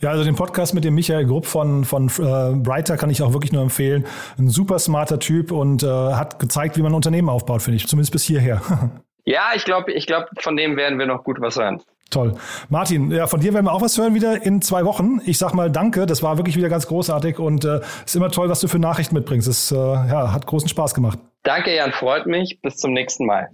Ja, 0.00 0.10
also 0.10 0.24
den 0.24 0.34
Podcast 0.34 0.74
mit 0.74 0.84
dem 0.84 0.94
Michael 0.94 1.24
Grupp 1.24 1.46
von, 1.46 1.84
von 1.84 2.08
äh, 2.08 2.56
Brighter 2.56 2.96
kann 2.96 3.10
ich 3.10 3.22
auch 3.22 3.32
wirklich 3.32 3.52
nur 3.52 3.62
empfehlen. 3.62 4.04
Ein 4.38 4.48
super 4.48 4.78
smarter 4.78 5.20
Typ 5.20 5.52
und 5.52 5.82
äh, 5.82 5.86
hat 5.86 6.38
gezeigt, 6.40 6.76
wie 6.76 6.82
man 6.82 6.92
ein 6.92 6.96
Unternehmen 6.96 7.28
aufbaut, 7.28 7.62
finde 7.62 7.76
ich. 7.76 7.86
Zumindest 7.86 8.12
bis 8.12 8.24
hierher. 8.24 8.60
ja, 9.24 9.52
ich 9.54 9.64
glaube, 9.64 9.92
ich 9.92 10.06
glaub, 10.06 10.28
von 10.40 10.56
dem 10.56 10.76
werden 10.76 10.98
wir 10.98 11.06
noch 11.06 11.22
gut 11.22 11.40
was 11.40 11.56
hören. 11.56 11.80
Toll. 12.10 12.34
Martin, 12.68 13.10
ja, 13.10 13.26
von 13.26 13.40
dir 13.40 13.54
werden 13.54 13.66
wir 13.66 13.72
auch 13.72 13.82
was 13.82 13.98
hören 13.98 14.14
wieder 14.14 14.44
in 14.44 14.62
zwei 14.62 14.84
Wochen. 14.84 15.20
Ich 15.24 15.38
sag 15.38 15.52
mal 15.54 15.70
danke, 15.70 16.06
das 16.06 16.22
war 16.22 16.36
wirklich 16.36 16.56
wieder 16.56 16.68
ganz 16.68 16.86
großartig 16.86 17.38
und 17.38 17.64
äh, 17.64 17.80
ist 18.04 18.14
immer 18.14 18.30
toll, 18.30 18.48
was 18.48 18.60
du 18.60 18.68
für 18.68 18.78
Nachrichten 18.78 19.14
mitbringst. 19.14 19.48
Es 19.48 19.72
äh, 19.72 19.76
ja, 19.76 20.32
hat 20.32 20.46
großen 20.46 20.68
Spaß 20.68 20.94
gemacht. 20.94 21.18
Danke, 21.42 21.74
Jan, 21.74 21.92
freut 21.92 22.26
mich. 22.26 22.58
Bis 22.62 22.76
zum 22.76 22.92
nächsten 22.92 23.26
Mal. 23.26 23.50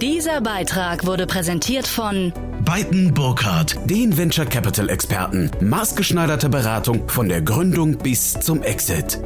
Dieser 0.00 0.40
Beitrag 0.40 1.06
wurde 1.06 1.26
präsentiert 1.26 1.86
von 1.86 2.32
Beiten 2.64 3.14
Burkhardt, 3.14 3.78
den 3.88 4.16
Venture 4.16 4.46
Capital 4.46 4.88
Experten. 4.88 5.50
Maßgeschneiderte 5.60 6.48
Beratung 6.48 7.08
von 7.08 7.28
der 7.28 7.42
Gründung 7.42 7.98
bis 7.98 8.32
zum 8.32 8.62
Exit. 8.62 9.20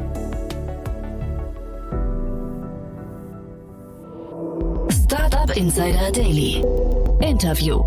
Startup 4.90 5.56
Insider 5.56 6.12
Daily. 6.12 6.62
Interview. 7.20 7.82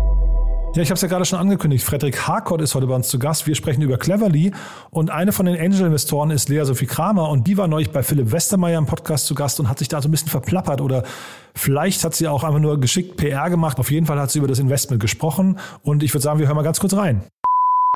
Ja, 0.74 0.82
ich 0.82 0.88
habe 0.88 0.94
es 0.94 1.02
ja 1.02 1.08
gerade 1.08 1.24
schon 1.24 1.38
angekündigt. 1.38 1.84
Frederik 1.84 2.26
Harkott 2.26 2.62
ist 2.62 2.74
heute 2.74 2.86
bei 2.86 2.94
uns 2.94 3.08
zu 3.08 3.18
Gast. 3.18 3.46
Wir 3.46 3.54
sprechen 3.54 3.82
über 3.82 3.98
Cleverly 3.98 4.52
und 4.90 5.10
eine 5.10 5.32
von 5.32 5.46
den 5.46 5.58
Angel-Investoren 5.58 6.30
ist 6.30 6.48
Lea 6.48 6.64
Sophie 6.64 6.86
Kramer 6.86 7.28
und 7.28 7.46
die 7.46 7.58
war 7.58 7.68
neulich 7.68 7.90
bei 7.90 8.02
Philipp 8.02 8.32
Westermeier 8.32 8.78
im 8.78 8.86
Podcast 8.86 9.26
zu 9.26 9.34
Gast 9.34 9.60
und 9.60 9.68
hat 9.68 9.78
sich 9.78 9.88
da 9.88 10.00
so 10.00 10.08
ein 10.08 10.10
bisschen 10.10 10.28
verplappert 10.28 10.80
oder 10.80 11.02
vielleicht 11.54 12.04
hat 12.04 12.14
sie 12.14 12.26
auch 12.28 12.42
einfach 12.44 12.60
nur 12.60 12.80
geschickt 12.80 13.16
PR 13.16 13.50
gemacht. 13.50 13.78
Auf 13.78 13.90
jeden 13.90 14.06
Fall 14.06 14.18
hat 14.18 14.30
sie 14.30 14.38
über 14.38 14.48
das 14.48 14.58
Investment 14.58 15.00
gesprochen 15.00 15.58
und 15.82 16.02
ich 16.02 16.14
würde 16.14 16.22
sagen, 16.22 16.38
wir 16.38 16.46
hören 16.46 16.56
mal 16.56 16.62
ganz 16.62 16.80
kurz 16.80 16.94
rein. 16.94 17.22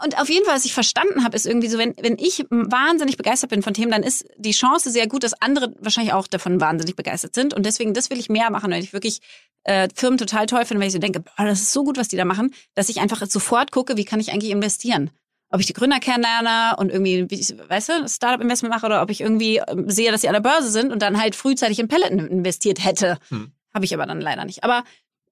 Und 0.02 0.18
auf 0.20 0.28
jeden 0.28 0.44
Fall, 0.44 0.56
was 0.56 0.66
ich 0.66 0.74
verstanden 0.74 1.24
habe, 1.24 1.36
ist 1.36 1.46
irgendwie 1.46 1.68
so, 1.68 1.78
wenn, 1.78 1.94
wenn 2.00 2.18
ich 2.18 2.44
wahnsinnig 2.50 3.16
begeistert 3.16 3.48
bin 3.50 3.62
von 3.62 3.72
Themen, 3.72 3.90
dann 3.90 4.02
ist 4.02 4.26
die 4.36 4.50
Chance 4.50 4.90
sehr 4.90 5.06
gut, 5.06 5.22
dass 5.22 5.40
andere 5.40 5.74
wahrscheinlich 5.80 6.12
auch 6.12 6.26
davon 6.26 6.60
wahnsinnig 6.60 6.96
begeistert 6.96 7.34
sind. 7.34 7.54
Und 7.54 7.64
deswegen, 7.64 7.94
das 7.94 8.10
will 8.10 8.18
ich 8.18 8.28
mehr 8.28 8.50
machen, 8.50 8.70
weil 8.70 8.82
ich 8.82 8.92
wirklich 8.92 9.20
äh, 9.64 9.88
Firmen 9.94 10.18
total 10.18 10.46
toll 10.46 10.66
finde, 10.66 10.80
weil 10.80 10.88
ich 10.88 10.92
so 10.92 10.98
denke, 10.98 11.20
boah, 11.20 11.46
das 11.46 11.62
ist 11.62 11.72
so 11.72 11.82
gut, 11.82 11.96
was 11.96 12.08
die 12.08 12.16
da 12.16 12.26
machen, 12.26 12.54
dass 12.74 12.90
ich 12.90 13.00
einfach 13.00 13.24
sofort 13.26 13.72
gucke, 13.72 13.96
wie 13.96 14.04
kann 14.04 14.20
ich 14.20 14.32
eigentlich 14.32 14.50
investieren. 14.50 15.10
Ob 15.50 15.60
ich 15.60 15.66
die 15.66 15.72
Gründer 15.72 15.98
kennenlerne 15.98 16.76
und 16.76 16.90
irgendwie, 16.90 17.26
weißt 17.68 17.88
du, 17.88 18.08
Startup-Investment 18.08 18.74
mache 18.74 18.84
oder 18.84 19.00
ob 19.00 19.10
ich 19.10 19.22
irgendwie 19.22 19.62
ähm, 19.66 19.88
sehe, 19.88 20.10
dass 20.10 20.20
sie 20.20 20.28
an 20.28 20.34
der 20.34 20.40
Börse 20.40 20.70
sind 20.70 20.92
und 20.92 21.00
dann 21.00 21.18
halt 21.18 21.34
frühzeitig 21.34 21.78
in 21.78 21.88
Peloton 21.88 22.18
investiert 22.18 22.84
hätte. 22.84 23.18
Hm. 23.28 23.52
Habe 23.72 23.84
ich 23.84 23.94
aber 23.94 24.06
dann 24.06 24.20
leider 24.20 24.44
nicht. 24.44 24.64
Aber 24.64 24.84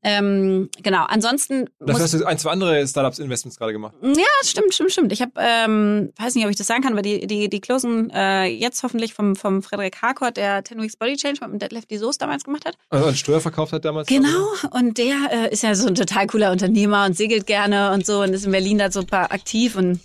ähm, 0.05 0.69
genau, 0.83 1.05
ansonsten. 1.09 1.71
Dafür 1.81 2.05
hast 2.05 2.15
du 2.15 2.25
ein, 2.27 2.39
zwei 2.39 2.51
andere 2.51 2.87
Startups-Investments 2.87 3.59
gerade 3.59 3.73
gemacht. 3.73 3.95
Ja, 4.03 4.25
stimmt, 4.43 4.75
stimmt, 4.75 4.93
stimmt. 4.93 5.13
Ich 5.13 5.23
habe, 5.23 5.33
ähm, 5.39 6.13
weiß 6.19 6.35
nicht, 6.35 6.45
ob 6.45 6.51
ich 6.51 6.57
das 6.57 6.67
sagen 6.67 6.83
kann, 6.83 6.93
aber 6.93 7.01
die, 7.01 7.27
die, 7.27 7.49
die 7.49 7.61
closen 7.61 8.11
äh, 8.11 8.45
jetzt 8.45 8.83
hoffentlich 8.83 9.15
vom, 9.15 9.35
vom 9.35 9.63
Frederik 9.63 10.03
Harcourt, 10.03 10.37
der 10.37 10.63
Ten 10.63 10.81
Weeks 10.83 10.97
Body 10.97 11.17
Change 11.17 11.41
mit 11.41 11.51
dem 11.53 11.59
Deadlift 11.59 11.91
die 11.91 11.97
Soße 11.97 12.19
damals 12.19 12.45
gemacht 12.45 12.67
hat. 12.67 12.77
Also 12.91 13.07
einen 13.07 13.17
Steuer 13.17 13.41
verkauft 13.41 13.73
hat 13.73 13.85
damals. 13.85 14.07
Genau, 14.09 14.47
und 14.71 14.99
der 14.99 15.17
äh, 15.33 15.53
ist 15.53 15.63
ja 15.63 15.75
so 15.75 15.89
ein 15.89 15.95
total 15.95 16.27
cooler 16.27 16.53
Unternehmer 16.53 17.07
und 17.07 17.17
segelt 17.17 17.47
gerne 17.47 17.93
und 17.93 18.05
so 18.05 18.21
und 18.21 18.35
ist 18.35 18.45
in 18.45 18.53
Berlin 18.53 18.79
da 18.79 18.91
super 18.91 19.33
aktiv 19.33 19.77
und 19.77 20.01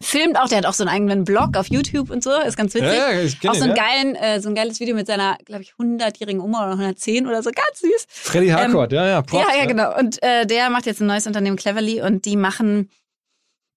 filmt 0.00 0.38
auch, 0.38 0.48
der 0.48 0.58
hat 0.58 0.66
auch 0.66 0.74
so 0.74 0.82
einen 0.82 0.94
eigenen 0.94 1.24
Blog 1.24 1.56
auf 1.56 1.66
YouTube 1.66 2.10
und 2.10 2.22
so, 2.22 2.32
ist 2.40 2.56
ganz 2.56 2.74
witzig. 2.74 2.88
Ja, 2.88 3.12
ja, 3.12 3.20
ich 3.20 3.48
auch 3.48 3.54
so, 3.54 3.64
einen 3.64 3.74
geilen, 3.74 4.14
äh, 4.16 4.40
so 4.40 4.48
ein 4.48 4.54
geiles 4.54 4.80
Video 4.80 4.94
mit 4.94 5.06
seiner, 5.06 5.36
glaube 5.44 5.62
ich, 5.62 5.74
100-jährigen 5.74 6.40
Oma 6.40 6.64
oder 6.64 6.72
110 6.72 7.26
oder 7.26 7.42
so, 7.42 7.50
ganz 7.50 7.80
süß. 7.80 8.06
Freddy 8.08 8.48
Harcourt, 8.48 8.92
ähm, 8.92 8.96
ja, 8.96 9.08
ja. 9.08 9.22
Props, 9.22 9.44
ja, 9.46 9.58
ja, 9.58 9.66
genau. 9.66 9.96
Und 9.98 10.22
äh, 10.22 10.46
der 10.46 10.70
macht 10.70 10.86
jetzt 10.86 11.00
ein 11.00 11.06
neues 11.06 11.26
Unternehmen, 11.26 11.56
Cleverly, 11.56 12.00
und 12.00 12.24
die 12.24 12.36
machen, 12.36 12.90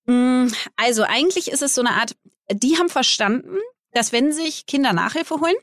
mh, 0.05 0.45
mm, 0.45 0.53
also 0.77 1.03
eigentlich 1.03 1.51
ist 1.51 1.61
es 1.61 1.75
so 1.75 1.81
eine 1.81 1.91
Art, 1.91 2.15
die 2.51 2.77
haben 2.77 2.89
verstanden, 2.89 3.57
dass 3.91 4.11
wenn 4.11 4.31
sich 4.31 4.65
Kinder 4.65 4.93
Nachhilfe 4.93 5.41
holen, 5.41 5.55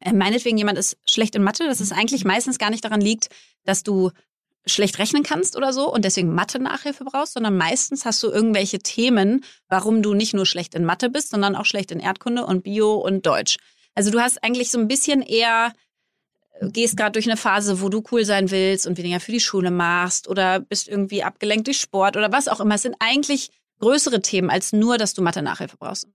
äh, 0.00 0.12
meinetwegen 0.12 0.58
jemand 0.58 0.78
ist 0.78 0.98
schlecht 1.04 1.34
in 1.34 1.42
Mathe, 1.42 1.66
dass 1.66 1.80
es 1.80 1.92
eigentlich 1.92 2.24
meistens 2.24 2.58
gar 2.58 2.70
nicht 2.70 2.84
daran 2.84 3.00
liegt, 3.00 3.28
dass 3.64 3.82
du 3.82 4.10
schlecht 4.68 4.98
rechnen 4.98 5.22
kannst 5.22 5.56
oder 5.56 5.72
so 5.72 5.92
und 5.92 6.04
deswegen 6.04 6.34
Mathe-Nachhilfe 6.34 7.04
brauchst, 7.04 7.34
sondern 7.34 7.56
meistens 7.56 8.04
hast 8.04 8.22
du 8.22 8.28
irgendwelche 8.28 8.78
Themen, 8.78 9.44
warum 9.68 10.02
du 10.02 10.14
nicht 10.14 10.34
nur 10.34 10.46
schlecht 10.46 10.74
in 10.74 10.84
Mathe 10.84 11.10
bist, 11.10 11.30
sondern 11.30 11.56
auch 11.56 11.64
schlecht 11.64 11.90
in 11.90 12.00
Erdkunde 12.00 12.44
und 12.46 12.62
Bio 12.62 12.94
und 12.94 13.26
Deutsch. 13.26 13.56
Also 13.94 14.10
du 14.10 14.20
hast 14.20 14.42
eigentlich 14.44 14.70
so 14.70 14.78
ein 14.78 14.88
bisschen 14.88 15.22
eher 15.22 15.72
äh, 16.60 16.68
gehst 16.70 16.96
gerade 16.96 17.12
durch 17.12 17.26
eine 17.26 17.36
Phase, 17.36 17.80
wo 17.80 17.88
du 17.88 18.02
cool 18.12 18.24
sein 18.24 18.50
willst 18.50 18.86
und 18.86 18.96
weniger 18.98 19.20
für 19.20 19.32
die 19.32 19.40
Schule 19.40 19.70
machst 19.70 20.28
oder 20.28 20.60
bist 20.60 20.88
irgendwie 20.88 21.22
abgelenkt 21.22 21.66
durch 21.66 21.80
Sport 21.80 22.16
oder 22.16 22.32
was 22.32 22.48
auch 22.48 22.60
immer. 22.60 22.76
Es 22.76 22.82
sind 22.82 22.96
eigentlich 23.00 23.50
größere 23.80 24.20
Themen 24.20 24.50
als 24.50 24.72
nur, 24.72 24.98
dass 24.98 25.14
du 25.14 25.22
Mathe-Nachhilfe 25.22 25.76
brauchst. 25.78 26.06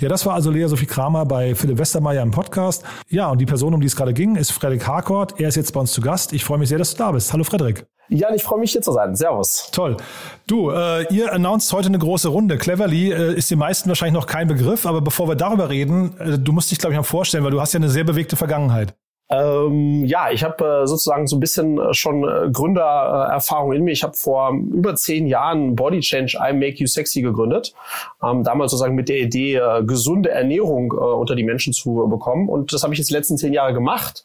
Ja, 0.00 0.08
das 0.08 0.24
war 0.24 0.32
also 0.32 0.50
Lea 0.50 0.66
Sophie 0.66 0.86
Kramer 0.86 1.26
bei 1.26 1.54
Philipp 1.54 1.76
Westermeier 1.76 2.22
im 2.22 2.30
Podcast. 2.30 2.84
Ja, 3.08 3.30
und 3.30 3.38
die 3.38 3.44
Person, 3.44 3.74
um 3.74 3.82
die 3.82 3.86
es 3.86 3.94
gerade 3.94 4.14
ging, 4.14 4.34
ist 4.36 4.50
Frederik 4.50 4.86
Harcourt. 4.86 5.38
Er 5.38 5.48
ist 5.48 5.56
jetzt 5.56 5.72
bei 5.74 5.80
uns 5.80 5.92
zu 5.92 6.00
Gast. 6.00 6.32
Ich 6.32 6.42
freue 6.42 6.56
mich 6.56 6.70
sehr, 6.70 6.78
dass 6.78 6.92
du 6.92 6.96
da 6.96 7.12
bist. 7.12 7.30
Hallo 7.34 7.44
Frederik. 7.44 7.84
Jan, 8.08 8.34
ich 8.34 8.42
freue 8.42 8.58
mich 8.58 8.72
hier 8.72 8.80
zu 8.80 8.92
sein. 8.92 9.14
Servus. 9.14 9.68
Toll. 9.72 9.98
Du, 10.46 10.70
äh, 10.70 11.04
ihr 11.14 11.32
announced 11.32 11.70
heute 11.74 11.88
eine 11.88 11.98
große 11.98 12.28
Runde. 12.28 12.56
Cleverly 12.56 13.12
äh, 13.12 13.34
ist 13.34 13.50
den 13.50 13.58
meisten 13.58 13.90
wahrscheinlich 13.90 14.14
noch 14.14 14.26
kein 14.26 14.48
Begriff, 14.48 14.86
aber 14.86 15.02
bevor 15.02 15.28
wir 15.28 15.36
darüber 15.36 15.68
reden, 15.68 16.18
äh, 16.18 16.38
du 16.38 16.52
musst 16.52 16.70
dich, 16.70 16.78
glaube 16.78 16.94
ich, 16.94 16.96
mal 16.96 17.04
vorstellen, 17.04 17.44
weil 17.44 17.52
du 17.52 17.60
hast 17.60 17.74
ja 17.74 17.78
eine 17.78 17.90
sehr 17.90 18.04
bewegte 18.04 18.36
Vergangenheit. 18.36 18.94
Ähm, 19.30 20.04
ja, 20.06 20.30
ich 20.32 20.42
habe 20.42 20.82
äh, 20.82 20.86
sozusagen 20.86 21.28
so 21.28 21.36
ein 21.36 21.40
bisschen 21.40 21.78
äh, 21.78 21.94
schon 21.94 22.24
äh, 22.24 22.50
Gründererfahrung 22.50 23.72
in 23.72 23.84
mir. 23.84 23.92
Ich 23.92 24.02
habe 24.02 24.16
vor 24.16 24.52
über 24.52 24.96
zehn 24.96 25.28
Jahren 25.28 25.76
Body 25.76 26.00
Change 26.00 26.36
I 26.36 26.52
Make 26.52 26.76
You 26.78 26.86
Sexy 26.86 27.22
gegründet. 27.22 27.72
Ähm, 28.22 28.42
damals 28.42 28.72
sozusagen 28.72 28.96
mit 28.96 29.08
der 29.08 29.18
Idee, 29.18 29.56
äh, 29.56 29.84
gesunde 29.84 30.30
Ernährung 30.30 30.92
äh, 30.92 30.96
unter 30.96 31.36
die 31.36 31.44
Menschen 31.44 31.72
zu 31.72 32.08
bekommen. 32.10 32.48
Und 32.48 32.72
das 32.72 32.82
habe 32.82 32.92
ich 32.92 32.98
jetzt 32.98 33.10
die 33.10 33.14
letzten 33.14 33.38
zehn 33.38 33.52
Jahre 33.52 33.72
gemacht. 33.72 34.24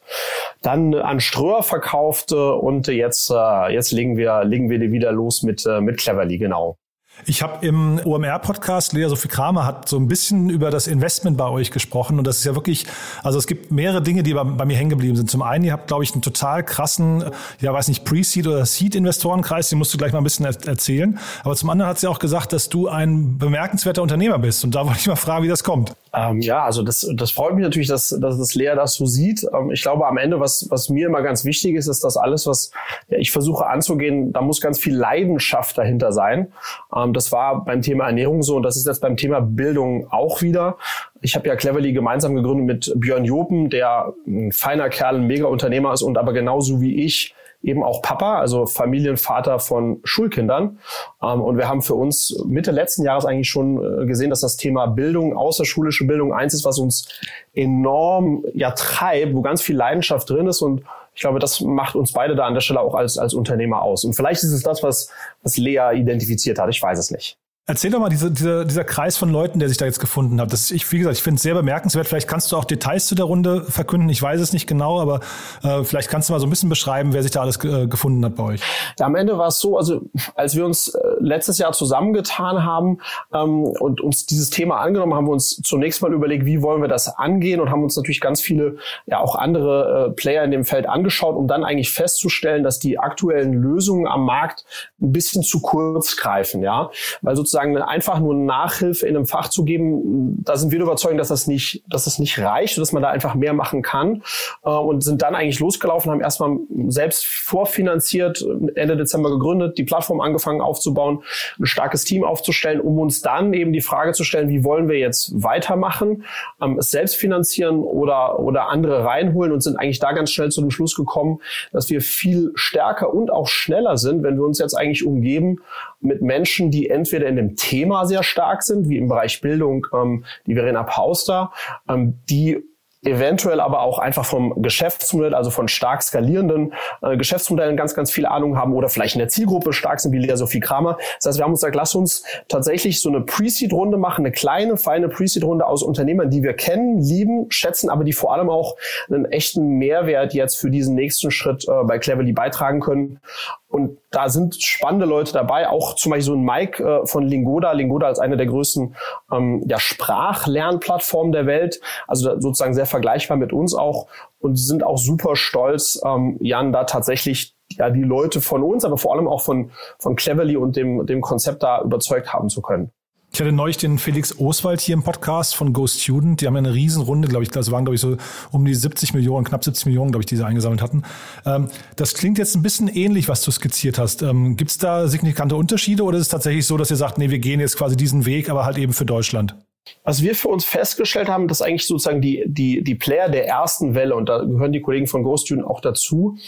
Dann 0.62 0.94
an 0.94 1.20
Ströer 1.20 1.62
verkauft 1.62 2.32
und 2.32 2.88
jetzt, 2.88 3.30
äh, 3.30 3.72
jetzt 3.72 3.92
legen 3.92 4.16
wir, 4.16 4.42
legen 4.42 4.70
wir 4.70 4.80
wieder 4.80 5.12
los 5.12 5.44
mit, 5.44 5.64
äh, 5.66 5.80
mit 5.80 5.98
Cleverly, 5.98 6.38
genau. 6.38 6.78
Ich 7.24 7.42
habe 7.42 7.66
im 7.66 7.98
OMR-Podcast, 8.04 8.92
Lea 8.92 9.08
Sophie 9.08 9.28
Kramer 9.28 9.64
hat 9.64 9.88
so 9.88 9.96
ein 9.96 10.06
bisschen 10.06 10.50
über 10.50 10.70
das 10.70 10.86
Investment 10.86 11.38
bei 11.38 11.48
euch 11.48 11.70
gesprochen 11.70 12.18
und 12.18 12.26
das 12.26 12.38
ist 12.38 12.44
ja 12.44 12.54
wirklich, 12.54 12.86
also 13.22 13.38
es 13.38 13.46
gibt 13.46 13.72
mehrere 13.72 14.02
Dinge, 14.02 14.22
die 14.22 14.34
bei, 14.34 14.44
bei 14.44 14.64
mir 14.66 14.76
hängen 14.76 14.90
geblieben 14.90 15.16
sind. 15.16 15.30
Zum 15.30 15.40
einen, 15.42 15.64
ihr 15.64 15.72
habt, 15.72 15.88
glaube 15.88 16.04
ich, 16.04 16.12
einen 16.12 16.22
total 16.22 16.62
krassen, 16.62 17.24
ja 17.60 17.72
weiß 17.72 17.88
nicht, 17.88 18.04
Pre-Seed 18.04 18.46
oder 18.46 18.66
Seed-Investorenkreis, 18.66 19.70
den 19.70 19.78
musst 19.78 19.94
du 19.94 19.98
gleich 19.98 20.12
mal 20.12 20.18
ein 20.18 20.24
bisschen 20.24 20.44
er 20.44 20.54
erzählen. 20.66 21.18
Aber 21.42 21.56
zum 21.56 21.70
anderen 21.70 21.88
hat 21.88 21.98
sie 21.98 22.06
auch 22.06 22.18
gesagt, 22.18 22.52
dass 22.52 22.68
du 22.68 22.88
ein 22.88 23.38
bemerkenswerter 23.38 24.02
Unternehmer 24.02 24.38
bist 24.38 24.62
und 24.62 24.74
da 24.74 24.84
wollte 24.84 25.00
ich 25.00 25.06
mal 25.06 25.16
fragen, 25.16 25.42
wie 25.42 25.48
das 25.48 25.64
kommt. 25.64 25.94
Ähm, 26.16 26.40
ja, 26.40 26.64
also 26.64 26.82
das, 26.82 27.06
das 27.14 27.30
freut 27.30 27.54
mich 27.54 27.62
natürlich, 27.62 27.88
dass, 27.88 28.08
dass 28.08 28.38
das 28.38 28.54
Lea 28.54 28.72
das 28.74 28.94
so 28.94 29.04
sieht. 29.04 29.46
Ähm, 29.52 29.70
ich 29.70 29.82
glaube, 29.82 30.06
am 30.06 30.16
Ende, 30.16 30.40
was, 30.40 30.66
was 30.70 30.88
mir 30.88 31.08
immer 31.08 31.20
ganz 31.20 31.44
wichtig 31.44 31.74
ist, 31.74 31.88
ist, 31.88 32.02
dass 32.04 32.16
alles, 32.16 32.46
was 32.46 32.70
ja, 33.08 33.18
ich 33.18 33.30
versuche 33.30 33.66
anzugehen, 33.66 34.32
da 34.32 34.40
muss 34.40 34.62
ganz 34.62 34.78
viel 34.78 34.96
Leidenschaft 34.96 35.76
dahinter 35.76 36.12
sein. 36.12 36.52
Ähm, 36.94 37.12
das 37.12 37.32
war 37.32 37.64
beim 37.64 37.82
Thema 37.82 38.06
Ernährung 38.06 38.42
so 38.42 38.56
und 38.56 38.62
das 38.62 38.76
ist 38.76 38.86
jetzt 38.86 39.02
beim 39.02 39.18
Thema 39.18 39.40
Bildung 39.40 40.06
auch 40.10 40.40
wieder. 40.40 40.78
Ich 41.20 41.36
habe 41.36 41.48
ja 41.48 41.56
Cleverly 41.56 41.92
gemeinsam 41.92 42.34
gegründet 42.34 42.66
mit 42.66 43.00
Björn 43.00 43.26
Jopen, 43.26 43.68
der 43.68 44.14
ein 44.26 44.52
feiner 44.52 44.88
Kerl, 44.88 45.16
ein 45.16 45.26
Mega-Unternehmer 45.26 45.92
ist 45.92 46.02
und 46.02 46.16
aber 46.16 46.32
genauso 46.32 46.80
wie 46.80 47.04
ich 47.04 47.34
eben 47.66 47.82
auch 47.82 48.00
Papa, 48.00 48.38
also 48.38 48.64
Familienvater 48.64 49.58
von 49.58 50.00
Schulkindern. 50.04 50.78
Ähm, 51.22 51.42
und 51.42 51.58
wir 51.58 51.68
haben 51.68 51.82
für 51.82 51.94
uns 51.94 52.42
Mitte 52.46 52.70
letzten 52.70 53.04
Jahres 53.04 53.26
eigentlich 53.26 53.48
schon 53.48 54.02
äh, 54.02 54.06
gesehen, 54.06 54.30
dass 54.30 54.40
das 54.40 54.56
Thema 54.56 54.86
Bildung, 54.86 55.36
außerschulische 55.36 56.06
Bildung 56.06 56.32
eins 56.32 56.54
ist, 56.54 56.64
was 56.64 56.78
uns 56.78 57.08
enorm 57.54 58.44
ja 58.54 58.70
treibt, 58.70 59.34
wo 59.34 59.42
ganz 59.42 59.60
viel 59.60 59.76
Leidenschaft 59.76 60.30
drin 60.30 60.46
ist 60.46 60.62
und 60.62 60.82
ich 61.14 61.22
glaube, 61.22 61.38
das 61.38 61.62
macht 61.62 61.96
uns 61.96 62.12
beide 62.12 62.36
da 62.36 62.44
an 62.44 62.52
der 62.52 62.60
Stelle 62.60 62.80
auch 62.80 62.94
als, 62.94 63.16
als 63.16 63.32
Unternehmer 63.32 63.80
aus. 63.80 64.04
Und 64.04 64.12
vielleicht 64.12 64.42
ist 64.42 64.52
es 64.52 64.62
das, 64.62 64.82
was, 64.82 65.10
was 65.42 65.56
Lea 65.56 65.92
identifiziert 65.94 66.58
hat. 66.58 66.68
Ich 66.68 66.82
weiß 66.82 66.98
es 66.98 67.10
nicht. 67.10 67.38
Erzähl 67.68 67.90
doch 67.90 67.98
mal 67.98 68.08
diese, 68.08 68.30
diese, 68.30 68.64
dieser 68.64 68.84
Kreis 68.84 69.16
von 69.16 69.28
Leuten, 69.28 69.58
der 69.58 69.68
sich 69.68 69.76
da 69.76 69.86
jetzt 69.86 69.98
gefunden 69.98 70.40
hat. 70.40 70.52
Das, 70.52 70.70
ich, 70.70 70.92
wie 70.92 70.98
gesagt, 70.98 71.16
ich 71.16 71.22
finde 71.24 71.38
es 71.38 71.42
sehr 71.42 71.54
bemerkenswert. 71.54 72.06
Vielleicht 72.06 72.28
kannst 72.28 72.52
du 72.52 72.56
auch 72.56 72.64
Details 72.64 73.06
zu 73.06 73.16
der 73.16 73.24
Runde 73.24 73.64
verkünden. 73.64 74.08
Ich 74.08 74.22
weiß 74.22 74.40
es 74.40 74.52
nicht 74.52 74.68
genau, 74.68 75.00
aber 75.00 75.18
äh, 75.64 75.82
vielleicht 75.82 76.08
kannst 76.08 76.28
du 76.28 76.32
mal 76.32 76.38
so 76.38 76.46
ein 76.46 76.50
bisschen 76.50 76.68
beschreiben, 76.68 77.12
wer 77.12 77.24
sich 77.24 77.32
da 77.32 77.40
alles 77.40 77.56
äh, 77.64 77.88
gefunden 77.88 78.24
hat 78.24 78.36
bei 78.36 78.44
euch. 78.44 78.60
Ja, 79.00 79.06
am 79.06 79.16
Ende 79.16 79.36
war 79.36 79.48
es 79.48 79.58
so, 79.58 79.76
also 79.76 80.02
als 80.36 80.54
wir 80.54 80.64
uns 80.64 80.94
äh, 80.94 81.00
letztes 81.18 81.58
Jahr 81.58 81.72
zusammengetan 81.72 82.62
haben 82.62 83.00
ähm, 83.34 83.64
und 83.64 84.00
uns 84.00 84.26
dieses 84.26 84.50
Thema 84.50 84.76
angenommen, 84.76 85.14
haben 85.14 85.26
wir 85.26 85.32
uns 85.32 85.60
zunächst 85.64 86.02
mal 86.02 86.12
überlegt, 86.12 86.46
wie 86.46 86.62
wollen 86.62 86.82
wir 86.82 86.88
das 86.88 87.18
angehen 87.18 87.60
und 87.60 87.70
haben 87.70 87.82
uns 87.82 87.96
natürlich 87.96 88.20
ganz 88.20 88.40
viele, 88.40 88.76
ja 89.06 89.18
auch 89.18 89.34
andere 89.34 90.10
äh, 90.10 90.12
Player 90.12 90.44
in 90.44 90.52
dem 90.52 90.64
Feld 90.64 90.88
angeschaut, 90.88 91.34
um 91.34 91.48
dann 91.48 91.64
eigentlich 91.64 91.90
festzustellen, 91.90 92.62
dass 92.62 92.78
die 92.78 93.00
aktuellen 93.00 93.54
Lösungen 93.54 94.06
am 94.06 94.24
Markt 94.24 94.64
ein 95.02 95.10
bisschen 95.10 95.42
zu 95.42 95.60
kurz 95.60 96.16
greifen, 96.16 96.62
ja, 96.62 96.90
weil 97.22 97.34
sozusagen 97.34 97.55
sozusagen 97.56 97.76
einfach 97.82 98.20
nur 98.20 98.34
Nachhilfe 98.34 99.06
in 99.06 99.16
einem 99.16 99.26
Fach 99.26 99.48
zu 99.48 99.64
geben, 99.64 100.42
da 100.44 100.56
sind 100.56 100.72
wir 100.72 100.80
überzeugt, 100.80 101.18
dass 101.18 101.28
das 101.28 101.46
nicht, 101.46 101.82
dass 101.88 102.04
das 102.04 102.18
nicht 102.18 102.38
reicht, 102.38 102.76
dass 102.78 102.92
man 102.92 103.02
da 103.02 103.08
einfach 103.08 103.34
mehr 103.34 103.54
machen 103.54 103.82
kann 103.82 104.22
äh, 104.64 104.70
und 104.70 105.02
sind 105.02 105.22
dann 105.22 105.34
eigentlich 105.34 105.58
losgelaufen, 105.58 106.10
haben 106.10 106.20
erstmal 106.20 106.58
selbst 106.88 107.26
vorfinanziert, 107.26 108.44
Ende 108.74 108.96
Dezember 108.96 109.30
gegründet, 109.30 109.78
die 109.78 109.84
Plattform 109.84 110.20
angefangen 110.20 110.60
aufzubauen, 110.60 111.22
ein 111.58 111.66
starkes 111.66 112.04
Team 112.04 112.24
aufzustellen, 112.24 112.80
um 112.80 112.98
uns 112.98 113.22
dann 113.22 113.54
eben 113.54 113.72
die 113.72 113.80
Frage 113.80 114.12
zu 114.12 114.24
stellen, 114.24 114.48
wie 114.48 114.64
wollen 114.64 114.88
wir 114.88 114.98
jetzt 114.98 115.32
weitermachen, 115.42 116.24
ähm, 116.60 116.78
es 116.78 116.90
selbst 116.90 117.16
finanzieren 117.16 117.78
oder, 117.78 118.38
oder 118.38 118.68
andere 118.68 119.04
reinholen 119.04 119.52
und 119.52 119.62
sind 119.62 119.76
eigentlich 119.76 119.98
da 119.98 120.12
ganz 120.12 120.30
schnell 120.30 120.50
zu 120.50 120.60
dem 120.60 120.70
Schluss 120.70 120.94
gekommen, 120.94 121.40
dass 121.72 121.88
wir 121.88 122.00
viel 122.02 122.52
stärker 122.54 123.14
und 123.14 123.30
auch 123.30 123.46
schneller 123.46 123.96
sind, 123.96 124.22
wenn 124.22 124.36
wir 124.36 124.44
uns 124.44 124.58
jetzt 124.58 124.74
eigentlich 124.74 125.06
umgeben 125.06 125.60
mit 126.00 126.22
Menschen, 126.22 126.70
die 126.70 126.88
entweder 126.88 127.26
in 127.26 127.36
dem 127.36 127.56
Thema 127.56 128.06
sehr 128.06 128.22
stark 128.22 128.62
sind, 128.62 128.88
wie 128.88 128.98
im 128.98 129.08
Bereich 129.08 129.40
Bildung 129.40 129.86
ähm, 129.92 130.24
die 130.46 130.54
Verena 130.54 130.82
Pauster, 130.82 131.52
ähm, 131.88 132.20
die 132.28 132.62
eventuell 133.06 133.60
aber 133.60 133.80
auch 133.80 133.98
einfach 133.98 134.24
vom 134.24 134.62
Geschäftsmodell, 134.62 135.34
also 135.34 135.50
von 135.50 135.68
stark 135.68 136.02
skalierenden 136.02 136.74
äh, 137.02 137.16
Geschäftsmodellen 137.16 137.76
ganz, 137.76 137.94
ganz 137.94 138.10
viel 138.10 138.26
Ahnung 138.26 138.58
haben 138.58 138.74
oder 138.74 138.88
vielleicht 138.88 139.14
in 139.14 139.20
der 139.20 139.28
Zielgruppe 139.28 139.72
stark 139.72 140.00
sind, 140.00 140.12
wie 140.12 140.18
Lea 140.18 140.36
Sophie 140.36 140.60
Kramer. 140.60 140.98
Das 141.18 141.26
heißt, 141.26 141.38
wir 141.38 141.44
haben 141.44 141.52
uns 141.52 141.60
gesagt, 141.60 141.76
lass 141.76 141.94
uns 141.94 142.24
tatsächlich 142.48 143.00
so 143.00 143.08
eine 143.08 143.20
Pre-Seed-Runde 143.20 143.96
machen, 143.96 144.24
eine 144.24 144.32
kleine, 144.32 144.76
feine 144.76 145.08
Pre-Seed-Runde 145.08 145.66
aus 145.66 145.82
Unternehmern, 145.82 146.30
die 146.30 146.42
wir 146.42 146.54
kennen, 146.54 146.98
lieben, 147.00 147.46
schätzen, 147.50 147.90
aber 147.90 148.04
die 148.04 148.12
vor 148.12 148.32
allem 148.34 148.50
auch 148.50 148.76
einen 149.08 149.26
echten 149.26 149.78
Mehrwert 149.78 150.34
jetzt 150.34 150.58
für 150.58 150.70
diesen 150.70 150.94
nächsten 150.94 151.30
Schritt 151.30 151.66
äh, 151.68 151.84
bei 151.84 151.98
Cleverly 151.98 152.32
beitragen 152.32 152.80
können. 152.80 153.20
Und 153.68 153.98
da 154.10 154.28
sind 154.28 154.62
spannende 154.62 155.06
Leute 155.06 155.32
dabei, 155.32 155.68
auch 155.68 155.96
zum 155.96 156.10
Beispiel 156.10 156.22
so 156.22 156.34
ein 156.34 156.44
Mike 156.44 156.82
äh, 156.82 157.06
von 157.06 157.24
Lingoda. 157.24 157.72
Lingoda 157.72 158.06
als 158.06 158.18
eine 158.18 158.36
der 158.36 158.46
größten 158.46 158.94
ähm, 159.32 159.64
ja, 159.66 159.78
Sprachlernplattformen 159.78 161.32
der 161.32 161.46
Welt, 161.46 161.80
also 162.06 162.40
sozusagen 162.40 162.74
sehr 162.74 162.86
vergleichbar 162.86 163.36
mit 163.36 163.52
uns 163.52 163.74
auch 163.74 164.06
und 164.38 164.56
sind 164.56 164.84
auch 164.84 164.98
super 164.98 165.34
stolz, 165.34 166.00
ähm, 166.04 166.38
Jan, 166.40 166.72
da 166.72 166.84
tatsächlich 166.84 167.56
ja 167.72 167.90
die 167.90 168.02
Leute 168.02 168.40
von 168.40 168.62
uns, 168.62 168.84
aber 168.84 168.98
vor 168.98 169.14
allem 169.14 169.26
auch 169.26 169.42
von, 169.42 169.72
von 169.98 170.14
Cleverly 170.14 170.56
und 170.56 170.76
dem, 170.76 171.04
dem 171.04 171.20
Konzept 171.20 171.62
da 171.62 171.82
überzeugt 171.82 172.32
haben 172.32 172.48
zu 172.48 172.62
können. 172.62 172.92
Ich 173.36 173.40
hatte 173.42 173.52
neulich 173.52 173.76
den 173.76 173.98
Felix 173.98 174.40
Oswald 174.40 174.80
hier 174.80 174.94
im 174.94 175.02
Podcast 175.02 175.56
von 175.56 175.74
Go 175.74 175.86
Student. 175.86 176.40
Die 176.40 176.46
haben 176.46 176.54
ja 176.54 176.60
eine 176.60 176.72
Riesenrunde, 176.72 177.28
glaube 177.28 177.42
ich. 177.42 177.50
Das 177.50 177.70
waren, 177.70 177.84
glaube 177.84 177.96
ich, 177.96 178.00
so 178.00 178.16
um 178.50 178.64
die 178.64 178.74
70 178.74 179.12
Millionen, 179.12 179.44
knapp 179.44 179.62
70 179.62 179.84
Millionen, 179.84 180.10
glaube 180.10 180.22
ich, 180.22 180.26
die 180.26 180.36
sie 180.36 180.46
eingesammelt 180.46 180.80
hatten. 180.80 181.02
Ähm, 181.44 181.68
das 181.96 182.14
klingt 182.14 182.38
jetzt 182.38 182.56
ein 182.56 182.62
bisschen 182.62 182.88
ähnlich, 182.88 183.28
was 183.28 183.42
du 183.42 183.50
skizziert 183.50 183.98
hast. 183.98 184.22
Ähm, 184.22 184.56
Gibt 184.56 184.70
es 184.70 184.78
da 184.78 185.06
signifikante 185.06 185.54
Unterschiede 185.54 186.02
oder 186.02 186.16
ist 186.16 186.22
es 186.22 186.28
tatsächlich 186.30 186.66
so, 186.66 186.78
dass 186.78 186.90
ihr 186.90 186.96
sagt, 186.96 187.18
nee, 187.18 187.28
wir 187.28 187.38
gehen 187.38 187.60
jetzt 187.60 187.76
quasi 187.76 187.94
diesen 187.94 188.24
Weg, 188.24 188.48
aber 188.48 188.64
halt 188.64 188.78
eben 188.78 188.94
für 188.94 189.04
Deutschland? 189.04 189.54
Was 190.02 190.22
wir 190.22 190.34
für 190.34 190.48
uns 190.48 190.64
festgestellt 190.64 191.28
haben, 191.28 191.46
dass 191.46 191.60
eigentlich 191.60 191.86
sozusagen 191.86 192.22
die, 192.22 192.42
die, 192.46 192.82
die 192.82 192.94
Player 192.94 193.28
der 193.28 193.46
ersten 193.46 193.94
Welle, 193.94 194.16
und 194.16 194.30
da 194.30 194.38
gehören 194.38 194.72
die 194.72 194.80
Kollegen 194.80 195.06
von 195.06 195.22
Go 195.22 195.36
Student 195.36 195.66
auch 195.66 195.82
dazu, 195.82 196.38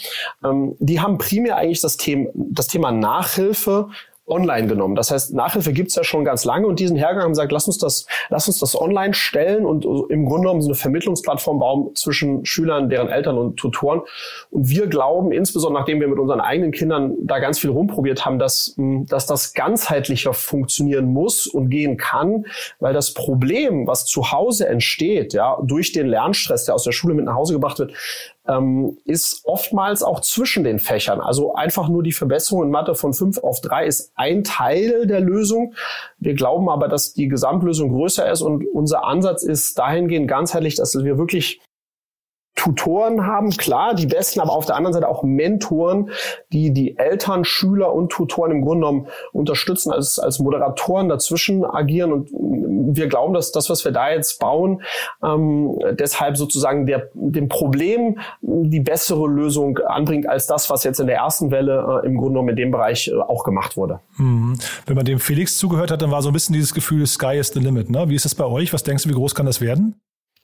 ähm, 0.43 0.75
die 0.79 0.99
haben 0.99 1.19
primär 1.19 1.55
eigentlich 1.55 1.81
das 1.81 1.97
Thema, 1.97 2.31
das 2.33 2.67
Thema 2.67 2.91
Nachhilfe 2.91 3.89
online 4.29 4.67
genommen. 4.67 4.95
Das 4.95 5.11
heißt, 5.11 5.33
Nachhilfe 5.33 5.73
gibt's 5.73 5.95
ja 5.95 6.03
schon 6.03 6.25
ganz 6.25 6.45
lange 6.45 6.67
und 6.67 6.79
diesen 6.79 6.97
Hergang 6.97 7.23
haben 7.23 7.31
gesagt, 7.31 7.51
lass 7.51 7.67
uns 7.67 7.77
das, 7.77 8.05
lass 8.29 8.47
uns 8.47 8.59
das 8.59 8.79
online 8.79 9.13
stellen 9.13 9.65
und 9.65 9.85
im 10.09 10.25
Grunde 10.25 10.43
genommen 10.43 10.61
so 10.61 10.69
eine 10.69 10.75
Vermittlungsplattform 10.75 11.59
bauen 11.59 11.95
zwischen 11.95 12.45
Schülern, 12.45 12.89
deren 12.89 13.09
Eltern 13.09 13.37
und 13.37 13.57
Tutoren. 13.57 14.01
Und 14.51 14.69
wir 14.69 14.87
glauben, 14.87 15.31
insbesondere 15.31 15.81
nachdem 15.81 15.99
wir 15.99 16.07
mit 16.07 16.19
unseren 16.19 16.41
eigenen 16.41 16.71
Kindern 16.71 17.15
da 17.23 17.39
ganz 17.39 17.59
viel 17.59 17.69
rumprobiert 17.69 18.25
haben, 18.25 18.39
dass, 18.39 18.73
hm, 18.75 19.05
dass 19.07 19.25
das 19.25 19.53
ganzheitlicher 19.53 20.33
funktionieren 20.33 21.05
muss 21.05 21.47
und 21.47 21.69
gehen 21.69 21.97
kann, 21.97 22.45
weil 22.79 22.93
das 22.93 23.13
Problem, 23.13 23.87
was 23.87 24.05
zu 24.05 24.31
Hause 24.31 24.67
entsteht, 24.67 25.33
ja, 25.33 25.57
durch 25.63 25.91
den 25.91 26.07
Lernstress, 26.07 26.65
der 26.65 26.75
aus 26.75 26.83
der 26.83 26.91
Schule 26.91 27.13
mit 27.13 27.25
nach 27.25 27.35
Hause 27.35 27.53
gebracht 27.53 27.79
wird, 27.79 27.93
ähm, 28.49 28.97
ist 29.05 29.41
oftmals 29.45 30.01
auch 30.03 30.19
zwischen 30.21 30.63
den 30.63 30.79
Fächern. 30.79 31.21
Also 31.21 31.53
einfach 31.53 31.87
nur 31.87 32.03
die 32.03 32.11
Verbesserung 32.11 32.63
in 32.63 32.71
Mathe 32.71 32.95
von 32.95 33.13
fünf 33.13 33.37
auf 33.37 33.61
drei 33.61 33.85
ist 33.85 34.11
ein 34.15 34.43
Teil 34.43 35.05
der 35.05 35.19
Lösung. 35.19 35.75
Wir 36.17 36.33
glauben 36.33 36.69
aber, 36.69 36.87
dass 36.87 37.13
die 37.13 37.27
Gesamtlösung 37.27 37.91
größer 37.91 38.29
ist 38.29 38.41
und 38.41 38.65
unser 38.73 39.05
Ansatz 39.05 39.43
ist 39.43 39.77
dahingehend 39.77 40.27
ganzheitlich, 40.27 40.75
dass 40.75 40.95
wir 41.01 41.17
wirklich 41.17 41.61
Tutoren 42.59 43.25
haben, 43.25 43.51
klar, 43.51 43.93
die 43.93 44.05
besten, 44.05 44.41
aber 44.41 44.51
auf 44.51 44.65
der 44.65 44.75
anderen 44.75 44.93
Seite 44.93 45.07
auch 45.07 45.23
Mentoren, 45.23 46.09
die 46.51 46.73
die 46.73 46.97
Eltern, 46.97 47.45
Schüler 47.45 47.93
und 47.93 48.11
Tutoren 48.11 48.51
im 48.51 48.61
Grunde 48.63 48.85
genommen 48.85 49.07
unterstützen, 49.31 49.93
als, 49.93 50.19
als 50.19 50.39
Moderatoren 50.39 51.07
dazwischen 51.07 51.63
agieren. 51.63 52.11
Und 52.11 52.29
wir 52.33 53.07
glauben, 53.07 53.33
dass 53.33 53.53
das, 53.53 53.69
was 53.69 53.85
wir 53.85 53.93
da 53.93 54.11
jetzt 54.11 54.39
bauen, 54.41 54.81
ähm, 55.23 55.79
deshalb 55.93 56.35
sozusagen 56.35 56.85
der, 56.85 57.07
dem 57.13 57.47
Problem 57.47 58.19
die 58.41 58.81
bessere 58.81 59.25
Lösung 59.25 59.77
anbringt, 59.77 60.27
als 60.27 60.45
das, 60.45 60.69
was 60.69 60.83
jetzt 60.83 60.99
in 60.99 61.07
der 61.07 61.15
ersten 61.15 61.51
Welle 61.51 62.01
äh, 62.03 62.07
im 62.07 62.17
Grunde 62.17 62.33
genommen 62.33 62.49
in 62.49 62.55
dem 62.57 62.71
Bereich 62.71 63.07
äh, 63.07 63.15
auch 63.15 63.45
gemacht 63.45 63.77
wurde. 63.77 64.01
Hm. 64.17 64.59
Wenn 64.85 64.95
man 64.97 65.05
dem 65.05 65.19
Felix 65.19 65.57
zugehört 65.57 65.91
hat, 65.91 66.01
dann 66.01 66.11
war 66.11 66.21
so 66.21 66.29
ein 66.29 66.33
bisschen 66.33 66.53
dieses 66.53 66.73
Gefühl, 66.73 67.07
Sky 67.07 67.37
is 67.37 67.53
the 67.53 67.61
limit. 67.61 67.89
Ne? 67.89 68.09
Wie 68.09 68.15
ist 68.15 68.25
das 68.25 68.35
bei 68.35 68.45
euch? 68.45 68.73
Was 68.73 68.83
denkst 68.83 69.03
du, 69.03 69.09
wie 69.09 69.13
groß 69.13 69.33
kann 69.33 69.45
das 69.45 69.61
werden? 69.61 69.95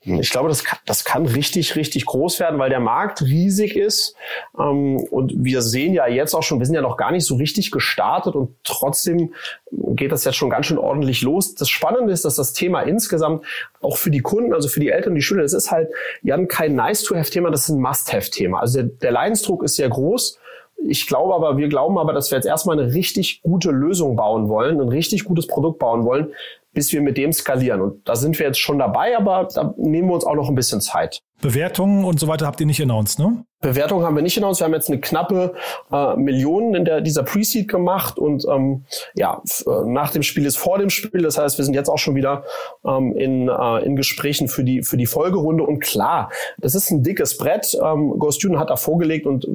Ich 0.05 0.29
glaube, 0.29 0.49
das 0.49 0.63
kann, 0.63 0.77
das 0.85 1.03
kann 1.03 1.25
richtig, 1.25 1.75
richtig 1.75 2.05
groß 2.05 2.39
werden, 2.39 2.59
weil 2.59 2.69
der 2.69 2.79
Markt 2.79 3.23
riesig 3.23 3.75
ist. 3.75 4.15
Ähm, 4.57 4.97
und 4.97 5.33
wir 5.35 5.63
sehen 5.63 5.93
ja 5.93 6.07
jetzt 6.07 6.35
auch 6.35 6.43
schon, 6.43 6.59
wir 6.59 6.65
sind 6.67 6.75
ja 6.75 6.81
noch 6.81 6.95
gar 6.95 7.11
nicht 7.11 7.25
so 7.25 7.35
richtig 7.35 7.71
gestartet 7.71 8.35
und 8.35 8.55
trotzdem 8.63 9.33
geht 9.71 10.11
das 10.11 10.23
jetzt 10.23 10.35
schon 10.35 10.51
ganz 10.51 10.67
schön 10.67 10.77
ordentlich 10.77 11.23
los. 11.23 11.55
Das 11.55 11.69
Spannende 11.69 12.13
ist, 12.13 12.23
dass 12.23 12.35
das 12.35 12.53
Thema 12.53 12.81
insgesamt 12.81 13.45
auch 13.81 13.97
für 13.97 14.11
die 14.11 14.21
Kunden, 14.21 14.53
also 14.53 14.69
für 14.69 14.79
die 14.79 14.89
Eltern 14.89 15.11
und 15.11 15.15
die 15.15 15.21
Schüler, 15.23 15.41
das 15.41 15.53
ist 15.53 15.71
halt, 15.71 15.89
wir 16.21 16.33
haben 16.33 16.47
kein 16.47 16.75
Nice-to-have-Thema, 16.75 17.49
das 17.49 17.63
ist 17.63 17.69
ein 17.69 17.81
Must-have-Thema. 17.81 18.59
Also 18.59 18.81
der, 18.81 18.89
der 19.01 19.11
Leidensdruck 19.11 19.63
ist 19.63 19.75
sehr 19.75 19.89
groß. 19.89 20.39
Ich 20.87 21.07
glaube 21.07 21.33
aber, 21.33 21.57
wir 21.57 21.67
glauben 21.67 21.97
aber, 21.97 22.13
dass 22.13 22.31
wir 22.31 22.37
jetzt 22.37 22.45
erstmal 22.45 22.79
eine 22.79 22.93
richtig 22.93 23.41
gute 23.41 23.71
Lösung 23.71 24.15
bauen 24.15 24.49
wollen, 24.49 24.79
ein 24.79 24.89
richtig 24.89 25.23
gutes 25.23 25.47
Produkt 25.47 25.79
bauen 25.79 26.05
wollen, 26.05 26.33
bis 26.73 26.91
wir 26.93 27.01
mit 27.01 27.17
dem 27.17 27.33
skalieren. 27.33 27.81
Und 27.81 28.07
da 28.07 28.15
sind 28.15 28.37
wir 28.37 28.45
jetzt 28.45 28.59
schon 28.59 28.79
dabei, 28.79 29.17
aber 29.17 29.47
da 29.53 29.73
nehmen 29.77 30.09
wir 30.09 30.15
uns 30.15 30.25
auch 30.25 30.35
noch 30.35 30.49
ein 30.49 30.55
bisschen 30.55 30.81
Zeit. 30.81 31.21
Bewertungen 31.45 32.05
und 32.05 32.19
so 32.19 32.27
weiter 32.27 32.47
habt 32.47 32.59
ihr 32.59 32.65
nicht 32.65 32.81
announced, 32.81 33.19
ne? 33.19 33.45
Bewertung 33.61 34.03
haben 34.03 34.15
wir 34.15 34.21
nicht 34.21 34.37
announced. 34.37 34.61
Wir 34.61 34.65
haben 34.65 34.73
jetzt 34.73 34.89
eine 34.89 34.99
knappe 34.99 35.53
äh, 35.91 36.15
Million 36.15 36.75
in 36.75 36.85
der, 36.85 37.01
dieser 37.01 37.23
Pre-Seed 37.23 37.67
gemacht 37.67 38.19
und 38.19 38.45
ähm, 38.51 38.85
ja, 39.15 39.41
äh, 39.65 39.69
nach 39.85 40.11
dem 40.11 40.23
Spiel 40.23 40.45
ist 40.45 40.57
vor 40.57 40.77
dem 40.77 40.89
Spiel. 40.89 41.21
Das 41.21 41.37
heißt, 41.37 41.57
wir 41.57 41.65
sind 41.65 41.73
jetzt 41.73 41.89
auch 41.89 41.97
schon 41.97 42.15
wieder 42.15 42.43
ähm, 42.85 43.15
in, 43.15 43.47
äh, 43.47 43.83
in 43.83 43.95
Gesprächen 43.95 44.47
für 44.47 44.63
die, 44.63 44.83
für 44.83 44.97
die 44.97 45.05
Folgerunde. 45.05 45.63
Und 45.63 45.79
klar, 45.79 46.31
das 46.57 46.75
ist 46.75 46.91
ein 46.91 47.01
dickes 47.01 47.37
Brett. 47.37 47.75
Ähm, 47.81 48.19
Ghost 48.19 48.39
Student 48.39 48.59
hat 48.59 48.69
da 48.69 48.75
vorgelegt 48.75 49.25
und 49.25 49.45
äh, 49.45 49.49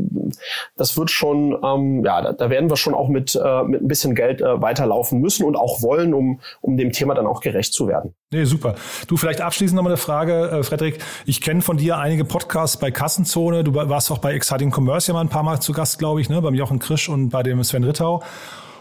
das 0.77 0.97
wird 0.97 1.11
schon, 1.11 1.57
ähm, 1.63 2.05
ja, 2.05 2.23
da, 2.23 2.33
da 2.33 2.51
werden 2.51 2.71
wir 2.71 2.77
schon 2.77 2.95
auch 2.95 3.09
mit, 3.09 3.35
äh, 3.37 3.63
mit 3.65 3.83
ein 3.83 3.89
bisschen 3.89 4.15
Geld 4.15 4.41
äh, 4.41 4.61
weiterlaufen 4.61 5.21
müssen 5.21 5.45
und 5.45 5.57
auch 5.57 5.83
wollen, 5.83 6.15
um, 6.15 6.41
um 6.61 6.77
dem 6.77 6.91
Thema 6.93 7.15
dann 7.15 7.27
auch 7.27 7.41
gerecht 7.41 7.73
zu 7.73 7.87
werden. 7.87 8.15
Nee, 8.33 8.45
super. 8.45 8.77
Du, 9.09 9.17
vielleicht 9.17 9.41
abschließend 9.41 9.77
nochmal 9.77 9.93
eine 9.93 9.99
Frage, 9.99 10.51
äh, 10.51 10.63
Frederik. 10.63 10.99
Ich 11.27 11.41
kenne 11.41 11.63
von 11.63 11.77
dir 11.81 11.99
einige 11.99 12.25
Podcasts 12.25 12.77
bei 12.77 12.91
Kassenzone. 12.91 13.65
Du 13.65 13.75
warst 13.75 14.11
auch 14.11 14.19
bei 14.19 14.35
Exciting 14.35 14.73
Commerce 14.75 15.09
ja 15.09 15.15
mal 15.15 15.23
ein 15.23 15.29
paar 15.29 15.43
Mal 15.43 15.61
zu 15.61 15.73
Gast, 15.73 15.99
glaube 15.99 16.21
ich, 16.21 16.29
ne? 16.29 16.41
beim 16.41 16.55
Jochen 16.55 16.79
Krisch 16.79 17.09
und 17.09 17.31
bei 17.31 17.43
dem 17.43 17.63
Sven 17.65 17.85
Rittau. 17.85 18.23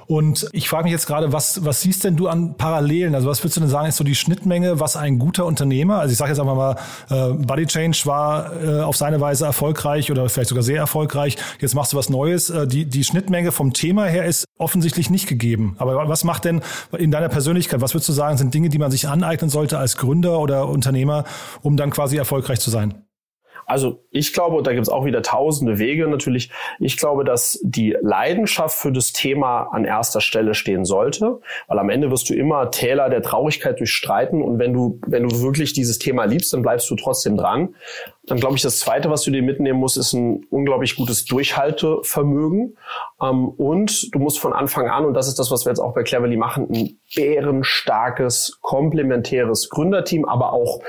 Und 0.09 0.49
ich 0.53 0.67
frage 0.67 0.85
mich 0.85 0.91
jetzt 0.91 1.05
gerade, 1.05 1.33
was, 1.33 1.63
was 1.63 1.81
siehst 1.81 2.03
denn 2.03 2.15
du 2.15 2.29
an 2.29 2.57
Parallelen? 2.57 3.13
Also 3.13 3.29
was 3.29 3.43
würdest 3.43 3.57
du 3.57 3.59
denn 3.61 3.69
sagen, 3.69 3.87
ist 3.87 3.97
so 3.97 4.03
die 4.03 4.15
Schnittmenge, 4.15 4.79
was 4.79 4.95
ein 4.95 5.19
guter 5.19 5.45
Unternehmer, 5.45 5.99
also 5.99 6.11
ich 6.11 6.17
sage 6.17 6.31
jetzt 6.31 6.39
einfach 6.39 6.55
mal, 6.55 6.77
äh, 7.11 7.33
Body 7.33 7.67
Change 7.67 8.01
war 8.05 8.59
äh, 8.59 8.81
auf 8.81 8.97
seine 8.97 9.21
Weise 9.21 9.45
erfolgreich 9.45 10.09
oder 10.09 10.27
vielleicht 10.27 10.49
sogar 10.49 10.63
sehr 10.63 10.79
erfolgreich, 10.79 11.37
jetzt 11.59 11.75
machst 11.75 11.93
du 11.93 11.97
was 11.97 12.09
Neues. 12.09 12.49
Äh, 12.49 12.65
die, 12.65 12.85
die 12.85 13.03
Schnittmenge 13.03 13.51
vom 13.51 13.71
Thema 13.71 14.05
her 14.05 14.25
ist 14.25 14.45
offensichtlich 14.57 15.11
nicht 15.11 15.27
gegeben. 15.27 15.75
Aber 15.77 16.09
was 16.09 16.23
macht 16.23 16.43
denn 16.45 16.63
in 16.97 17.11
deiner 17.11 17.29
Persönlichkeit, 17.29 17.79
was 17.79 17.93
würdest 17.93 18.09
du 18.09 18.13
sagen, 18.13 18.35
sind 18.35 18.51
Dinge, 18.51 18.69
die 18.69 18.79
man 18.79 18.89
sich 18.89 19.07
aneignen 19.07 19.51
sollte 19.51 19.77
als 19.77 19.95
Gründer 19.95 20.39
oder 20.39 20.69
Unternehmer, 20.69 21.23
um 21.61 21.77
dann 21.77 21.91
quasi 21.91 22.17
erfolgreich 22.17 22.59
zu 22.59 22.71
sein? 22.71 22.95
Also 23.69 24.03
ich 24.09 24.33
glaube, 24.33 24.57
und 24.57 24.65
da 24.65 24.73
gibt 24.73 24.83
es 24.83 24.89
auch 24.89 25.05
wieder 25.05 25.21
tausende 25.21 25.77
Wege 25.77 26.07
natürlich, 26.07 26.49
ich 26.79 26.97
glaube, 26.97 27.23
dass 27.23 27.59
die 27.63 27.95
Leidenschaft 28.01 28.75
für 28.75 28.91
das 28.91 29.13
Thema 29.13 29.69
an 29.71 29.85
erster 29.85 30.21
Stelle 30.21 30.55
stehen 30.55 30.85
sollte, 30.85 31.39
weil 31.67 31.77
am 31.77 31.89
Ende 31.89 32.09
wirst 32.09 32.29
du 32.29 32.33
immer 32.33 32.71
Täler 32.71 33.09
der 33.09 33.21
Traurigkeit 33.21 33.79
durchstreiten 33.79 34.41
und 34.41 34.57
wenn 34.57 34.73
du, 34.73 34.99
wenn 35.05 35.27
du 35.27 35.41
wirklich 35.41 35.73
dieses 35.73 35.99
Thema 35.99 36.25
liebst, 36.25 36.51
dann 36.51 36.63
bleibst 36.63 36.89
du 36.89 36.95
trotzdem 36.95 37.37
dran. 37.37 37.75
Dann 38.23 38.39
glaube 38.39 38.55
ich, 38.55 38.61
das 38.61 38.79
Zweite, 38.79 39.09
was 39.09 39.23
du 39.23 39.31
dir 39.31 39.43
mitnehmen 39.43 39.79
musst, 39.79 39.97
ist 39.97 40.13
ein 40.13 40.45
unglaublich 40.49 40.95
gutes 40.95 41.25
Durchhaltevermögen. 41.25 42.75
Ähm, 43.21 43.49
und 43.49 44.13
du 44.13 44.19
musst 44.19 44.39
von 44.39 44.53
Anfang 44.53 44.87
an, 44.87 45.05
und 45.05 45.13
das 45.13 45.27
ist 45.27 45.37
das, 45.37 45.51
was 45.51 45.65
wir 45.65 45.71
jetzt 45.71 45.79
auch 45.79 45.93
bei 45.93 46.03
Cleverly 46.03 46.37
machen, 46.37 46.67
ein 46.71 46.99
bärenstarkes, 47.15 48.59
komplementäres 48.61 49.69
Gründerteam, 49.69 50.25
aber 50.25 50.53
auch 50.53 50.79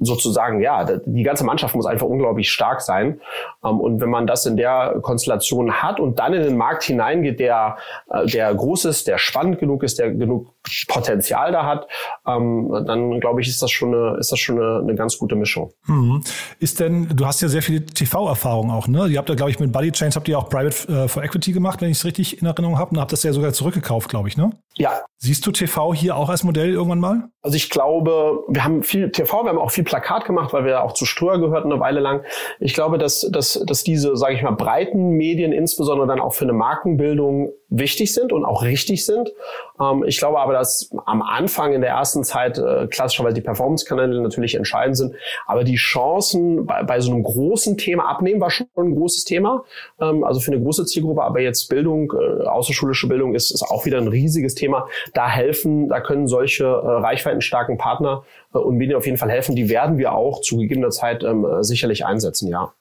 sozusagen, 0.00 0.60
ja, 0.60 0.84
die 0.84 1.22
ganze 1.22 1.44
Mannschaft 1.44 1.74
muss 1.74 1.86
einfach 1.86 2.06
unglaublich 2.06 2.50
stark 2.50 2.80
sein. 2.80 3.20
Ähm, 3.64 3.80
und 3.80 4.00
wenn 4.00 4.10
man 4.10 4.26
das 4.26 4.46
in 4.46 4.56
der 4.56 4.96
Konstellation 5.02 5.72
hat 5.72 6.00
und 6.00 6.18
dann 6.18 6.32
in 6.32 6.42
den 6.42 6.56
Markt 6.56 6.82
hineingeht, 6.84 7.38
der, 7.38 7.76
äh, 8.10 8.26
der 8.26 8.54
groß 8.54 8.86
ist, 8.86 9.06
der 9.06 9.18
spannend 9.18 9.58
genug 9.58 9.82
ist, 9.82 9.98
der 9.98 10.10
genug 10.10 10.48
Potenzial 10.88 11.52
da 11.52 11.66
hat, 11.66 11.86
ähm, 12.26 12.84
dann 12.86 13.20
glaube 13.20 13.40
ich, 13.40 13.48
ist 13.48 13.62
das 13.62 13.70
schon 13.70 13.94
eine, 13.94 14.18
ist 14.18 14.32
das 14.32 14.38
schon 14.38 14.58
eine, 14.60 14.80
eine 14.80 14.94
ganz 14.94 15.18
gute 15.18 15.36
Mischung. 15.36 15.72
Mhm. 15.86 16.22
Ist 16.58 16.80
denn, 16.80 17.08
du 17.14 17.26
hast 17.26 17.40
ja 17.42 17.48
sehr 17.48 17.62
viel 17.62 17.84
TV-Erfahrung 17.84 18.70
auch, 18.70 18.88
ne? 18.88 19.06
Ihr 19.06 19.18
habt 19.18 19.28
ja, 19.28 19.34
glaube 19.34 19.50
ich, 19.50 19.60
mit 19.60 19.72
Buddy 19.72 19.92
Chains 19.92 20.16
habt 20.16 20.28
ihr 20.28 20.38
auch 20.38 20.48
Private 20.48 20.92
äh, 20.92 21.08
for 21.08 21.22
Equity 21.22 21.52
gemacht, 21.52 21.80
wenn 21.80 21.90
ich 21.90 21.98
es 21.98 22.04
richtig 22.04 22.40
in 22.40 22.46
Erinnerung 22.46 22.78
habe, 22.78 22.90
und 22.90 23.00
habt 23.00 23.12
das 23.12 23.22
ja 23.22 23.32
sogar 23.32 23.52
zurückgekauft, 23.52 24.08
glaube 24.08 24.28
ich, 24.28 24.36
ne? 24.36 24.50
Ja. 24.76 25.02
Siehst 25.18 25.46
du 25.46 25.52
TV 25.52 25.92
hier 25.92 26.16
auch 26.16 26.30
als 26.30 26.44
Modell 26.44 26.70
irgendwann 26.70 27.00
mal? 27.00 27.28
Also 27.42 27.56
ich 27.56 27.68
glaube, 27.68 28.44
wir 28.48 28.64
haben 28.64 28.82
viel 28.82 29.10
TV, 29.10 29.44
wir 29.44 29.50
haben 29.50 29.58
auch 29.58 29.70
viel 29.70 29.84
Plakat 29.90 30.24
gemacht, 30.24 30.52
weil 30.52 30.64
wir 30.64 30.84
auch 30.84 30.92
zu 30.92 31.04
Ströer 31.04 31.40
gehörten 31.40 31.72
eine 31.72 31.80
Weile 31.80 31.98
lang. 31.98 32.22
Ich 32.60 32.74
glaube, 32.74 32.96
dass, 32.96 33.28
dass, 33.32 33.60
dass 33.66 33.82
diese, 33.82 34.16
sage 34.16 34.34
ich 34.34 34.42
mal, 34.42 34.52
breiten 34.52 35.10
Medien 35.10 35.50
insbesondere 35.50 36.06
dann 36.06 36.20
auch 36.20 36.32
für 36.32 36.44
eine 36.44 36.52
Markenbildung 36.52 37.50
wichtig 37.70 38.14
sind 38.14 38.32
und 38.32 38.44
auch 38.44 38.62
richtig 38.62 39.04
sind. 39.04 39.32
Ähm, 39.80 40.04
ich 40.06 40.18
glaube 40.18 40.38
aber, 40.38 40.52
dass 40.52 40.90
am 41.06 41.22
Anfang 41.22 41.72
in 41.72 41.80
der 41.80 41.90
ersten 41.90 42.22
Zeit 42.22 42.58
äh, 42.58 42.86
klassischerweise 42.88 43.34
die 43.34 43.40
Performance-Kanäle 43.40 44.20
natürlich 44.20 44.54
entscheidend 44.54 44.96
sind. 44.96 45.14
Aber 45.46 45.64
die 45.64 45.76
Chancen 45.76 46.66
bei, 46.66 46.84
bei 46.84 47.00
so 47.00 47.10
einem 47.10 47.22
großen 47.22 47.76
Thema 47.78 48.08
abnehmen 48.08 48.40
war 48.40 48.50
schon 48.50 48.68
ein 48.76 48.94
großes 48.94 49.24
Thema. 49.24 49.64
Ähm, 50.00 50.22
also 50.22 50.40
für 50.40 50.52
eine 50.52 50.62
große 50.62 50.84
Zielgruppe. 50.86 51.22
Aber 51.22 51.40
jetzt 51.40 51.68
Bildung, 51.68 52.12
äh, 52.12 52.46
außerschulische 52.46 53.08
Bildung 53.08 53.34
ist, 53.34 53.50
ist 53.50 53.62
auch 53.62 53.86
wieder 53.86 53.98
ein 53.98 54.08
riesiges 54.08 54.54
Thema. 54.54 54.86
Da 55.14 55.28
helfen, 55.28 55.88
da 55.88 56.00
können 56.00 56.28
solche 56.28 56.64
äh, 56.64 56.68
reichweitenstarken 56.68 57.76
Partner 57.76 58.22
und 58.58 58.76
Medien 58.76 58.96
auf 58.96 59.06
jeden 59.06 59.18
Fall 59.18 59.30
helfen. 59.30 59.54
Die 59.54 59.68
werden 59.68 59.98
wir 59.98 60.12
auch 60.12 60.40
zu 60.40 60.56
gegebener 60.56 60.90
Zeit 60.90 61.22
ähm, 61.22 61.46
sicherlich 61.60 62.04
einsetzen, 62.04 62.48
ja. 62.48 62.72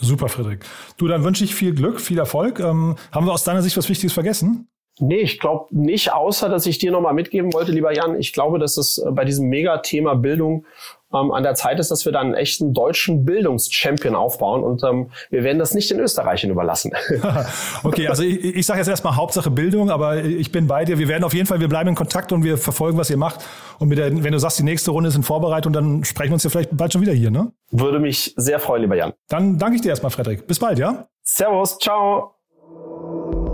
Super, 0.00 0.28
Friedrich. 0.28 0.60
Du, 0.96 1.08
dann 1.08 1.24
wünsche 1.24 1.44
ich 1.44 1.54
viel 1.54 1.74
Glück, 1.74 2.00
viel 2.00 2.18
Erfolg. 2.18 2.58
Ähm, 2.60 2.96
haben 3.12 3.26
wir 3.26 3.32
aus 3.32 3.44
deiner 3.44 3.62
Sicht 3.62 3.76
was 3.76 3.88
Wichtiges 3.88 4.12
vergessen? 4.12 4.68
Nee, 4.98 5.20
ich 5.20 5.38
glaube 5.38 5.66
nicht, 5.70 6.12
außer 6.12 6.48
dass 6.48 6.66
ich 6.66 6.78
dir 6.78 6.90
nochmal 6.90 7.14
mitgeben 7.14 7.52
wollte, 7.52 7.72
lieber 7.72 7.94
Jan. 7.94 8.18
Ich 8.18 8.32
glaube, 8.32 8.58
dass 8.58 8.76
es 8.76 8.98
äh, 8.98 9.10
bei 9.10 9.24
diesem 9.24 9.48
Megathema 9.48 10.14
Bildung 10.14 10.66
ähm, 11.12 11.32
an 11.32 11.42
der 11.42 11.54
Zeit 11.54 11.78
ist, 11.78 11.90
dass 11.90 12.04
wir 12.04 12.12
da 12.12 12.20
einen 12.20 12.34
echten 12.34 12.72
deutschen 12.72 13.24
Bildungschampion 13.24 14.14
aufbauen 14.14 14.62
und 14.62 14.82
ähm, 14.84 15.10
wir 15.30 15.42
werden 15.42 15.58
das 15.58 15.74
nicht 15.74 15.90
den 15.90 16.00
Österreichern 16.00 16.50
überlassen. 16.50 16.92
okay, 17.82 18.08
also 18.08 18.22
ich, 18.22 18.44
ich 18.44 18.66
sage 18.66 18.78
jetzt 18.78 18.88
erstmal 18.88 19.16
Hauptsache 19.16 19.50
Bildung, 19.50 19.90
aber 19.90 20.24
ich 20.24 20.52
bin 20.52 20.66
bei 20.66 20.84
dir. 20.84 20.98
Wir 20.98 21.08
werden 21.08 21.24
auf 21.24 21.34
jeden 21.34 21.46
Fall, 21.46 21.60
wir 21.60 21.68
bleiben 21.68 21.88
in 21.90 21.94
Kontakt 21.94 22.32
und 22.32 22.44
wir 22.44 22.58
verfolgen, 22.58 22.98
was 22.98 23.10
ihr 23.10 23.16
macht. 23.16 23.40
Und 23.78 23.88
mit 23.88 23.98
der, 23.98 24.22
wenn 24.22 24.32
du 24.32 24.38
sagst, 24.38 24.58
die 24.58 24.62
nächste 24.62 24.90
Runde 24.90 25.08
ist 25.08 25.16
in 25.16 25.22
Vorbereitung, 25.22 25.72
dann 25.72 26.04
sprechen 26.04 26.30
wir 26.30 26.34
uns 26.34 26.44
ja 26.44 26.50
vielleicht 26.50 26.76
bald 26.76 26.92
schon 26.92 27.02
wieder 27.02 27.12
hier, 27.12 27.30
ne? 27.30 27.52
Würde 27.70 27.98
mich 27.98 28.34
sehr 28.36 28.58
freuen, 28.58 28.82
lieber 28.82 28.96
Jan. 28.96 29.12
Dann 29.28 29.58
danke 29.58 29.76
ich 29.76 29.82
dir 29.82 29.90
erstmal, 29.90 30.10
Frederik. 30.10 30.46
Bis 30.46 30.58
bald, 30.58 30.78
ja? 30.78 31.06
Servus, 31.22 31.78
ciao. 31.78 32.34